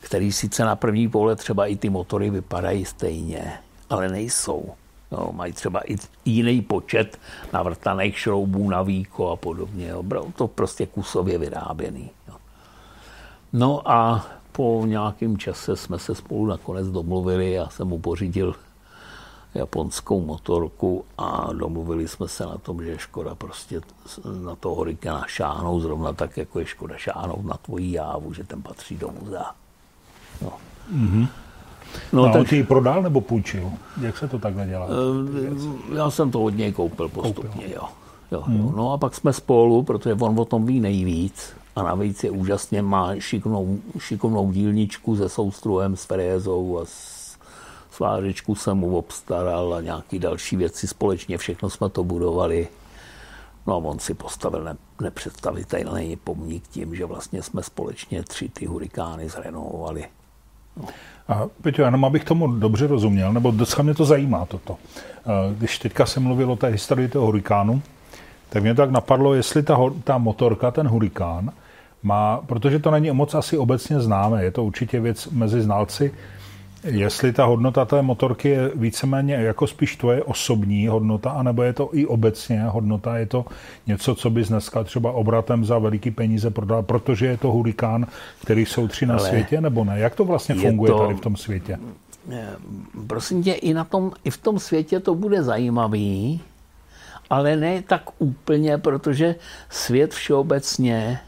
[0.00, 3.52] který sice na první pohled třeba i ty motory vypadají stejně,
[3.90, 4.70] ale nejsou.
[5.12, 7.18] No, mají třeba i jiný počet
[7.52, 9.94] navrtaných šroubů na víko a podobně.
[10.02, 12.10] Bylo to prostě kusově vyráběný.
[12.28, 12.34] Jo.
[13.52, 18.54] No a po nějakém čase jsme se spolu nakonec domluvili, já jsem mu pořídil
[19.54, 23.80] japonskou motorku a domluvili jsme se na tom, že škoda prostě
[24.42, 28.62] na toho Hurikana šáhnout zrovna tak, jako je škoda šáhnout na tvojí jávu, že ten
[28.62, 29.54] patří do muzea.
[30.42, 30.52] No.
[30.94, 31.28] Mm-hmm.
[32.12, 32.48] No, no tak...
[32.48, 33.70] ty ji prodal nebo půjčil?
[34.00, 34.86] Jak se to takhle dělá?
[34.86, 37.70] Eh, já jsem to od něj koupil postupně, koupil.
[37.74, 37.88] jo.
[38.32, 38.60] Jo, hmm.
[38.60, 38.72] jo.
[38.76, 42.82] No a pak jsme spolu, protože on o tom ví nejvíc a navíc je úžasně,
[42.82, 47.20] má šikovnou, šikovnou dílničku se soustruhem, s freézou a s
[47.90, 52.68] svářečku jsem mu obstaral a nějaký další věci společně, všechno jsme to budovali.
[53.66, 58.66] No a on si postavil ne, nepředstavitelný pomník tím, že vlastně jsme společně tři ty
[58.66, 60.08] hurikány zrenovovali.
[61.28, 64.76] A Peťo, jenom abych tomu dobře rozuměl, nebo docela mě to zajímá toto.
[65.58, 67.82] Když teďka se mluvil o té historii toho hurikánu,
[68.48, 71.50] tak mě tak napadlo, jestli ta, ta motorka, ten hurikán,
[72.02, 76.14] má, protože to není moc asi obecně známé, je to určitě věc mezi znalci,
[76.84, 81.90] jestli ta hodnota té motorky je víceméně jako spíš tvoje osobní hodnota, anebo je to
[81.92, 83.44] i obecně hodnota, je to
[83.86, 88.06] něco, co bys dneska třeba obratem za veliký peníze prodal, protože je to hurikán,
[88.42, 89.98] který jsou tři na Ale světě, nebo ne?
[89.98, 91.78] Jak to vlastně funguje to, tady v tom světě?
[93.06, 96.40] Prosím tě, i, na tom, i v tom světě to bude zajímavý,
[97.30, 99.34] ale ne tak úplně, protože
[99.70, 101.20] svět všeobecně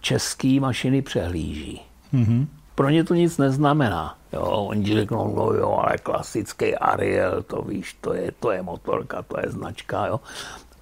[0.00, 1.80] český mašiny přehlíží.
[2.14, 2.46] Mm-hmm.
[2.76, 4.14] Pro ně to nic neznamená.
[4.32, 9.22] Jo, oni řeknou, no jo, ale klasický Ariel, to víš, to je, to je motorka,
[9.22, 10.06] to je značka.
[10.06, 10.20] Jo.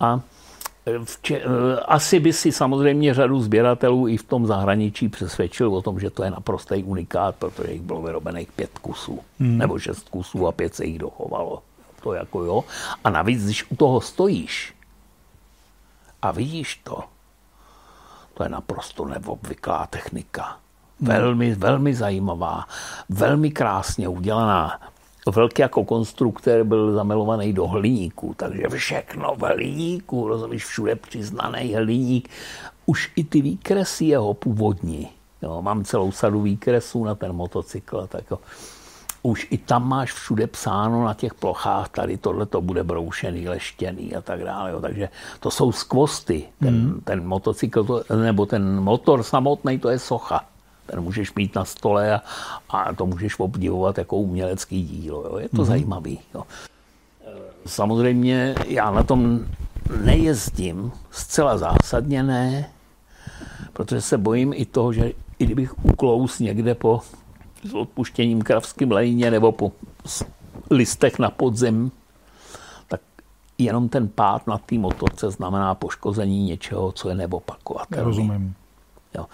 [0.00, 0.20] A
[1.22, 1.42] Če-
[1.86, 6.24] asi by si samozřejmě řadu sběratelů i v tom zahraničí přesvědčil o tom, že to
[6.24, 9.58] je naprostý unikát, protože jich bylo vyrobených pět kusů, hmm.
[9.58, 11.62] nebo šest kusů a pět se jich dochovalo.
[12.02, 12.64] To jako jo.
[13.04, 14.74] A navíc, když u toho stojíš
[16.22, 17.00] a vidíš to,
[18.34, 20.58] to je naprosto neobvyklá technika.
[21.04, 22.64] Velmi, velmi zajímavá,
[23.08, 24.80] velmi krásně udělaná.
[25.32, 32.28] Velký jako konstruktor byl zamilovaný do hliníku, takže všechno v hliníku, rozumíš, všude přiznaný hliník.
[32.86, 35.08] Už i ty výkresy jeho původní.
[35.42, 38.38] Jo, mám celou sadu výkresů na ten motocykl, tak jo.
[39.22, 44.16] Už i tam máš všude psáno na těch plochách, tady tohle to bude broušený, leštěný
[44.16, 44.70] a tak dále.
[44.70, 44.80] Jo.
[44.80, 45.08] Takže
[45.40, 46.44] to jsou skvosty.
[46.58, 47.00] Ten, mm.
[47.04, 50.44] ten motocykl, to, nebo ten motor samotný, to je socha
[50.86, 52.22] ten můžeš mít na stole a,
[52.68, 55.24] a to můžeš obdivovat jako umělecký dílo.
[55.26, 55.38] Jo.
[55.38, 55.64] Je to mm-hmm.
[55.64, 56.20] zajímavý.
[56.34, 56.42] Jo.
[57.66, 59.40] Samozřejmě já na tom
[60.04, 62.70] nejezdím, zcela zásadně ne,
[63.72, 67.00] protože se bojím i toho, že i kdybych uklous někde po
[67.64, 69.72] s odpuštěním kravským lejně nebo po
[70.70, 71.90] listech na podzem,
[72.88, 73.00] tak
[73.58, 78.04] jenom ten pád na té motorce znamená poškození něčeho, co je neopakovatelné.
[78.04, 78.54] Rozumím.
[79.18, 79.26] Jo.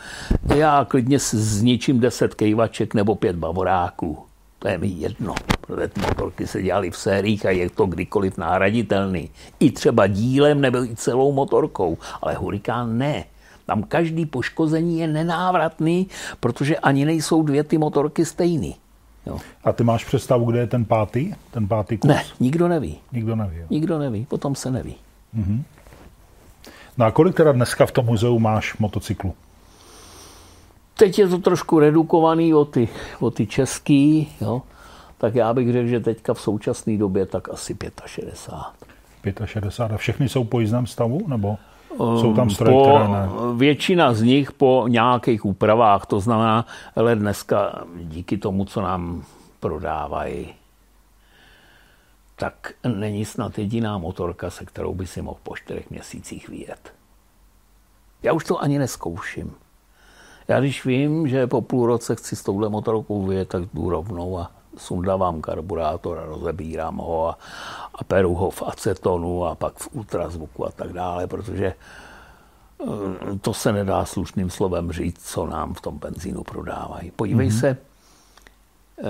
[0.57, 4.19] Já klidně zničím deset kejvaček nebo pět bavoráků.
[4.59, 8.39] To je mi jedno, protože ty motorky se dělaly v sériích a je to kdykoliv
[8.39, 9.31] náraditelný.
[9.61, 13.25] I třeba dílem nebo i celou motorkou, ale hurikán ne.
[13.67, 16.09] Tam každý poškození je nenávratný,
[16.41, 18.77] protože ani nejsou dvě ty motorky stejný.
[19.27, 19.39] Jo.
[19.65, 22.09] A ty máš představu, kde je ten pátý, ten pátý kus?
[22.09, 22.99] Ne, nikdo neví.
[23.13, 23.57] Nikdo neví.
[23.57, 23.67] Jo.
[23.71, 24.95] Nikdo neví, potom se neví.
[25.39, 25.63] Mm-hmm.
[26.99, 29.35] No a kolik teda dneska v tom muzeu máš motocyklu?
[31.01, 32.89] Teď je to trošku redukovaný o ty,
[33.21, 34.63] o ty český, jo?
[35.19, 39.41] tak já bych řekl, že teďka v současné době tak asi 65.
[39.45, 41.59] 65 a všechny jsou po jízdném stavu, nebo
[41.97, 43.29] jsou tam stroje, po, které ne?
[43.57, 46.67] Většina z nich po nějakých úpravách, to znamená,
[46.97, 49.25] ale dneska díky tomu, co nám
[49.61, 50.55] prodávají,
[52.37, 56.93] tak není snad jediná motorka, se kterou by si mohl po čtyřech měsících vyjet.
[58.23, 59.55] Já už to ani neskouším.
[60.51, 64.39] Já když vím, že po půl roce chci s touhle motorkou vyjet, tak jdu rovnou
[64.39, 67.39] a sundávám karburátor a rozebírám ho a,
[67.95, 72.87] a peru ho v acetonu a pak v ultrazvuku a tak dále, protože eh,
[73.41, 77.11] to se nedá slušným slovem říct, co nám v tom benzínu prodávají.
[77.11, 77.61] Podívej mm-hmm.
[77.61, 79.05] se, eh,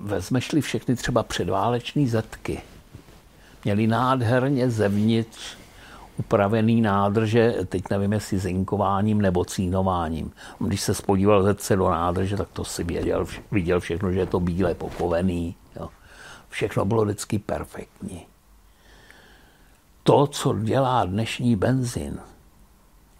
[0.00, 2.62] vezmeš-li všechny třeba předváleční zetky,
[3.64, 5.56] měli nádherně zevnitř
[6.16, 10.32] upravený nádrže, teď nevím, jestli zinkováním nebo cínováním.
[10.58, 14.40] Když se spodíval se do nádrže, tak to si věděl, viděl všechno, že je to
[14.40, 15.56] bíle pokovený.
[15.76, 15.88] Jo.
[16.48, 18.26] Všechno bylo vždycky perfektní.
[20.02, 22.20] To, co dělá dnešní benzín,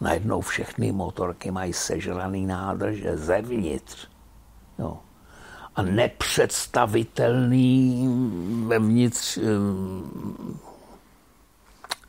[0.01, 4.07] najednou všechny motorky mají sežraný nádrže zevnitř.
[4.79, 4.97] Jo.
[5.75, 8.07] a nepředstavitelný
[8.67, 9.39] vevnitř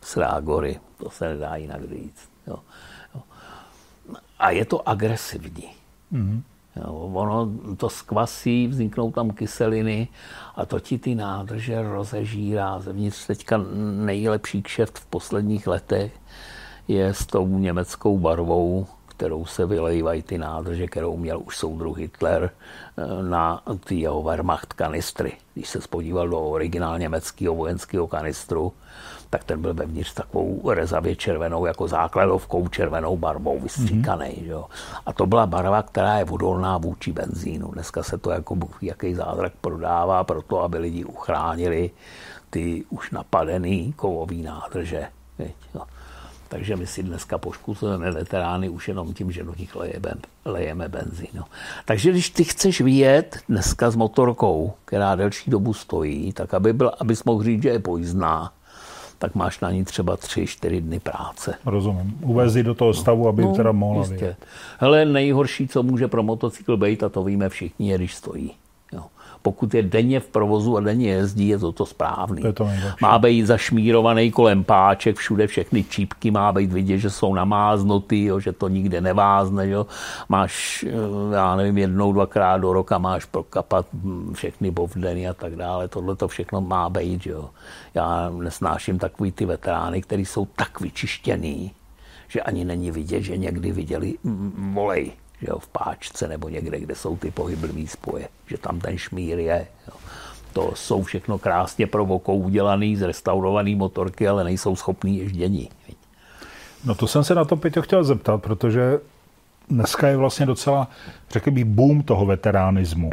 [0.06, 0.80] srágory.
[0.96, 2.28] To se nedá jinak říct.
[2.46, 2.58] Jo.
[3.14, 3.22] Jo.
[4.38, 5.68] A je to agresivní.
[6.12, 6.42] Mm-hmm.
[6.76, 10.08] Jo, ono to skvasí, vzniknou tam kyseliny
[10.56, 12.80] a to ti ty nádrže rozežírá.
[12.80, 13.60] Zevnitř teďka
[14.04, 16.12] nejlepší kšeft v posledních letech
[16.88, 22.50] je s tou německou barvou, kterou se vylejvají ty nádrže, kterou měl už soudruh Hitler
[22.50, 25.32] eh, na ty jeho Wehrmacht kanistry.
[25.54, 28.72] Když se spodíval do originál německého vojenského kanistru,
[29.30, 34.26] tak ten byl vevnitř takovou rezavě červenou, jako základovkou červenou barvou vystříkaný.
[34.26, 34.46] Mm-hmm.
[34.46, 34.64] Jo.
[35.06, 37.68] A to byla barva, která je odolná vůči benzínu.
[37.68, 41.90] Dneska se to jako jaký zázrak prodává pro to, aby lidi uchránili
[42.50, 45.06] ty už napadený kovový nádrže.
[45.74, 45.82] Jo.
[46.48, 50.12] Takže my si dneska poškuzujeme veterány už jenom tím, že do nich lejeme,
[50.44, 51.28] lejeme benzín.
[51.34, 51.44] No.
[51.84, 56.92] Takže když ty chceš vyjet dneska s motorkou, která delší dobu stojí, tak aby, byl,
[56.98, 58.52] abys mohl říct, že je pojízdná,
[59.18, 61.55] tak máš na ní třeba tři, čtyři dny práce.
[61.66, 62.18] Rozumím.
[62.22, 64.36] Uvezí do toho stavu, aby no, teda mohla jistě.
[64.78, 68.52] Hele, nejhorší, co může pro motocykl být, a to víme všichni, je, když stojí
[69.47, 72.43] pokud je denně v provozu a denně jezdí, je to to správný.
[72.43, 72.68] To je to
[73.01, 78.40] má být zašmírovaný kolem páček, všude všechny čípky, má být vidět, že jsou namáznutý, jo,
[78.40, 79.68] že to nikde nevázne.
[79.70, 79.86] Jo.
[80.28, 85.55] Máš, eh, já nevím, jednou, dvakrát do roka máš prokapat hm, všechny bovdeny a tak
[85.56, 85.89] dále.
[85.89, 87.27] Tohle to všechno má být.
[87.27, 87.51] Jo.
[87.94, 91.70] Já nesnáším takový ty veterány, který jsou tak vyčištěný,
[92.28, 96.80] že ani není vidět, že někdy viděli hm, volej že jo, v páčce nebo někde,
[96.80, 99.66] kde jsou ty pohyblivé spoje, že tam ten šmír je.
[99.88, 99.94] Jo.
[100.52, 105.68] To jsou všechno krásně pro vokou udělaný, zrestaurovaný motorky, ale nejsou schopný ježdění.
[106.84, 109.00] No to jsem se na to, Peťo, chtěl zeptat, protože
[109.68, 110.88] dneska je vlastně docela,
[111.30, 113.10] řekl bych, boom toho veteránismu.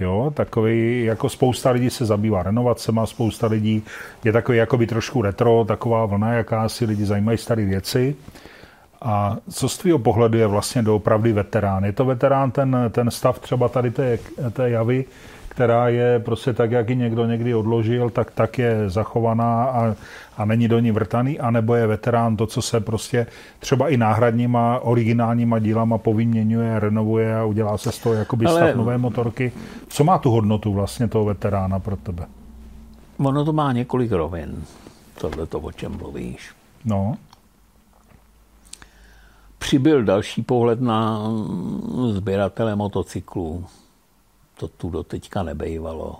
[0.00, 3.82] Jo, takový, jako spousta lidí se zabývá renovacema, spousta lidí
[4.24, 8.16] je takový jakoby trošku retro, taková vlna, jaká si lidi zajímají staré věci.
[9.04, 11.84] A co z tvého pohledu je vlastně doopravdy veterán?
[11.84, 14.18] Je to veterán ten, ten stav třeba tady té,
[14.52, 15.04] té javy,
[15.48, 19.94] která je prostě tak, jak ji někdo někdy odložil, tak tak je zachovaná a,
[20.36, 23.26] a není do ní vrtaný, anebo je veterán to, co se prostě
[23.58, 28.60] třeba i náhradníma, originálníma dílama povyměňuje, renovuje a udělá se z toho jakoby Ale...
[28.60, 29.52] stav nové motorky.
[29.88, 32.26] Co má tu hodnotu vlastně toho veterána pro tebe?
[33.18, 34.64] Ono to má několik rovin,
[35.20, 36.50] tohle to, o čem mluvíš.
[36.84, 37.16] No
[39.72, 41.30] přibyl další pohled na
[42.10, 43.64] sběratele motocyklů.
[44.58, 46.16] To tu do teďka nebejvalo.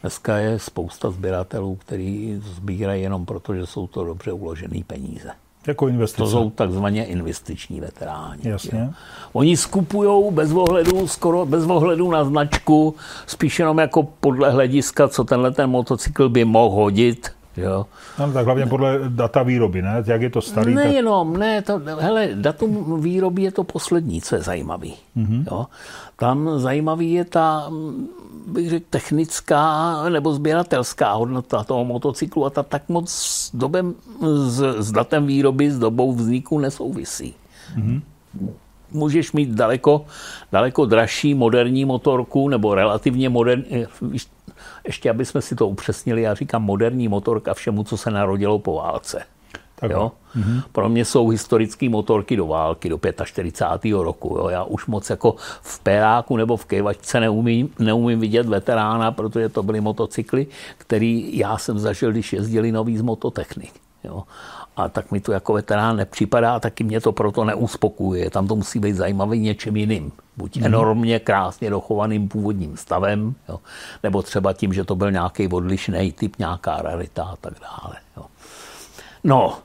[0.00, 5.30] Dneska je spousta sběratelů, kteří sbírají jenom proto, že jsou to dobře uložené peníze.
[5.66, 6.22] Jako investice.
[6.22, 8.40] To jsou takzvaně investiční veteráni.
[8.42, 8.78] Jasně.
[8.78, 8.88] Jo.
[9.32, 12.94] Oni skupují bez ohledu, skoro bez ohledu na značku,
[13.26, 17.86] spíš jenom jako podle hlediska, co tenhle ten motocykl by mohl hodit Jo.
[18.18, 20.04] No, tak hlavně podle data výroby, ne?
[20.06, 20.74] Jak je to starý?
[20.74, 21.40] Nejenom, tak...
[21.40, 24.94] ne, to, hele, datum výroby je to poslední, co je zajímavý.
[25.16, 25.44] Mm-hmm.
[25.50, 25.66] Jo.
[26.16, 27.70] Tam zajímavý je ta,
[28.46, 34.62] bych řekl, technická nebo sběratelská hodnota toho motocyklu a ta tak moc s, dobem, s,
[34.78, 37.34] s datem výroby, s dobou vzniku nesouvisí.
[37.76, 38.00] Mm-hmm.
[38.96, 40.04] Můžeš mít daleko,
[40.52, 43.86] daleko dražší moderní motorku nebo relativně moderní,
[44.86, 48.74] ještě aby jsme si to upřesnili, já říkám moderní motorka všemu, co se narodilo po
[48.74, 49.22] válce.
[49.78, 50.12] Tak jo?
[50.36, 50.62] Mm-hmm.
[50.72, 53.92] Pro mě jsou historické motorky do války, do 45.
[53.92, 54.36] roku.
[54.38, 54.48] Jo?
[54.48, 59.62] Já už moc jako v peráku nebo v kejvačce neumím, neumím vidět veterána, protože to
[59.62, 60.46] byly motocykly,
[60.78, 63.72] který já jsem zažil, když jezdili nový z mototechnik.
[64.04, 64.22] Jo?
[64.76, 68.30] A tak mi to jako veterán nepřipadá, taky mě to proto neuspokuje.
[68.30, 70.12] Tam to musí být zajímavý něčem jiným.
[70.36, 70.66] Buď mm.
[70.66, 73.60] enormně krásně dochovaným původním stavem, jo,
[74.02, 77.96] nebo třeba tím, že to byl nějaký odlišný typ, nějaká rarita a tak dále.
[78.16, 78.26] Jo.
[79.24, 79.58] No,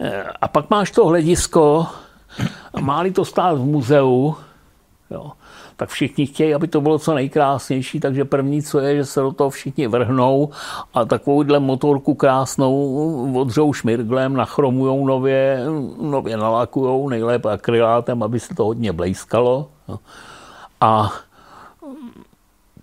[0.00, 1.86] eh, a pak máš to hledisko,
[2.80, 4.36] má-li to stát v muzeu,
[5.10, 5.32] jo,
[5.76, 9.32] tak všichni chtějí, aby to bylo co nejkrásnější, takže první, co je, že se do
[9.32, 10.50] toho všichni vrhnou
[10.94, 15.64] a takovouhle motorku krásnou odřou šmirglem, nachromujou nově,
[16.00, 19.68] nově nalakujou, nejlépe akrylátem, aby se to hodně blejskalo.
[20.80, 21.12] A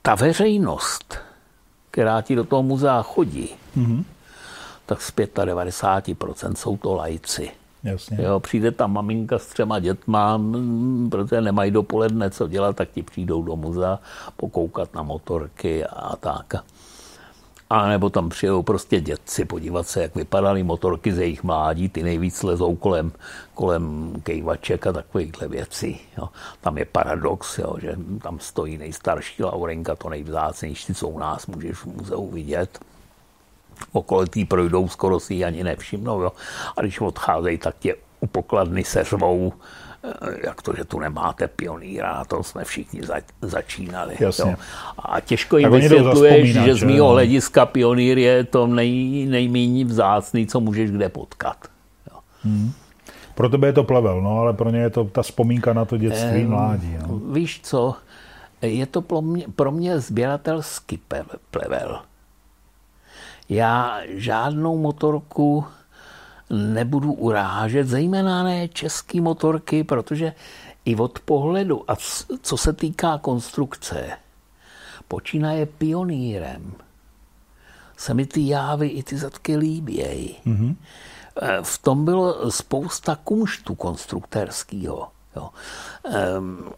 [0.02, 1.18] ta veřejnost,
[1.92, 4.04] která ti do toho muzea chodí, mm-hmm.
[4.86, 7.61] tak z 95% jsou to lajci.
[7.84, 8.18] Jasně.
[8.22, 10.42] Jo, přijde tam maminka s třema dětma,
[11.12, 14.00] protože nemají dopoledne co dělat, tak ti přijdou do muzea
[14.38, 16.54] pokoukat na motorky a tak.
[17.70, 22.04] A nebo tam přijou prostě dětci podívat se, jak vypadaly motorky ze jejich mládí, ty
[22.04, 23.12] nejvíc lezou kolem,
[23.54, 26.00] kolem kejvaček a takovýchhle věcí.
[26.18, 26.30] Jo.
[26.62, 31.78] Tam je paradox, jo, že tam stojí nejstarší Laurenka, to nejvzácnější, co u nás můžeš
[31.78, 32.80] v muzeu vidět.
[33.92, 36.22] Okolo tý projdou, skoro si ji ani nevšimnou.
[36.22, 36.32] Jo.
[36.78, 39.54] A když odcházejí, tak tě u pokladny se řvou,
[40.04, 44.16] Eh, jak to, že tu nemáte pionýra, tom jsme všichni za, začínali.
[44.20, 44.52] Jasně.
[44.52, 44.58] Jo.
[45.00, 50.60] A těžko jim vysvětluješ, že z mého hlediska pionýr je to nej, nejméně vzácný, co
[50.60, 51.58] můžeš kde potkat.
[52.12, 52.20] Jo.
[52.44, 52.72] Hmm.
[53.36, 55.98] Pro tebe je to plevel, no, ale pro ně je to ta vzpomínka na to
[55.98, 56.98] dětství, e, mládí.
[57.08, 57.20] No.
[57.34, 57.96] Víš co,
[58.62, 61.00] je to pro mě, pro mě sběratelský
[61.52, 62.00] plevel.
[63.50, 65.66] Já žádnou motorku
[66.50, 70.34] nebudu urážet, zejména ne český motorky, protože
[70.86, 71.96] i od pohledu, a
[72.42, 74.10] co se týká konstrukce,
[75.08, 76.74] počínaje pionýrem,
[77.98, 80.38] se mi ty jávy i ty zadky líbějí.
[80.48, 80.76] Mm-hmm.
[81.62, 85.08] V tom bylo spousta kumštu konstruktérského.
[85.36, 85.50] Jo.
[86.06, 86.70] Ehm,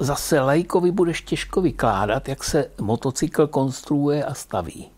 [0.00, 4.90] zase lajkovi budeš těžko vykládat, jak se motocykl konstruuje a staví.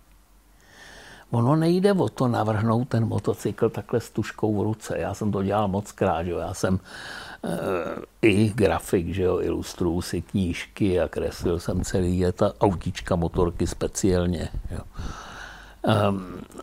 [1.31, 4.99] Ono nejde o to navrhnout ten motocykl takhle s tuškou v ruce.
[4.99, 6.39] Já jsem to dělal moc krát, že jo.
[6.39, 6.81] Já jsem
[7.45, 13.17] e, i grafik, že jo, ilustruju si knížky a kreslil jsem celý je ta autička
[13.17, 14.49] motorky speciálně.
[14.71, 14.81] Jo.
[15.87, 15.95] E,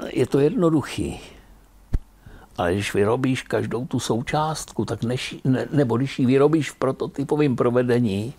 [0.07, 1.19] je to jednoduchý.
[2.59, 7.55] Ale když vyrobíš každou tu součástku, tak než, ne, nebo když ji vyrobíš v prototypovém
[7.55, 8.33] provedení,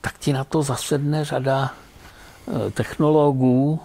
[0.00, 1.72] tak ti na to zasedne řada
[2.66, 3.80] e, technologů,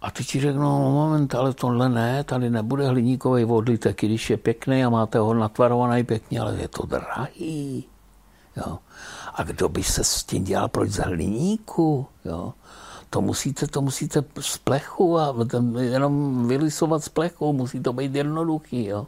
[0.00, 4.30] a ty ti řeknou, no moment, ale tohle ne, tady nebude hliníkový vodlitek, i když
[4.30, 7.84] je pěkný a máte ho natvarovaný pěkně, ale je to drahý.
[8.56, 8.78] Jo.
[9.34, 12.06] A kdo by se s tím dělal, proč z hliníku?
[12.24, 12.52] Jo.
[13.10, 15.34] To musíte, to musíte z plechu a
[15.80, 18.84] jenom vylisovat z plechu, musí to být jednoduchý.
[18.84, 19.06] Jo.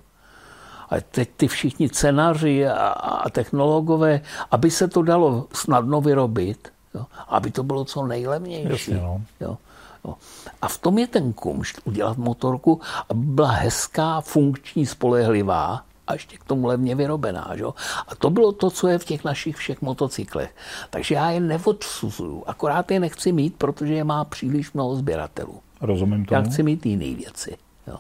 [0.91, 4.21] A teď ty všichni cenaři a, a technologové,
[4.51, 8.69] aby se to dalo snadno vyrobit, jo, aby to bylo co nejlevnější.
[8.71, 9.23] Jasně, no.
[9.41, 9.59] jo.
[10.05, 10.17] No.
[10.63, 16.37] A v tom je ten kumšt udělat motorku, aby byla hezká, funkční, spolehlivá a ještě
[16.37, 17.51] k tomu levně vyrobená.
[17.55, 17.65] Že?
[18.09, 20.55] A to bylo to, co je v těch našich všech motocyklech.
[20.91, 25.61] Takže já je neodsuzuju, akorát je nechci mít, protože je má příliš mnoho sběratelů.
[25.81, 26.41] Rozumím tomu.
[26.41, 27.57] Já chci mít jiné věci.
[27.87, 27.97] Jo.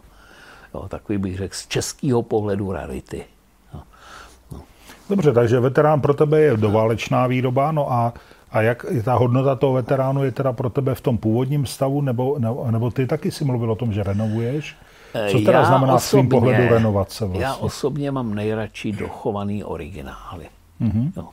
[0.75, 3.25] Jo, takový bych řekl z českého pohledu rarity.
[3.75, 3.81] Jo.
[4.53, 4.63] No.
[5.09, 8.15] Dobře, takže veterán pro tebe je doválečná výroba, no a
[8.53, 12.39] a jak ta hodnota toho veteránu je teda pro tebe v tom původním stavu, nebo,
[12.39, 14.77] nebo, nebo ty taky si mluvil o tom, že renovuješ?
[15.31, 17.25] Co teda já znamená osobně, svým pohledu renovace?
[17.25, 17.45] Vlastně?
[17.45, 20.47] Já osobně mám nejradši dochovaný originály.
[20.81, 21.13] Mm-hmm.
[21.17, 21.29] No.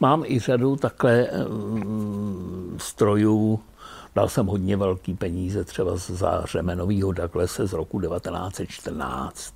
[0.00, 3.60] Mám i řadu takhle um, strojů,
[4.14, 9.54] dal jsem hodně velký peníze třeba za řemenovýho Douglase z roku 1914,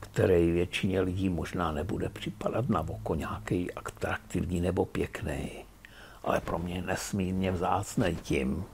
[0.00, 5.50] který většině lidí možná nebude připadat na oko nějaký atraktivní nebo pěkný
[6.28, 8.64] ale pro mě nesmírně vzácný tím,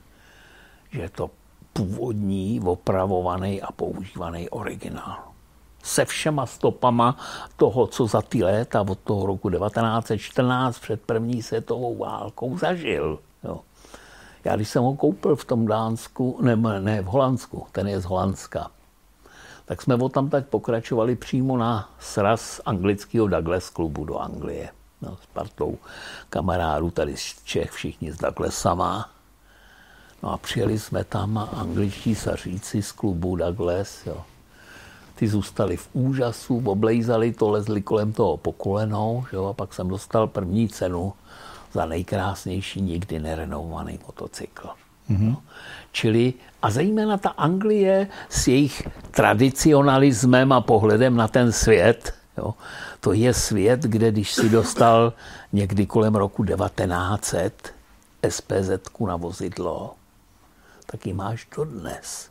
[0.91, 1.29] že to
[1.77, 5.23] původní, opravovaný a používaný originál.
[5.83, 7.17] Se všema stopama
[7.55, 13.19] toho, co za ty léta od toho roku 1914 před první světovou válkou zažil.
[13.43, 13.59] Jo.
[14.43, 18.05] Já když jsem ho koupil v tom Dánsku, ne, ne v Holandsku, ten je z
[18.05, 18.71] Holandska,
[19.65, 24.69] tak jsme o tam tak pokračovali přímo na sraz anglického Douglas klubu do Anglie
[25.01, 25.77] no, s partou
[26.29, 28.17] kamarádů tady z Čech, všichni z
[28.49, 29.14] sama.
[30.25, 34.23] No a přijeli jsme tam a angličtí saříci z klubu Douglas, jo.
[35.15, 39.87] Ty zůstali v úžasu, oblejzali to, lezli kolem toho po kolenou, jo, a pak jsem
[39.87, 41.13] dostal první cenu
[41.73, 44.67] za nejkrásnější nikdy nerenovovaný motocykl.
[45.09, 45.29] Mm-hmm.
[45.29, 45.41] No.
[45.91, 52.53] Čili a zejména ta Anglie s jejich tradicionalismem a pohledem na ten svět, jo,
[52.99, 55.13] to je svět, kde když si dostal
[55.53, 57.73] někdy kolem roku 1900
[58.29, 58.69] SPZ
[59.07, 59.93] na vozidlo,
[60.85, 62.29] tak ji máš dodnes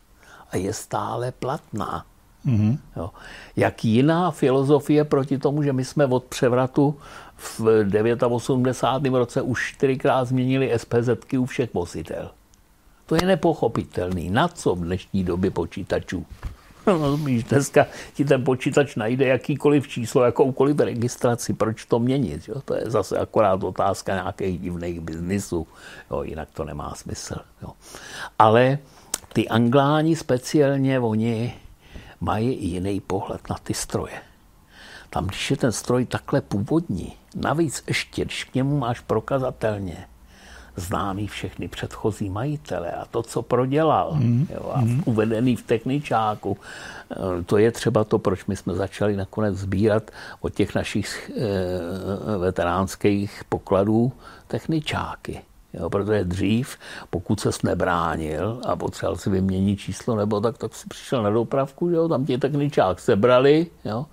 [0.51, 2.07] a je stále platná.
[2.47, 2.79] Mm-hmm.
[2.97, 3.11] Jo.
[3.57, 6.99] Jak jiná filozofie proti tomu, že my jsme od převratu
[7.37, 7.61] v
[8.29, 9.19] 89.
[9.19, 11.09] roce už čtyřikrát změnili SPZ
[11.39, 12.31] u všech vozidel.
[13.07, 14.31] To je nepochopitelný.
[14.31, 16.27] Na co v dnešní době počítačů?
[17.25, 22.49] Víš, dneska ti ten počítač najde jakýkoliv číslo, jakoukoliv registraci, proč to měnit?
[22.49, 22.61] Jo?
[22.65, 25.67] To je zase akorát otázka nějakých divných biznisů,
[26.11, 26.23] jo?
[26.23, 27.35] jinak to nemá smysl.
[27.63, 27.71] Jo?
[28.39, 28.79] Ale
[29.33, 31.55] ty angláni speciálně, oni
[32.21, 34.23] mají jiný pohled na ty stroje.
[35.11, 40.07] Tam, když je ten stroj takhle původní, navíc ještě, když k němu máš prokazatelně
[40.77, 44.47] známý všechny předchozí majitele a to, co prodělal mm.
[44.55, 45.03] jo, a mm.
[45.05, 46.57] uvedený v techničáku,
[47.11, 50.11] eh, to je třeba to, proč my jsme začali nakonec sbírat
[50.41, 54.13] od těch našich e, veteránských pokladů
[54.47, 55.41] techničáky.
[55.75, 56.79] Jo, protože dřív,
[57.11, 61.89] pokud ses nebránil a potřeboval si vyměnit číslo nebo tak, tak si přišel na dopravku,
[61.89, 64.07] jo, tam ti techničák sebrali jo,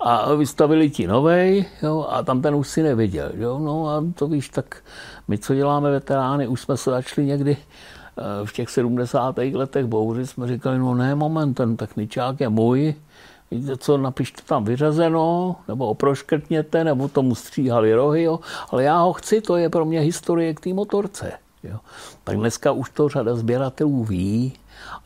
[0.00, 3.30] a vystavili ti novej jo, a tam ten už si neviděl.
[3.34, 4.76] Jo, no a to víš, tak
[5.28, 9.38] my, co děláme veterány, už jsme se začali někdy eh, v těch 70.
[9.38, 12.94] letech bouřit, jsme říkali, no ne, moment, ten techničák je můj,
[13.50, 18.40] víte co, napište tam vyřazeno, nebo oproškrtněte, nebo tomu stříhali rohy, jo,
[18.70, 21.32] ale já ho chci, to je pro mě historie k té motorce.
[21.64, 21.78] Jo.
[22.24, 24.52] Tak dneska už to řada sběratelů ví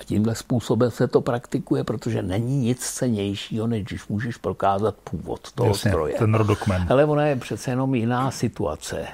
[0.00, 5.52] a tímhle způsobem se to praktikuje, protože není nic cenějšího, než když můžeš prokázat původ
[5.52, 6.14] toho Jasně, stroje.
[6.18, 6.86] ten rodokmen.
[6.90, 9.06] Ale ona je přece jenom jiná situace.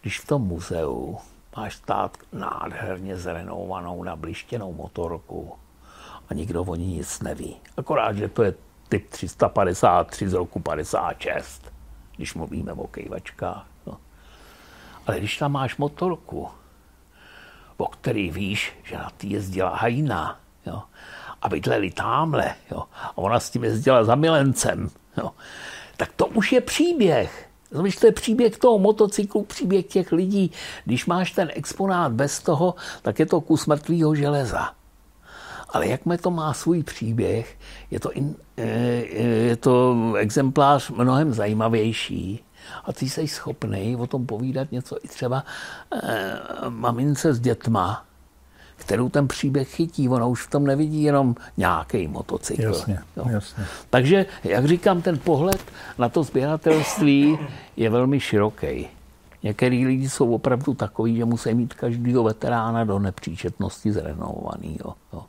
[0.00, 1.18] Když v tom muzeu
[1.56, 5.52] máš stát nádherně zrenovovanou, nablištěnou motorku,
[6.30, 7.56] a nikdo o ní nic neví.
[7.76, 8.54] Akorát, že to je
[8.88, 11.72] typ 353 z roku 56,
[12.16, 13.66] když mluvíme o kejvačkách.
[13.86, 13.98] No.
[15.06, 16.48] Ale když tam máš motorku,
[17.76, 20.82] o který víš, že na ty jezdila hajna, jo,
[21.42, 25.30] a bydleli tamhle, jo, a ona s tím jezdila za milencem, jo,
[25.96, 27.49] tak to už je příběh.
[27.72, 30.50] Víš, to je příběh toho motocyklu, příběh těch lidí.
[30.84, 34.70] Když máš ten exponát bez toho, tak je to kus mrtvého železa.
[35.68, 37.58] Ale jakmile to má svůj příběh,
[37.90, 42.44] je to, in, eh, eh, je to exemplář mnohem zajímavější
[42.84, 45.44] a ty jsi schopný o tom povídat něco i třeba
[46.02, 48.04] eh, mamince s dětma,
[48.80, 50.08] kterou ten příběh chytí.
[50.08, 52.62] Ona už v tom nevidí jenom nějaký motocykl.
[52.62, 53.24] Jasně, jo.
[53.30, 53.64] jasně.
[53.90, 55.60] Takže, jak říkám, ten pohled
[55.98, 57.38] na to sběratelství
[57.76, 58.88] je velmi široký.
[59.42, 64.94] Některý lidi jsou opravdu takový, že musí mít každého veterána do nepříčetnosti zrenovovaného.
[65.12, 65.22] Jo.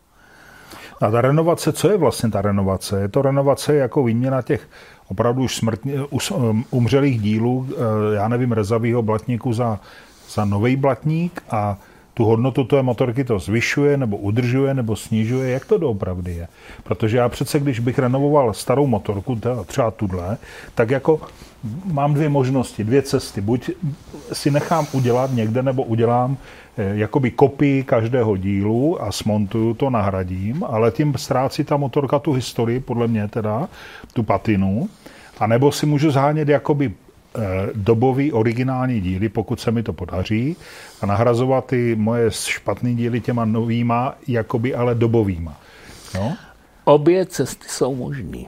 [1.02, 3.02] A ta renovace, co je vlastně ta renovace?
[3.02, 4.68] Je to renovace jako výměna těch
[5.08, 5.94] opravdu už smrtně,
[6.36, 9.80] um, umřelých dílů, eh, já nevím, rezavýho blatníku za,
[10.30, 11.78] za nový blatník a
[12.14, 16.48] tu hodnotu té motorky to zvyšuje, nebo udržuje, nebo snižuje, jak to doopravdy je.
[16.84, 20.38] Protože já přece, když bych renovoval starou motorku, třeba tuhle,
[20.76, 21.22] tak jako
[21.86, 23.42] mám dvě možnosti, dvě cesty.
[23.42, 23.70] Buď
[24.34, 26.38] si nechám udělat někde, nebo udělám
[26.78, 32.34] eh, jakoby kopii každého dílu a smontuju to, nahradím, ale tím ztrácí ta motorka tu
[32.34, 33.68] historii, podle mě teda,
[34.14, 34.90] tu patinu.
[35.40, 36.94] A nebo si můžu zhánět jakoby
[37.74, 40.56] dobový originální díly, pokud se mi to podaří,
[41.02, 45.58] a nahrazovat ty moje špatné díly těma novýma, jakoby ale dobovýma.
[46.16, 46.38] No?
[46.84, 48.44] Obě cesty jsou možné.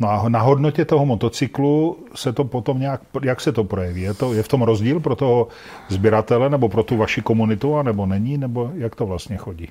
[0.00, 4.02] No a na hodnotě toho motocyklu se to potom nějak, jak se to projeví?
[4.02, 5.48] Je, to, je v tom rozdíl pro toho
[5.88, 9.68] sběratele nebo pro tu vaši komunitu, nebo není, nebo jak to vlastně chodí?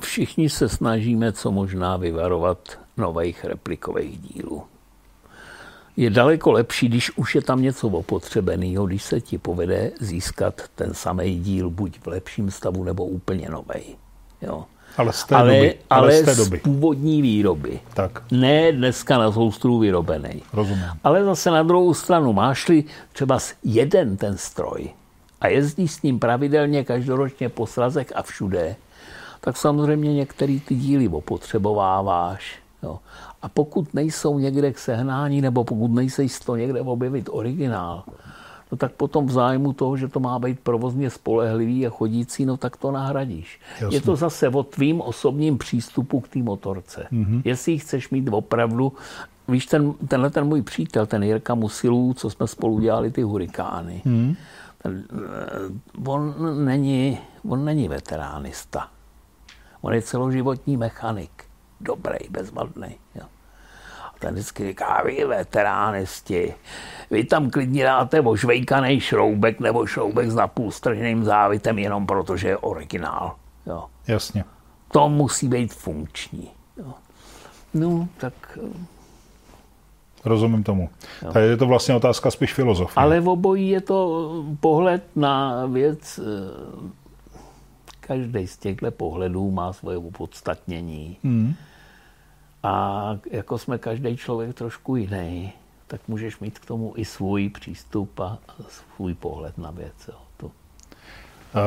[0.00, 4.62] Všichni se snažíme co možná vyvarovat nových replikových dílů.
[5.96, 10.94] Je daleko lepší, když už je tam něco opotřebeného, když se ti povede získat ten
[10.94, 13.96] samý díl buď v lepším stavu nebo úplně nový.
[14.42, 14.64] Jo.
[14.96, 15.78] Ale z té ale, doby.
[15.90, 16.58] Ale, ale z, té doby.
[16.58, 17.80] z původní výroby.
[17.94, 18.22] Tak.
[18.30, 20.42] Ne dneska na soustru vyrobený.
[20.52, 20.84] Rozumím.
[21.04, 24.90] Ale zase na druhou stranu, máš-li třeba jeden ten stroj
[25.40, 28.76] a jezdíš s ním pravidelně každoročně po srazech a všude,
[29.40, 32.98] tak samozřejmě některý ty díly opotřebováváš Jo.
[33.42, 38.04] A pokud nejsou někde k sehnání, nebo pokud nejsou to někde objevit originál,
[38.72, 42.56] no tak potom v zájmu toho, že to má být provozně spolehlivý a chodící, no
[42.56, 43.60] tak to nahradíš.
[43.80, 43.96] Jasně.
[43.96, 47.06] Je to zase o tvým osobním přístupu k té motorce.
[47.12, 47.42] Mm-hmm.
[47.44, 48.92] Jestli ji chceš mít opravdu,
[49.48, 54.02] víš, ten, tenhle ten můj přítel, ten Jirka Musilů, co jsme spolu dělali ty hurikány,
[54.06, 54.36] mm-hmm.
[54.82, 56.34] ten, eh, on,
[56.64, 58.88] není, on není veteránista.
[59.80, 61.49] On je celoživotní mechanik
[61.80, 62.96] dobrý, bezvadný.
[63.14, 63.24] Jo.
[64.04, 66.54] A ten vždycky říká, vy veteránisti,
[67.10, 72.56] vy tam klidně dáte ožvejkaný šroubek nebo šroubek s napůlstrženým závitem jenom proto, že je
[72.56, 73.36] originál.
[73.66, 73.84] Jo.
[74.06, 74.44] Jasně.
[74.92, 76.50] To musí být funkční.
[76.76, 76.94] Jo.
[77.74, 78.58] No, tak...
[80.24, 80.90] Rozumím tomu.
[81.22, 81.32] Jo.
[81.32, 83.04] Tady je to vlastně otázka spíš filozofie.
[83.04, 84.30] Ale v obojí je to
[84.60, 86.20] pohled na věc
[88.10, 91.16] každý z těchto pohledů má svoje opodstatnění.
[91.24, 91.54] Hmm
[92.62, 95.52] a jako jsme každý člověk trošku jiný,
[95.86, 98.38] tak můžeš mít k tomu i svůj přístup a
[98.68, 100.08] svůj pohled na věc.
[100.08, 100.14] Jo.
[100.36, 100.50] To.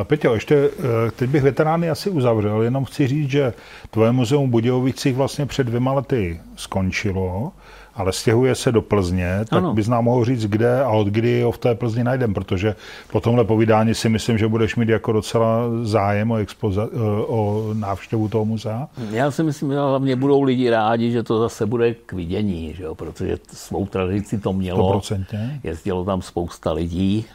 [0.04, 0.70] Peťo, ještě
[1.16, 3.54] teď bych veterány asi uzavřel, jenom chci říct, že
[3.92, 7.52] tvoje muzeum Budějovicích vlastně před dvěma lety skončilo
[7.96, 9.74] ale stěhuje se do Plzně, tak ano.
[9.74, 12.76] bys nám mohl říct, kde a od kdy ho v té Plzni najdem, protože
[13.12, 16.90] po tomhle povídání si myslím, že budeš mít jako docela zájem o, expoza-
[17.28, 18.88] o návštěvu toho muzea.
[19.12, 22.84] Já si myslím, že hlavně budou lidi rádi, že to zase bude k vidění, že
[22.84, 22.96] jo?
[22.96, 25.00] protože svou tradici to mělo.
[25.00, 25.26] 100%.
[25.64, 27.26] Jezdilo tam spousta lidí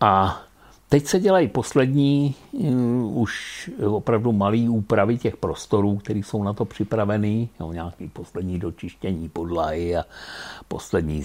[0.00, 0.40] a
[0.90, 6.64] Teď se dělají poslední um, už opravdu malý úpravy těch prostorů, které jsou na to
[6.64, 10.04] připravený, jo, nějaký poslední dočištění podlahy a
[10.68, 11.22] poslední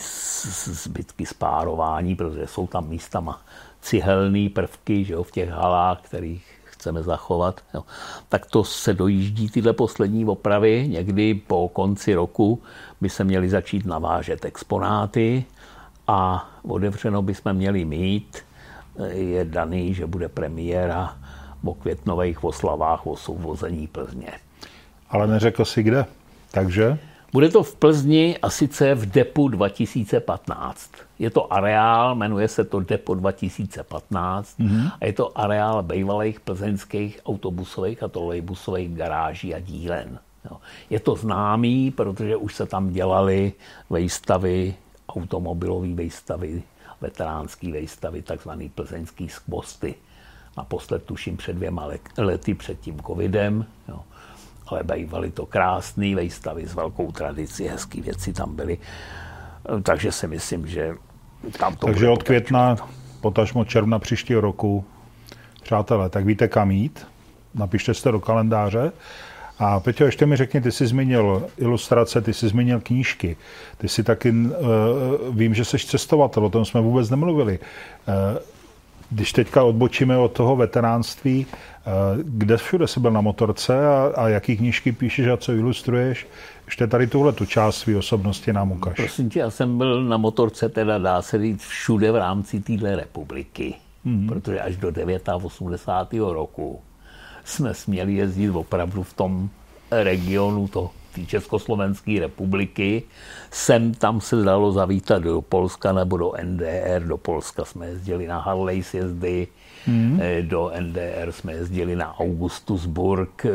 [0.65, 3.41] zbytky spárování, protože jsou tam místama
[3.81, 7.61] cihelné prvky že jo, v těch halách, kterých chceme zachovat.
[7.73, 7.83] Jo.
[8.29, 10.87] Tak to se dojíždí tyhle poslední opravy.
[10.87, 12.61] Někdy po konci roku
[13.01, 15.45] by se měly začít navážet exponáty
[16.07, 18.45] a otevřeno bychom měli mít
[19.09, 21.17] je daný, že bude premiéra
[21.63, 24.31] o květnových oslavách o souvození Plzně.
[25.09, 26.05] Ale neřekl si kde,
[26.51, 26.97] takže?
[27.34, 30.91] Bude to v Plzni a sice v Depu 2015.
[31.19, 34.91] Je to areál, jmenuje se to Depo 2015 mm-hmm.
[35.01, 40.19] a je to areál bývalých plzeňských autobusových a trolejbusových garáží a dílen.
[40.89, 43.53] Je to známý, protože už se tam dělaly
[43.89, 44.76] výstavy,
[45.09, 46.63] automobilové výstavy
[47.01, 49.95] veteránský výstavy, takzvaný plzeňský skvosty.
[50.57, 53.99] Naposled tuším před dvěma lety před tím covidem, jo.
[54.67, 58.77] ale bývaly to krásné výstavy s velkou tradicí, hezké věci tam byly.
[59.84, 60.95] Takže si myslím, že
[61.59, 62.76] tam to Takže od května,
[63.22, 64.85] potažmo června příštího roku,
[65.63, 67.07] přátelé, tak víte kam jít,
[67.53, 68.91] napište to do kalendáře
[69.60, 73.38] a Peťo, ještě mi řekni, ty jsi zmínil ilustrace, ty jsi zmínil knížky,
[73.77, 74.56] ty jsi taky, uh,
[75.32, 77.60] vím, že jsi cestovatel, o tom jsme vůbec nemluvili.
[77.60, 78.38] Uh,
[79.10, 84.27] když teďka odbočíme od toho veteránství, uh, kde všude jsi byl na motorce a, a
[84.27, 86.27] jaký knížky píšeš a co ilustruješ?
[86.65, 88.95] Ještě tady tuhle tu část své osobnosti nám ukaž.
[88.95, 92.95] Prosím tě, já jsem byl na motorce, teda dá se říct, všude v rámci téhle
[92.95, 93.76] republiky,
[94.06, 94.27] mm-hmm.
[94.27, 94.91] protože až do
[95.44, 96.34] 89.
[96.34, 96.82] roku
[97.45, 99.49] jsme směli jezdit opravdu v tom
[99.91, 103.03] regionu to, té Československé republiky.
[103.51, 107.03] Sem tam se dalo zavítat do Polska nebo do NDR.
[107.07, 109.47] Do Polska jsme jezdili na Harley sjezdy,
[109.85, 110.19] hmm.
[110.41, 113.49] do NDR jsme jezdili na Augustusburg, eh,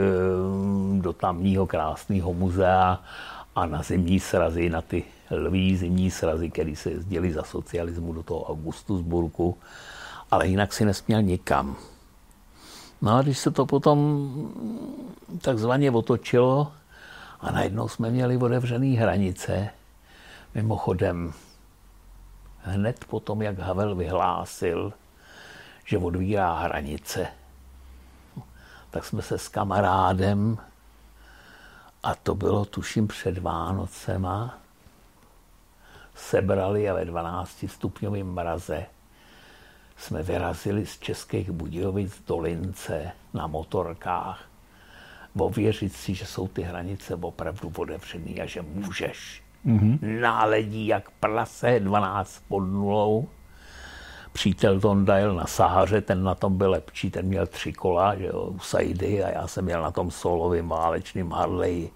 [1.00, 3.00] do tamního krásného muzea
[3.54, 8.22] a na zimní srazy, na ty lví zimní srazy, které se jezdili za socialismu do
[8.22, 9.56] toho Augustusburgu.
[10.30, 11.76] Ale jinak si nesměl nikam.
[13.02, 14.30] No a když se to potom
[15.42, 16.72] takzvaně otočilo
[17.40, 19.70] a najednou jsme měli otevřené hranice,
[20.54, 21.32] mimochodem
[22.62, 24.92] hned potom, jak Havel vyhlásil,
[25.84, 27.26] že odvírá hranice,
[28.90, 30.58] tak jsme se s kamarádem,
[32.02, 34.58] a to bylo tuším před Vánocema,
[36.14, 38.86] sebrali a ve 12 stupňovém mraze
[40.00, 44.44] jsme vyrazili z Českých Budějovic do Lince na motorkách.
[45.38, 49.42] Ověřit si, že jsou ty hranice opravdu otevřené a že můžeš.
[49.66, 50.20] Mm-hmm.
[50.20, 53.28] Náledí jak prase 12 pod nulou.
[54.32, 58.26] Přítel Tonda jel na Sahaře, ten na tom byl lepší, ten měl tři kola, že
[58.26, 61.90] jo, u Saidy a já jsem měl na tom solovým válečným Harley.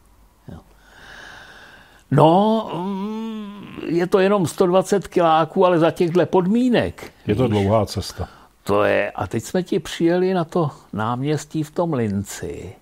[2.15, 7.13] No, mm, je to jenom 120 kiláků, ale za těchto podmínek.
[7.27, 8.29] Je to dlouhá cesta.
[8.63, 9.11] To je.
[9.11, 12.75] A teď jsme ti přijeli na to náměstí v tom Linci.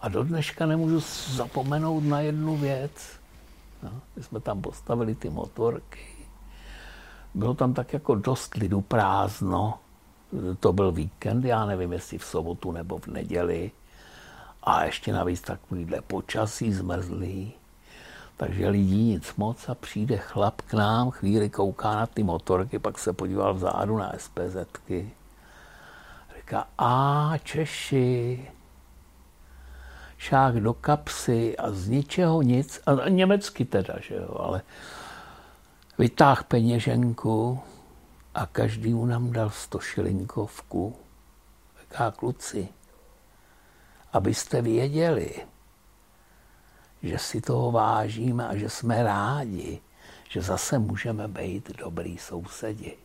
[0.00, 2.92] A do dneška nemůžu zapomenout na jednu věc.
[3.82, 6.00] No, my jsme tam postavili ty motorky.
[7.34, 9.78] Bylo tam tak jako dost lidu prázdno.
[10.60, 13.70] To byl víkend, já nevím, jestli v sobotu nebo v neděli.
[14.62, 17.52] A ještě navíc takovýhle počasí zmrzlý.
[18.42, 22.98] Takže lidí nic moc a přijde chlap k nám, chvíli kouká na ty motorky, pak
[22.98, 25.10] se podíval vzadu na SPZky.
[26.38, 28.50] Říká, a Češi,
[30.18, 34.62] šák do kapsy a z ničeho nic, a německy teda, že jo, ale
[35.98, 37.60] vytáh peněženku
[38.34, 40.96] a každý mu nám dal sto šilinkovku.
[41.80, 42.68] Říká, kluci,
[44.12, 45.34] abyste věděli,
[47.02, 49.80] že si toho vážíme a že jsme rádi,
[50.28, 52.96] že zase můžeme být dobrý sousedi.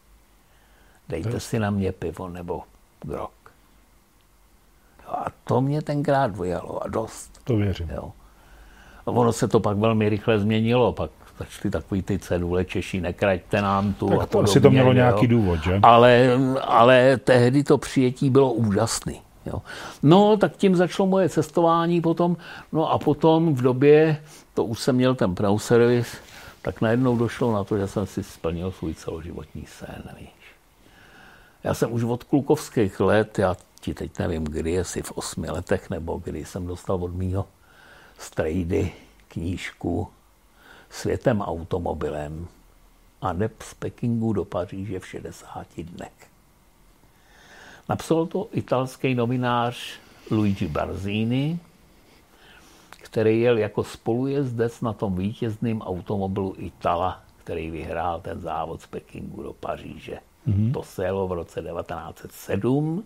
[1.09, 2.61] Dejte si na mě pivo nebo
[3.01, 3.31] grok.
[5.07, 7.41] A to mě tenkrát vojalo a dost.
[7.43, 7.89] To věřím.
[7.89, 8.11] Jo.
[9.05, 10.93] A ono se to pak velmi rychle změnilo.
[10.93, 14.69] Pak začaly takový ty cedule Češi, nekraťte nám tu tak a to podobně, asi to
[14.69, 14.93] mělo jo.
[14.93, 15.79] nějaký důvod, že?
[15.83, 16.29] Ale,
[16.61, 19.21] ale tehdy to přijetí bylo úžasný.
[19.47, 19.61] Jo.
[20.03, 22.37] No, tak tím začalo moje cestování potom.
[22.71, 26.17] No a potom v době, to už jsem měl ten pneuservis,
[26.61, 30.03] tak najednou došlo na to, že jsem si splnil svůj celoživotní sen.
[30.19, 30.29] Víš.
[31.63, 35.89] Já jsem už od klukovských let, já ti teď nevím, kdy, jestli v osmi letech,
[35.89, 37.45] nebo kdy jsem dostal od mýho
[38.17, 38.91] strejdy
[39.27, 40.07] knížku
[40.89, 42.47] Světem automobilem
[43.21, 46.36] a neb z Pekingu do Paříže v 60 dnech.
[47.89, 49.77] Napsal to italský novinář
[50.31, 51.59] Luigi Barzini,
[52.89, 59.43] který jel jako spolujezdec na tom vítězném automobilu Itala, který vyhrál ten závod z Pekingu
[59.43, 60.19] do Paříže.
[60.47, 60.73] Mm-hmm.
[60.73, 63.03] To se jelo v roce 1907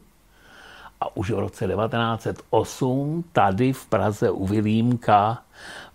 [1.01, 5.43] a už v roce 1908 tady v Praze u Vilímka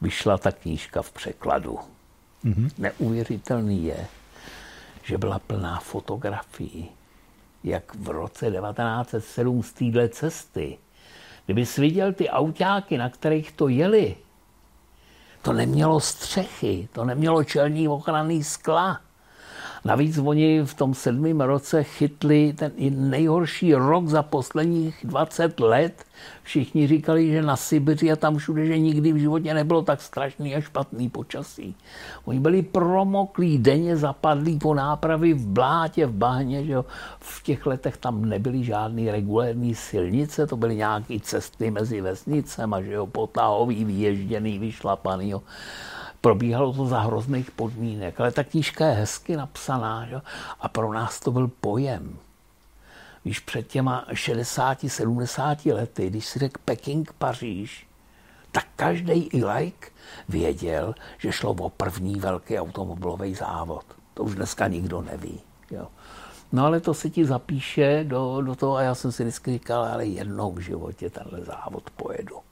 [0.00, 1.78] vyšla ta knížka v překladu.
[2.44, 2.70] Mm-hmm.
[2.78, 4.06] Neuvěřitelný je,
[5.02, 6.88] že byla plná fotografií,
[7.64, 10.78] jak v roce 1907 z téhle cesty,
[11.44, 14.16] kdyby viděl ty autáky, na kterých to jeli,
[15.42, 19.00] to nemělo střechy, to nemělo čelní ochranný skla.
[19.86, 22.72] Navíc oni v tom sedmém roce chytli ten
[23.10, 26.04] nejhorší rok za posledních 20 let.
[26.42, 30.54] Všichni říkali, že na Sibiři a tam všude, že nikdy v životě nebylo tak strašný
[30.54, 31.74] a špatný počasí.
[32.24, 36.64] Oni byli promoklí, denně zapadlí po nápravy v blátě, v bahně.
[36.64, 36.84] Že jo.
[37.20, 42.92] V těch letech tam nebyly žádné regulérní silnice, to byly nějaké cesty mezi vesnicemi, že
[42.92, 45.30] jo, potahový, vyježděný, vyšlapaný.
[45.30, 45.42] Jo
[46.26, 50.20] probíhalo to za hrozných podmínek, ale ta knížka je hezky napsaná že?
[50.60, 52.18] a pro nás to byl pojem.
[53.24, 57.86] Víš, před těma 60-70 lety, když si řekl Peking, Paříž,
[58.52, 59.88] tak každý i like
[60.28, 63.84] věděl, že šlo o první velký automobilový závod.
[64.14, 65.40] To už dneska nikdo neví.
[65.70, 65.86] Jo.
[66.52, 69.84] No ale to se ti zapíše do, do toho a já jsem si vždycky říkal,
[69.84, 72.45] ale jednou v životě tenhle závod pojedu.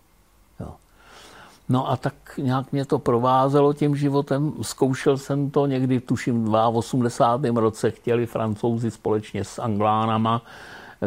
[1.68, 4.52] No a tak nějak mě to provázelo tím životem.
[4.62, 7.60] Zkoušel jsem to někdy, tuším, v 82.
[7.60, 10.42] roce chtěli francouzi společně s Anglánama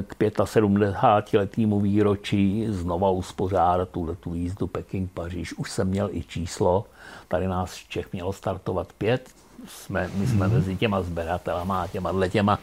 [0.02, 0.16] k
[0.46, 5.54] 75 letýmu výročí znova uspořádat tuhle tu jízdu Peking-Paříž.
[5.58, 6.86] Už jsem měl i číslo,
[7.28, 9.30] tady nás v Čech mělo startovat pět.
[9.68, 10.54] Jsme, my jsme mm.
[10.54, 12.60] mezi těma sběratelama a těma těma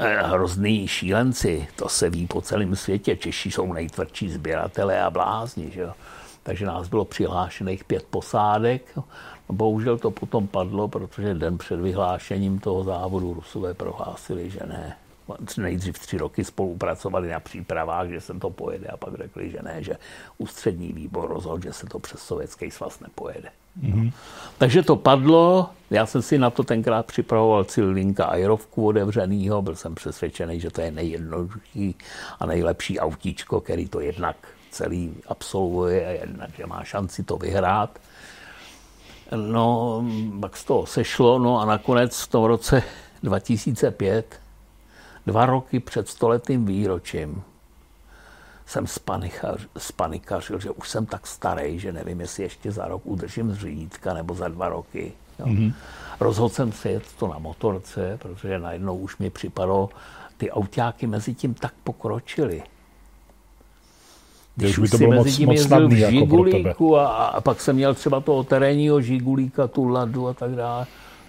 [0.00, 3.16] eh, hrozný šílenci, to se ví po celém světě.
[3.16, 5.70] Češi jsou nejtvrdší sběratelé a blázni.
[5.70, 5.92] Že jo?
[6.46, 8.82] Takže nás bylo přihlášených pět posádek.
[8.96, 9.04] No,
[9.48, 14.96] bohužel to potom padlo, protože den před vyhlášením toho závodu Rusové prohlásili, že ne.
[15.58, 19.82] Nejdřív tři roky spolupracovali na přípravách, že se to pojede a pak řekli, že ne,
[19.82, 19.96] že
[20.38, 23.48] ústřední výbor rozhodl, že se to přes Sovětský svaz nepojede.
[23.82, 24.12] Mm-hmm.
[24.58, 29.94] Takže to padlo, já jsem si na to tenkrát připravoval Cilinka Aerovku otevřenýho, byl jsem
[29.94, 31.94] přesvědčený, že to je nejjednodušší
[32.40, 34.36] a nejlepší autíčko, který to jednak
[34.70, 37.98] celý absolvuje a že má šanci to vyhrát.
[39.36, 40.04] No,
[40.40, 42.82] pak z toho sešlo, no a nakonec v tom roce
[43.22, 44.40] 2005,
[45.26, 47.42] dva roky před stoletým výročím,
[48.66, 48.86] jsem
[49.78, 54.34] spanikařil, že už jsem tak starý, že nevím, jestli ještě za rok udržím zřídka nebo
[54.34, 55.12] za dva roky.
[55.38, 55.46] Jo.
[55.46, 55.72] Mm-hmm.
[56.20, 59.90] Rozhodl jsem se jet to na motorce, protože najednou už mi připadalo,
[60.36, 62.62] ty autáky mezi tím tak pokročily,
[64.56, 66.74] když už by to bylo moc, moc snadný jako pro tebe.
[66.98, 70.86] A, a, pak jsem měl třeba toho terénního žigulíka, tu ladu a tak dále.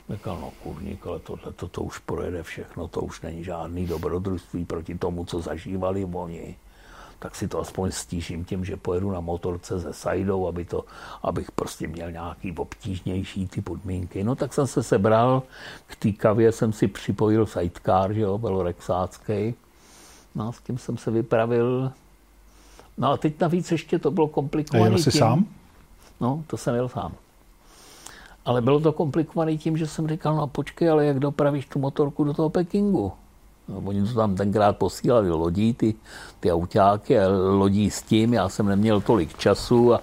[0.10, 4.66] Říkal, no kurník, ale tohle to, to už projede všechno, to už není žádný dobrodružství
[4.66, 6.56] proti tomu, co zažívali oni.
[7.20, 10.86] Tak si to aspoň stížím tím, že pojedu na motorce se sajdou, aby to,
[11.24, 14.24] abych prostě měl nějaký obtížnější ty podmínky.
[14.24, 15.44] No tak jsem se sebral,
[15.88, 19.56] k té kavě jsem si připojil sidecar, že jo, byl rexácký.
[20.36, 21.92] No a s tím jsem se vypravil
[22.98, 24.90] No a teď navíc ještě to bylo komplikované.
[24.90, 25.46] A jel jsi tím, sám?
[26.22, 27.12] No, to jsem jel sám.
[28.46, 32.24] Ale bylo to komplikované tím, že jsem říkal, no počkej, ale jak dopravíš tu motorku
[32.24, 33.12] do toho Pekingu?
[33.68, 35.96] No, oni to tam tenkrát posílali lodí, ty,
[36.40, 40.02] ty autáky a lodí s tím, já jsem neměl tolik času a,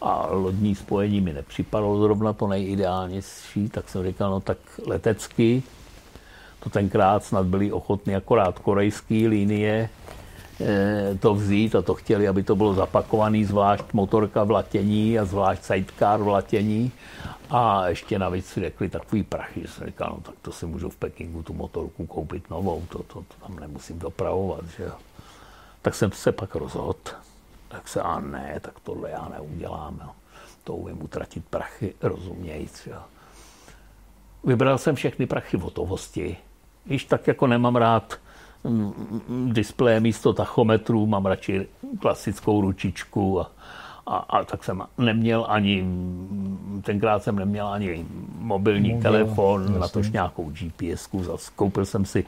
[0.00, 5.62] a lodní spojení mi nepřipadalo zrovna to nejideálnější, tak jsem říkal, no tak letecky,
[6.60, 9.88] to tenkrát snad byly ochotny akorát korejské linie,
[11.20, 15.62] to vzít a to chtěli, aby to bylo zapakovaný, zvlášť motorka v latění a zvlášť
[15.62, 16.92] sidecar v latění.
[17.50, 20.96] A ještě navíc si řekli takový prachy, jsem říkal, no tak to si můžu v
[20.96, 24.90] Pekingu tu motorku koupit novou, to, to, to tam nemusím dopravovat, že.
[25.82, 26.94] Tak jsem se pak rozhodl,
[27.68, 30.10] tak se a ne, tak tohle já neudělám, jo.
[30.64, 33.00] To umím utratit prachy rozumějíc, jo.
[34.44, 36.36] vybral jsem všechny prachy v hotovosti.
[36.86, 38.18] Již tak jako nemám rád
[39.46, 41.66] displeje místo tachometru, mám radši
[41.98, 43.50] klasickou ručičku a,
[44.06, 45.84] a, a tak jsem neměl ani,
[46.82, 48.06] tenkrát jsem neměl ani
[48.38, 49.78] mobilní Mobil, telefon, jasný.
[49.80, 51.08] na tož nějakou gps
[51.56, 52.24] Koupil jsem si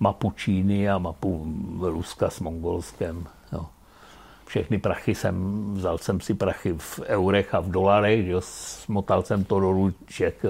[0.00, 1.46] mapu Číny a mapu
[1.80, 3.26] Ruska s Mongolskem.
[4.52, 8.40] Všechny prachy jsem, vzal jsem si prachy v eurech a v dolarech, jo.
[8.40, 10.44] smotal jsem to do ruček,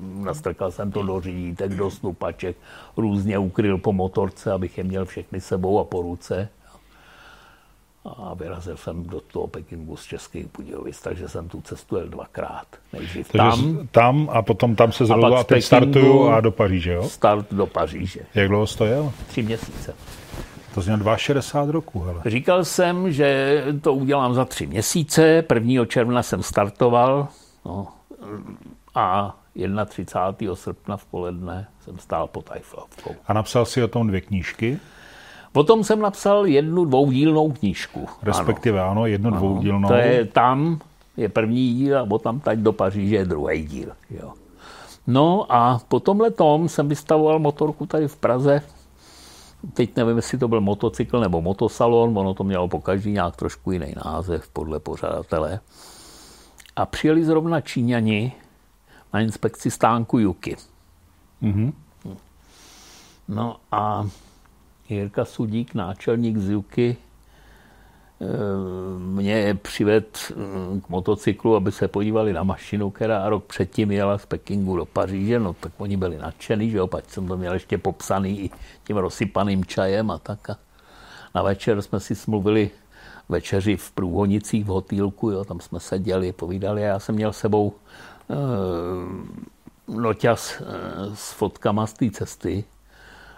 [0.00, 2.56] nastrkal jsem to do řídítek, do snupaček,
[2.96, 6.48] různě ukryl po motorce, abych je měl všechny sebou a po ruce
[8.04, 12.66] a vyrazil jsem do toho Pekingu z Českých Budějovic, takže jsem tu cestu jel dvakrát.
[12.92, 16.92] Nejdřív tam, tam a potom tam se zrovna a, a teď startuju a do Paříže,
[16.92, 17.08] jo?
[17.08, 18.20] Start do Paříže.
[18.34, 19.12] Jak dlouho to jel?
[19.26, 19.94] Tři měsíce.
[20.74, 22.22] To znamená 62 roků, hele.
[22.26, 25.44] Říkal jsem, že to udělám za tři měsíce.
[25.54, 25.86] 1.
[25.86, 27.28] června jsem startoval
[27.64, 27.88] no,
[28.94, 29.36] a
[29.86, 30.54] 31.
[30.54, 33.14] srpna v poledne jsem stál pod Eiffelovkou.
[33.26, 34.78] A napsal si o tom dvě knížky?
[35.52, 38.06] Potom jsem napsal jednu dvoudílnou knížku.
[38.22, 39.88] Respektive ano, ano jednu ano, dvoudílnou.
[39.88, 40.80] To je tam,
[41.16, 43.88] je první díl a potom teď do Paříže je druhý díl.
[44.10, 44.32] Jo.
[45.06, 48.62] No a po tomhle tom jsem vystavoval motorku tady v Praze.
[49.72, 53.72] Teď nevím, jestli to byl motocykl nebo motosalon, ono to mělo po každý nějak trošku
[53.72, 55.60] jiný název podle pořadatele.
[56.76, 58.32] A přijeli zrovna Číňani
[59.12, 60.56] na inspekci stánku Juky.
[61.42, 61.72] Mm-hmm.
[63.28, 64.08] No a
[64.88, 66.96] Jirka Sudík, náčelník z Juky,
[68.98, 74.26] mě přived eh, k motocyklu, aby se podívali na mašinu, která rok předtím jela z
[74.26, 77.78] Pekingu do Paříže, no tak oni byli nadšený, že jo, pak jsem to měl ještě
[77.78, 78.50] popsaný
[78.84, 80.50] tím rozsypaným čajem a tak.
[80.50, 80.58] A
[81.34, 82.70] na večer jsme si smluvili
[83.28, 87.72] večeři v Průhonicích v hotýlku, jo, tam jsme seděli, povídali a já jsem měl sebou
[88.30, 88.34] e,
[90.00, 90.64] noťas e,
[91.14, 92.64] s fotkama z té cesty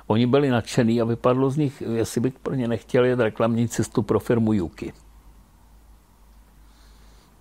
[0.06, 4.02] Oni byli nadšený a vypadlo z nich, jestli bych pro ně nechtěl jet reklamní cestu
[4.02, 4.92] pro firmu Juky.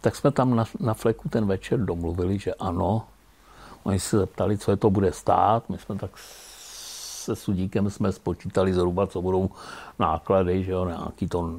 [0.02, 3.08] Tak jsme tam na, na fleku ten večer domluvili, že ano.
[3.84, 5.70] Oni se zeptali, co je to bude stát.
[5.70, 6.12] My jsme tak
[7.26, 9.50] se sudíkem jsme spočítali zhruba, co budou
[10.00, 11.50] náklady, že jo, nějaký to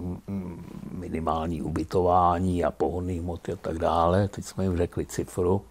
[0.92, 4.28] minimální ubytování a pohonný hmoty a tak dále.
[4.28, 5.62] Teď jsme jim řekli cifru.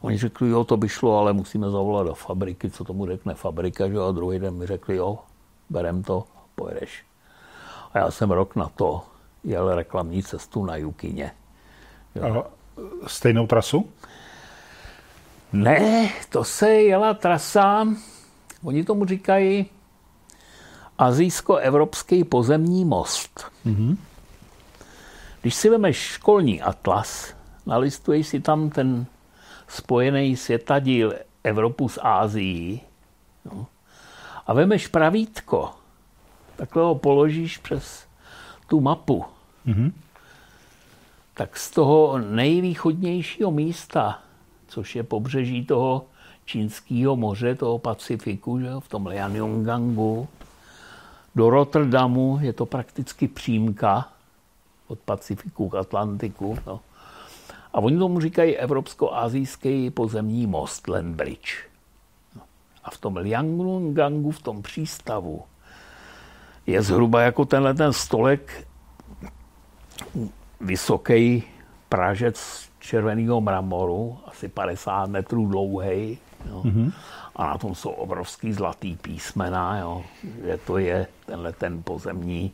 [0.00, 3.88] Oni řekli, jo, to by šlo, ale musíme zavolat do fabriky, co tomu řekne fabrika,
[3.88, 3.98] že?
[3.98, 5.18] a druhý den mi řekli, jo,
[5.70, 6.24] berem to,
[6.54, 7.04] pojedeš.
[7.92, 9.02] A já jsem rok na to
[9.44, 11.32] jel reklamní cestu na Jukině.
[12.14, 12.24] Jo.
[12.24, 13.90] A stejnou trasu?
[15.52, 17.88] Ne, to se jela trasa,
[18.62, 19.66] oni tomu říkají
[20.98, 23.44] azijsko-evropský pozemní most.
[23.66, 23.96] Mm-hmm.
[25.42, 27.34] Když si vemeš školní atlas,
[27.66, 29.06] nalistuješ si tam ten
[29.68, 31.14] spojený světadíl
[31.44, 32.80] Evropu s Ázií
[33.44, 33.66] no,
[34.46, 35.70] a vemeš pravítko,
[36.56, 38.06] takhle ho položíš přes
[38.66, 39.24] tu mapu,
[39.66, 39.92] mm-hmm.
[41.34, 44.22] tak z toho nejvýchodnějšího místa,
[44.68, 46.06] což je pobřeží toho
[46.44, 50.28] Čínského moře, toho Pacifiku, že, v tom Lianyongangu,
[51.34, 54.08] do Rotterdamu je to prakticky přímka
[54.88, 56.58] od Pacifiku k Atlantiku.
[56.66, 56.80] No.
[57.74, 61.66] A oni tomu říkají Evropsko-azijský pozemní most, Land Bridge.
[62.84, 65.42] A v tom Liangungangu, v tom přístavu,
[66.66, 68.68] je zhruba jako tenhle ten stolek
[70.60, 71.42] vysoký
[71.88, 76.18] prážec červeného mramoru, asi 50 metrů dlouhý.
[76.48, 76.62] Jo.
[76.62, 76.92] Mm-hmm.
[77.36, 80.04] A na tom jsou obrovský zlatý písmena, jo.
[80.44, 82.52] že to je tenhle ten pozemní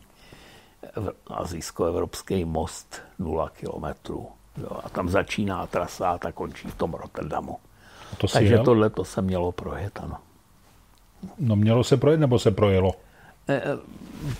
[1.27, 4.40] azijsko-evropský most 0 kilometrů.
[4.61, 7.57] Jo, a tam začíná trasa a ta končí v tom Rotterdamu.
[8.19, 8.65] To Takže jel?
[8.65, 10.16] tohle to se mělo projet, ano.
[11.39, 12.93] No mělo se projet, nebo se projelo?
[13.49, 13.62] E,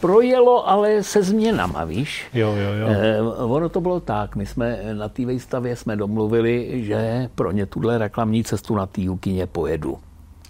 [0.01, 2.26] projelo, ale se změnama, víš?
[2.34, 2.88] Jo, jo, jo.
[2.88, 7.66] E, ono to bylo tak, my jsme na té výstavě jsme domluvili, že pro ně
[7.66, 9.98] tuhle reklamní cestu na té Jukině pojedu.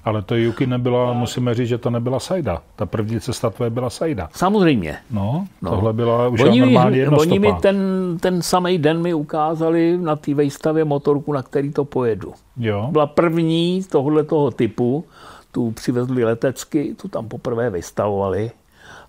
[0.05, 2.63] Ale to Yuki nebyla, musíme říct, že to nebyla Sajda.
[2.77, 4.29] Ta první cesta tvoje byla Sajda.
[4.33, 4.97] Samozřejmě.
[5.11, 5.71] No, no.
[5.71, 7.31] tohle byla už oni normálně jednostopa.
[7.31, 7.77] Oni mi ten,
[8.21, 12.35] ten samý den mi ukázali na té výstavě motorku, na který to pojedu.
[12.57, 12.89] Jo.
[12.91, 15.05] Byla první tohle toho typu,
[15.53, 18.51] tu přivezli letecky, tu tam poprvé vystavovali.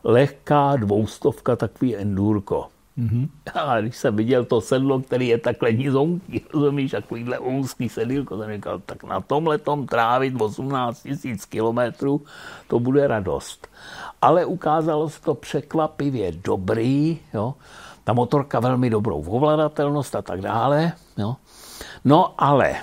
[0.03, 2.65] Lehká dvoustovka, takový endurko.
[3.02, 3.30] Mm-hmm.
[3.53, 8.53] A když jsem viděl to sedlo, který je takhle nizonký, rozumíš, takovýhle úzký sedílko, jsem
[8.53, 12.22] říkal, tak na tomhle tom trávit 18 tisíc kilometrů,
[12.68, 13.68] to bude radost.
[14.22, 17.53] Ale ukázalo se to překvapivě dobrý, jo.
[18.03, 21.36] Ta motorka velmi dobrou ovladatelnost a tak dále, jo.
[22.06, 22.76] No ale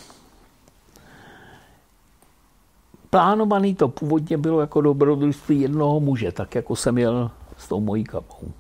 [3.11, 8.05] plánovaný to původně bylo jako dobrodružství jednoho muže, tak jako jsem jel s tou mojí
[8.05, 8.53] kapou.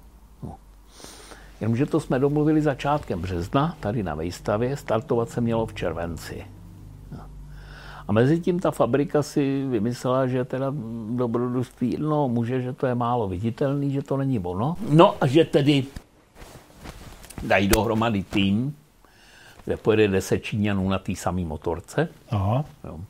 [1.60, 1.64] No.
[1.64, 6.44] Jenomže to jsme domluvili začátkem března, tady na výstavě, startovat se mělo v červenci.
[7.12, 7.20] No.
[8.08, 10.72] A mezi tím ta fabrika si vymyslela, že teda
[11.10, 14.76] dobrodružství jednoho muže, že to je málo viditelný, že to není ono.
[14.88, 15.84] No a že tedy
[17.42, 18.76] dají dohromady tým,
[19.64, 22.08] kde pojede deset Číňanů na té samé motorce.
[22.30, 22.64] Aha.
[22.84, 23.00] Jo.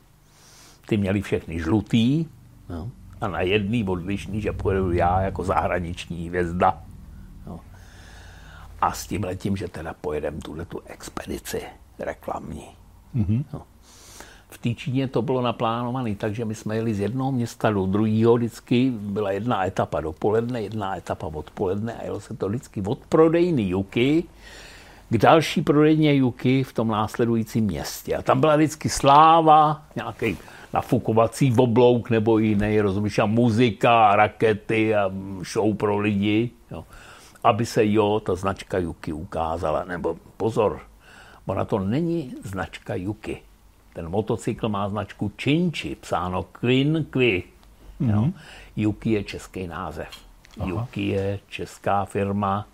[0.87, 2.25] Ty měli všechny žlutý
[2.69, 2.87] jo.
[3.21, 6.83] a na jedný odlišný, že pojedu já jako zahraniční hvězda.
[8.81, 11.61] A s tím letím, že teda pojedem tuhle tu expedici
[11.99, 12.65] reklamní.
[13.15, 13.43] Mm-hmm.
[13.53, 13.61] Jo.
[14.49, 17.85] V té Číně to bylo naplánované tak, že my jsme jeli z jednoho města do
[17.85, 18.35] druhého.
[18.35, 23.61] Vždycky byla jedna etapa dopoledne, jedna etapa odpoledne a jelo se to vždycky od prodejny
[23.61, 24.23] Juky
[25.09, 28.15] k další prodejně Juky v tom následujícím městě.
[28.15, 30.37] A tam byla vždycky sláva, nějaký
[30.73, 35.11] nafukovací oblouk nebo jiný, rozumíš, a muzika, a rakety a
[35.53, 36.85] show pro lidi, jo.
[37.43, 39.83] Aby se jo, ta značka Juky ukázala.
[39.83, 40.81] Nebo pozor,
[41.45, 43.41] ona to není značka Juky.
[43.93, 47.43] Ten motocykl má značku Činči, psáno Quin Qui.
[48.01, 48.33] Mm-hmm.
[48.75, 50.09] Juki je český název.
[50.59, 50.69] Aha.
[50.69, 52.67] Juki je česká firma,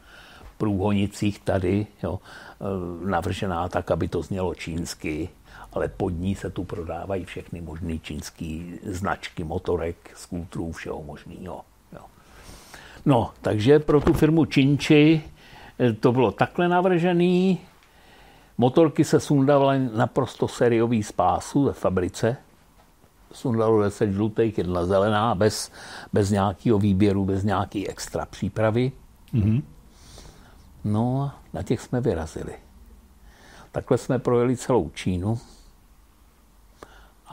[0.57, 5.29] průhonicích tady, jo, e, navržená tak, aby to znělo čínsky,
[5.73, 11.61] ale pod ní se tu prodávají všechny možné čínské značky motorek, skútrů, všeho možného.
[13.05, 15.21] No, takže pro tu firmu Činči
[15.79, 17.59] e, to bylo takhle navržený.
[18.57, 22.37] Motorky se sundávaly naprosto sériový spásu ve fabrice.
[23.31, 25.71] Sundalo 10 žlutých, jedna zelená, bez,
[26.13, 28.91] bez nějakého výběru, bez nějaké extra přípravy.
[29.33, 29.63] Mm-hmm.
[30.83, 32.53] No a na těch jsme vyrazili.
[33.71, 35.39] Takhle jsme projeli celou Čínu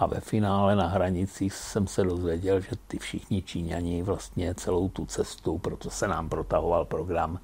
[0.03, 5.07] a ve finále na hranicích jsem se dozvěděl, že ty všichni Číňani vlastně celou tu
[5.07, 7.39] cestu, proto se nám protahoval program,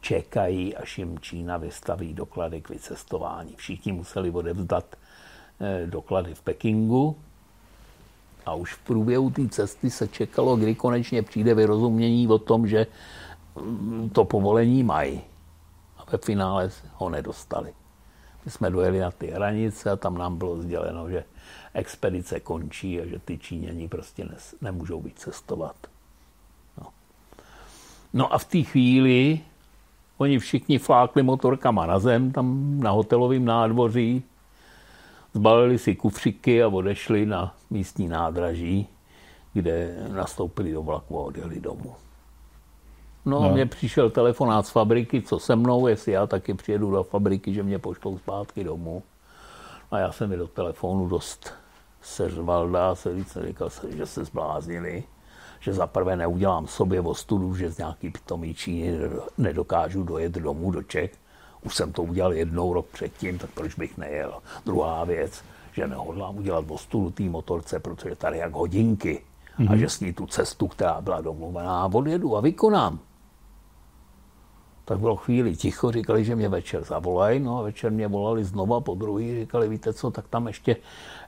[0.00, 3.54] čekají, až jim Čína vystaví doklady k vycestování.
[3.56, 4.84] Všichni museli odevzdat
[5.60, 7.16] eh, doklady v Pekingu
[8.46, 12.86] a už v průběhu té cesty se čekalo, kdy konečně přijde vyrozumění o tom, že
[13.60, 15.20] mm, to povolení mají
[16.12, 17.72] ve finále ho nedostali.
[18.44, 21.24] My jsme dojeli na ty hranice a tam nám bylo sděleno, že
[21.74, 25.76] expedice končí a že ty Číňani prostě ne, nemůžou víc cestovat.
[26.80, 26.86] No.
[28.12, 29.40] no a v té chvíli
[30.18, 34.22] oni všichni flákli motorkama na zem, tam na hotelovém nádvoří,
[35.34, 38.86] zbalili si kufřiky a odešli na místní nádraží,
[39.52, 41.94] kde nastoupili do vlaku a odjeli domů.
[43.24, 43.52] No, no.
[43.52, 47.62] mně přišel telefonát z fabriky, co se mnou, jestli já taky přijedu do fabriky, že
[47.62, 49.02] mě pošlou zpátky domů.
[49.90, 51.63] A já jsem mi do telefonu dost
[52.04, 55.04] seřval, dá se říct, říkal se, že se zbláznili,
[55.60, 58.98] že za prvé neudělám sobě ostudu, že z nějaký pitomý Číny
[59.38, 61.12] nedokážu dojet domů do Čech.
[61.62, 64.34] Už jsem to udělal jednou rok předtím, tak proč bych nejel?
[64.66, 69.22] Druhá věc, že nehodlám udělat ostudu té motorce, protože tady jak hodinky.
[69.58, 69.68] Mm-hmm.
[69.68, 69.78] A mhm.
[69.78, 72.98] že s ní tu cestu, která byla domluvená, odjedu a vykonám
[74.84, 78.80] tak bylo chvíli ticho, říkali, že mě večer zavolají, no a večer mě volali znova
[78.80, 80.76] po druhý, říkali, víte co, tak tam ještě,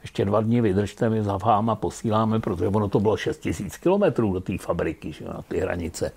[0.03, 4.33] ještě dva dny vydržte, my za váma posíláme, protože ono to bylo 6 tisíc kilometrů
[4.33, 6.13] do té fabriky, že, na ty hranice.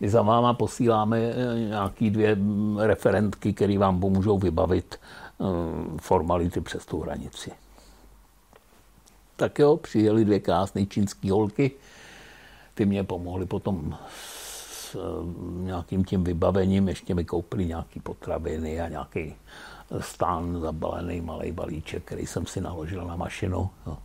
[0.00, 5.44] My za váma posíláme eh, nějaký dvě mm, referentky, které vám pomůžou vybavit eh,
[6.00, 7.50] formality přes tu hranici.
[9.36, 11.70] Tak jo, přijeli dvě krásné čínské holky,
[12.74, 13.96] ty mě pomohly potom
[14.96, 14.98] Eh,
[15.62, 19.34] nějakým tím vybavením, ještě mi koupili nějaký potraviny a nějaký
[20.00, 23.70] stán zabalený malý balíček, který jsem si naložil na mašinu.
[23.86, 23.98] No,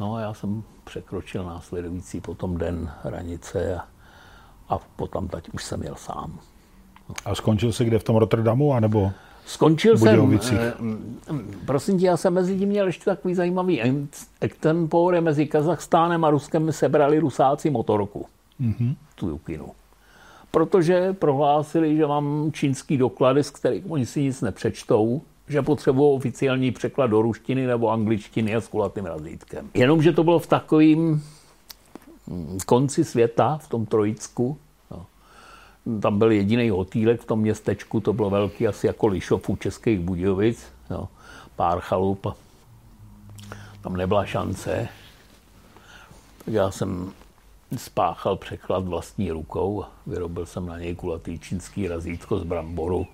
[0.00, 3.88] no a já jsem překročil následující potom den hranice a,
[4.68, 6.38] a potom teď už jsem jel sám.
[7.08, 7.14] No.
[7.24, 9.12] A skončil se kde v tom Rotterdamu, anebo
[9.46, 10.72] Skončil jsem, eh,
[11.66, 13.82] prosím tě, já jsem mezi tím měl ještě takový zajímavý
[14.40, 18.26] extempore mezi Kazachstánem a Ruskem mi sebrali rusáci motorku,
[18.60, 18.94] mm-hmm.
[19.14, 19.66] tu Jukinu
[20.56, 26.70] protože prohlásili, že mám čínský doklady, z kterých oni si nic nepřečtou, že potřebují oficiální
[26.70, 29.70] překlad do ruštiny nebo angličtiny a s kulatým razítkem.
[29.74, 31.22] Jenomže to bylo v takovým
[32.28, 34.58] hm, konci světa, v tom Trojicku.
[34.90, 35.06] No.
[36.00, 40.00] Tam byl jediný hotýlek v tom městečku, to bylo velký, asi jako Lišov u Českých
[40.00, 40.66] Budějovic.
[40.90, 41.08] No.
[41.56, 42.26] Pár chalup.
[43.82, 44.88] Tam nebyla šance.
[46.44, 47.12] Tak já jsem
[47.76, 49.84] spáchal překlad vlastní rukou.
[50.06, 53.06] Vyrobil jsem na něj kulatý čínský razítko z bramboru.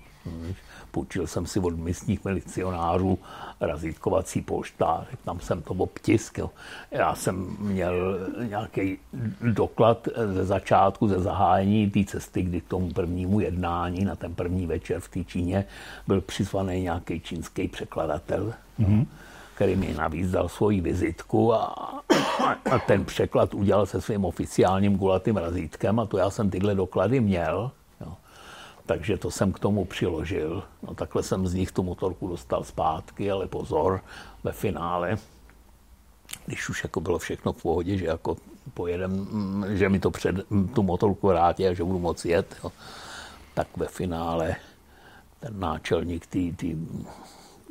[0.91, 3.19] Půjčil jsem si od místních milicionářů
[3.61, 6.49] razítkovací polštářek, tam jsem to obtiskl.
[6.91, 8.97] Já jsem měl nějaký
[9.41, 14.67] doklad ze začátku, ze zahájení té cesty, kdy k tomu prvnímu jednání na ten první
[14.67, 15.65] večer v té Číně
[16.07, 18.53] byl přizvaný nějaký čínský překladatel.
[18.79, 19.05] Mm-hmm
[19.55, 21.65] který mi navíc dal svoji vizitku a,
[22.71, 27.19] a ten překlad udělal se svým oficiálním gulatým razítkem a to já jsem tyhle doklady
[27.19, 27.71] měl.
[28.01, 28.13] Jo.
[28.85, 30.63] Takže to jsem k tomu přiložil.
[30.87, 34.01] No takhle jsem z nich tu motorku dostal zpátky, ale pozor,
[34.43, 35.17] ve finále,
[36.45, 38.37] když už jako bylo všechno v pohodě, že jako
[38.73, 39.27] pojedem,
[39.69, 40.35] že mi to před,
[40.73, 42.71] tu motorku vrátí a že budu moci jet, jo,
[43.53, 44.55] tak ve finále
[45.39, 46.67] ten náčelník té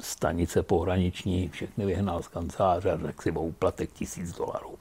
[0.02, 4.78] stanice pohraniční všechny vyhnal z kanceláře a řekl si o úplatek tisíc dolarů.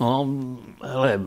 [0.00, 0.28] No,
[0.82, 1.20] hele,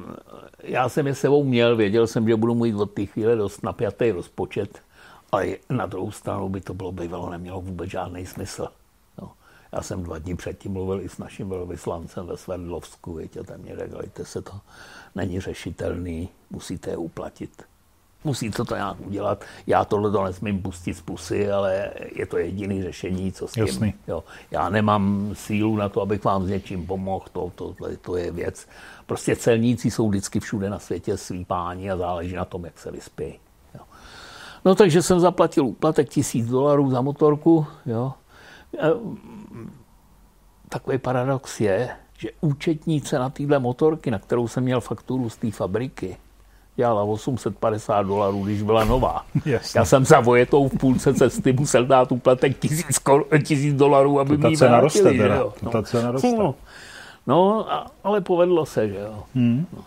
[0.63, 4.11] já jsem je sebou měl, věděl jsem, že budu mít od té chvíle dost napjatý
[4.11, 4.81] rozpočet,
[5.31, 8.67] ale na druhou stranu by to bylo bývalo, nemělo vůbec žádný smysl.
[9.21, 9.31] No,
[9.71, 13.75] já jsem dva dní předtím mluvil i s naším velvyslancem ve Sverdlovsku, a ten mě
[13.75, 14.59] řekl, se to
[15.15, 17.70] není řešitelný, musíte je uplatit
[18.23, 19.43] musí to to nějak udělat.
[19.67, 23.65] Já tohle to nesmím pustit z pusy, ale je to jediný řešení, co s tím.
[23.65, 23.93] Jasný.
[24.07, 24.23] Jo.
[24.51, 28.67] Já nemám sílu na to, abych vám s něčím pomohl, to, to, to, je věc.
[29.05, 32.91] Prostě celníci jsou vždycky všude na světě svý páni a záleží na tom, jak se
[32.91, 33.39] vyspí.
[33.75, 33.81] Jo.
[34.65, 37.65] No takže jsem zaplatil úplatek tisíc dolarů za motorku.
[37.85, 38.13] Jo.
[38.79, 38.91] E,
[40.69, 45.51] takový paradox je, že účetní cena téhle motorky, na kterou jsem měl fakturu z té
[45.51, 46.17] fabriky,
[46.75, 49.25] dělala 850 dolarů, když byla nová.
[49.45, 49.79] Jasně.
[49.79, 52.99] Já jsem za vojetou v půlce cesty musel dát úplatek tisíc,
[53.43, 55.35] tisíc dolarů, aby mi cena roste, teda.
[55.35, 55.53] Jo?
[55.61, 55.71] No.
[55.71, 56.31] Ta cena roste.
[56.37, 56.55] No,
[57.27, 57.67] no
[58.03, 59.23] ale povedlo se, že jo.
[59.35, 59.65] Hmm.
[59.73, 59.83] No.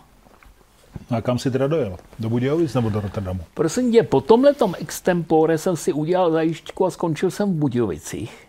[1.11, 1.97] A kam si teda dojel?
[2.19, 3.41] Do Budějovic nebo do Rotterdamu?
[3.55, 8.47] Prosím tě, po tomhletom extempore jsem si udělal zajišťku a skončil jsem v Budějovicích,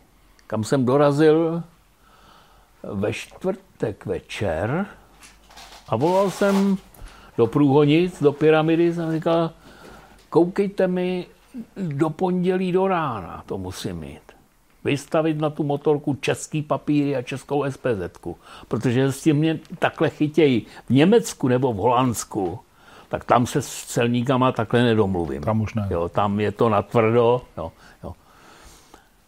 [0.47, 1.63] kam jsem dorazil
[2.83, 4.85] ve čtvrtek večer
[5.87, 6.77] a volal jsem
[7.37, 9.51] do Průhonic, do pyramidy, jsem říkal,
[10.29, 11.27] koukejte mi
[11.77, 14.21] do pondělí do rána, to musím mít.
[14.83, 18.27] Vystavit na tu motorku český papíry a českou SPZ.
[18.67, 22.59] Protože s tím mě takhle chytějí v Německu nebo v Holandsku,
[23.09, 25.41] tak tam se s celníkama takhle nedomluvím.
[25.43, 25.87] Tam už ne.
[25.91, 27.41] Jo, tam je to natvrdo.
[27.57, 27.71] Jo,
[28.03, 28.13] jo.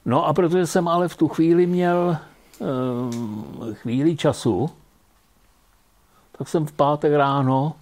[0.05, 2.17] No a protože jsem ale v tu chvíli měl
[2.59, 4.69] um, chvíli času,
[6.37, 7.73] tak jsem v pátek ráno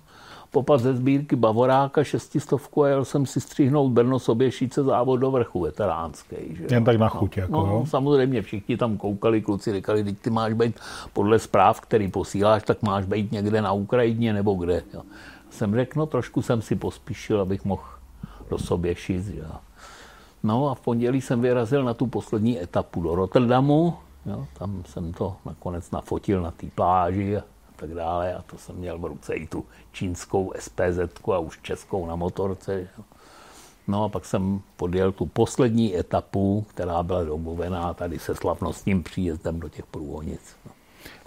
[0.56, 5.60] popad ze sbírky Bavoráka šestistovku a jel jsem si stříhnout Brno Soběšice závod do vrchu
[5.60, 6.36] veteránský.
[6.56, 6.68] Že?
[6.72, 7.38] Jen tak na chuť.
[7.38, 10.80] No, jako, no, no, samozřejmě všichni tam koukali, kluci říkali, teď ty máš být
[11.14, 14.84] podle zpráv, který posíláš, tak máš být někde na Ukrajině nebo kde.
[14.94, 15.02] Jo.
[15.50, 17.84] Jsem řekl, no trošku jsem si pospíšil, abych mohl
[18.50, 19.28] do Soběšic.
[19.28, 19.52] Jo.
[20.44, 23.94] No a v pondělí jsem vyrazil na tu poslední etapu do Rotterdamu.
[24.26, 24.48] Jo.
[24.58, 27.44] Tam jsem to nakonec nafotil na té pláži a
[27.76, 28.34] tak dále.
[28.34, 31.00] A to jsem měl v ruce i tu čínskou SPZ
[31.34, 32.88] a už českou na motorce.
[33.88, 39.60] No a pak jsem podjel tu poslední etapu, která byla domluvená tady se slavnostním příjezdem
[39.60, 40.56] do těch průhonic.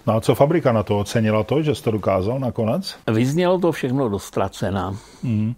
[0.07, 2.95] No a co fabrika na to ocenila to, že jsi to dokázal nakonec?
[3.11, 4.97] Vyznělo to všechno do ztracena.
[5.23, 5.53] Mm.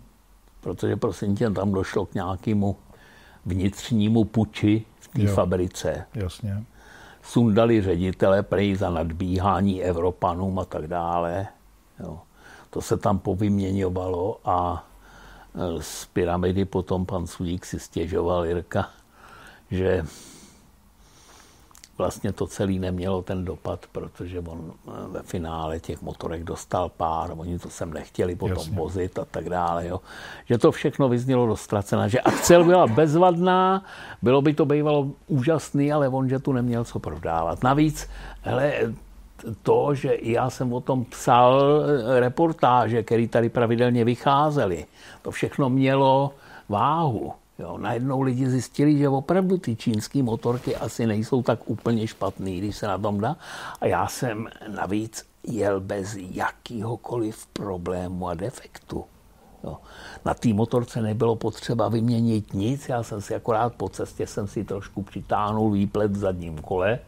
[0.61, 2.75] Protože prosím tě, tam došlo k nějakému
[3.45, 6.05] vnitřnímu puči v té fabrice.
[6.15, 6.63] Jasně
[7.23, 11.47] sundali ředitele prej za nadbíhání Evropanům a tak dále.
[11.99, 12.19] Jo.
[12.69, 14.87] To se tam povyměňovalo a
[15.55, 18.89] e, z pyramidy potom pan Sudík si stěžoval Jirka,
[19.71, 20.03] že
[22.01, 27.33] vlastně to celé nemělo ten dopad, protože on eh, ve finále těch motorek dostal pár,
[27.37, 28.77] oni to sem nechtěli potom Jasně.
[28.77, 29.87] vozit a tak dále.
[29.87, 30.01] Jo.
[30.45, 33.85] Že to všechno vyznělo dostracená, že akcel byla bezvadná,
[34.21, 37.63] bylo by to bývalo úžasný, ale on, že tu neměl co prodávat.
[37.63, 38.09] Navíc,
[38.41, 38.73] hele,
[39.61, 44.85] to, že já jsem o tom psal eh, reportáže, které tady pravidelně vycházely,
[45.21, 46.33] to všechno mělo
[46.69, 47.33] váhu.
[47.61, 52.75] Jo, najednou lidi zjistili, že opravdu ty čínské motorky asi nejsou tak úplně špatný, když
[52.75, 53.37] se na tom dá.
[53.81, 59.05] A já jsem navíc jel bez jakýhokoliv problému a defektu.
[59.63, 59.77] Jo.
[60.25, 64.63] Na té motorce nebylo potřeba vyměnit nic, já jsem si akorát po cestě jsem si
[64.63, 66.99] trošku přitáhnul výplet v zadním kole,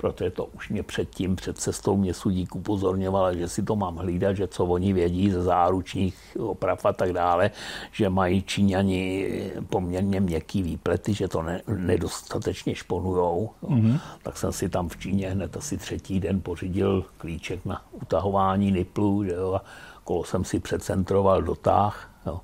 [0.00, 4.36] protože to už mě předtím, před cestou mě sudík upozorňovala, že si to mám hlídat,
[4.36, 7.50] že co oni vědí ze záručních oprav a tak dále,
[7.92, 9.28] že mají Číňani
[9.68, 13.50] poměrně měkký výplety, že to ne, nedostatečně šponujou.
[13.62, 14.00] Mm-hmm.
[14.22, 19.24] Tak jsem si tam v Číně hned asi třetí den pořídil klíček na utahování niplu,
[19.24, 19.64] že jo, a
[20.04, 22.10] kolo jsem si přecentroval dotáh.
[22.26, 22.40] Jo.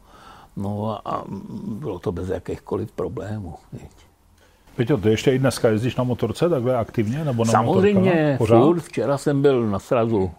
[0.57, 1.25] No a
[1.69, 3.55] bylo to bez jakýchkoliv problémů.
[3.73, 4.06] Viď.
[4.77, 7.25] Peťo, ty ještě i dneska jezdíš na motorce takhle aktivně?
[7.25, 8.81] Nebo na Samozřejmě, furt.
[8.81, 10.31] Včera jsem byl na srazu.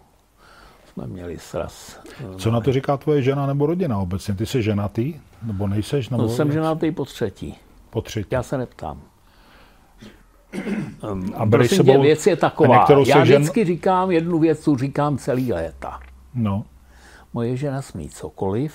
[0.93, 1.99] Jsme měli sraz.
[2.38, 4.34] Co na to říká tvoje žena nebo rodina obecně?
[4.34, 5.14] Ty jsi ženatý?
[5.43, 6.09] Nebo nejseš?
[6.09, 7.55] Nebo no, jsem ženatý po třetí.
[7.89, 8.27] Po třetí.
[8.31, 9.01] Já se neptám.
[11.35, 12.85] A Prosím sebou, tě, věc je taková.
[13.07, 13.68] Já vždycky žen...
[13.68, 15.99] říkám jednu věc, co říkám celý léta.
[16.34, 16.65] No.
[17.34, 18.73] Moje žena smí cokoliv,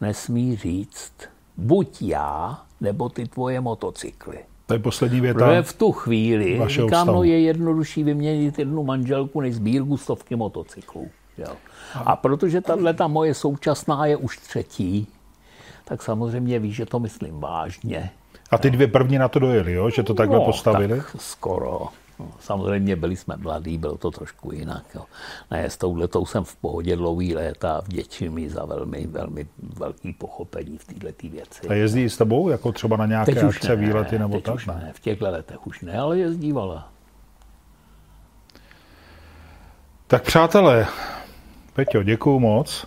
[0.00, 1.12] nesmí říct,
[1.56, 4.38] buď já, nebo ty tvoje motocykly.
[4.66, 5.38] To je poslední věta.
[5.38, 11.08] Protože v tu chvíli říkám, no je jednodušší vyměnit jednu manželku než sbírku stovky motocyklů.
[11.38, 11.52] Jo.
[11.94, 15.06] A protože tahle ta moje současná je už třetí,
[15.84, 18.10] tak samozřejmě víš, že to myslím vážně.
[18.50, 19.90] A ty dvě první na to dojeli, jo?
[19.90, 20.96] že to takhle no, postavili?
[20.96, 21.88] Tak skoro.
[22.18, 24.84] No, samozřejmě byli jsme mladí, bylo to trošku jinak.
[24.94, 25.04] Jo.
[25.50, 30.12] Ne, s touhletou jsem v pohodě dlouhý léta a vděčím mi za velmi, velmi velký
[30.12, 31.68] pochopení v této věci.
[31.68, 34.54] A jezdí s tebou, jako třeba na nějaké teď akce, ne, výlety nebo teď tak?
[34.54, 36.92] Už ne, v těchto letech už ne, ale jezdívala.
[40.06, 40.86] Tak přátelé,
[41.72, 42.86] Peťo, děkuju moc.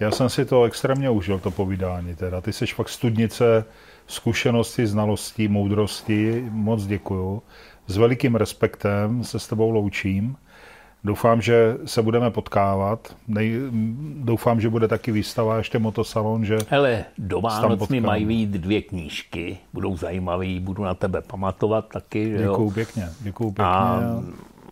[0.00, 2.14] Já jsem si to extrémně užil, to povídání.
[2.14, 2.40] Teda.
[2.40, 3.64] Ty jsi fakt studnice
[4.06, 6.48] zkušenosti, znalostí, moudrosti.
[6.50, 7.42] Moc děkuju
[7.86, 10.36] s velikým respektem se s tebou loučím.
[11.04, 13.16] Doufám, že se budeme potkávat.
[13.28, 13.60] Nej,
[14.16, 18.82] doufám, že bude taky výstava ještě motosalon, že Hele, do Vánoc mi mají být dvě
[18.82, 22.30] knížky, budou zajímavé, budu na tebe pamatovat taky.
[22.30, 22.70] Že děkuju jo?
[22.74, 23.64] pěkně, děkuju pěkně.
[23.64, 24.00] A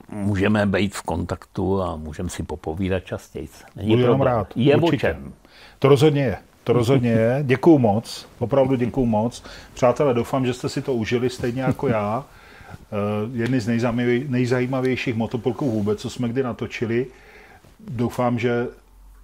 [0.08, 3.48] můžeme být v kontaktu a můžeme si popovídat častěji.
[3.76, 4.46] Není Budu jenom rád.
[4.56, 5.10] Je určitě.
[5.10, 5.32] o čem.
[5.78, 6.36] To rozhodně je.
[6.64, 7.38] To rozhodně je.
[7.42, 9.44] Děkuju moc, opravdu děkuju moc.
[9.74, 12.24] Přátelé, doufám, že jste si to užili stejně jako já.
[12.72, 12.96] Eh,
[13.32, 13.92] jedny z
[14.28, 17.06] nejzajímavějších motopolků vůbec, co jsme kdy natočili.
[17.88, 18.66] Doufám, že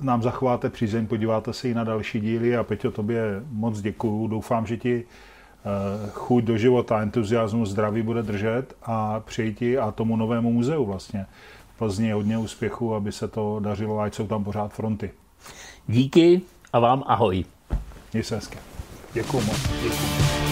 [0.03, 4.27] nám zachováte přízeň, podíváte se i na další díly a Peťo, tobě moc děkuju.
[4.27, 9.91] Doufám, že ti eh, chuť do života, entuziasmus, zdraví bude držet a přeji ti a
[9.91, 11.27] tomu novému muzeu vlastně
[11.75, 15.11] v Plzni hodně úspěchu, aby se to dařilo, ať jsou tam pořád fronty.
[15.87, 16.41] Díky
[16.73, 17.45] a vám ahoj.
[18.13, 18.59] Měj se hezky.
[19.15, 19.69] Děkuju moc.
[19.83, 20.48] Děkuju.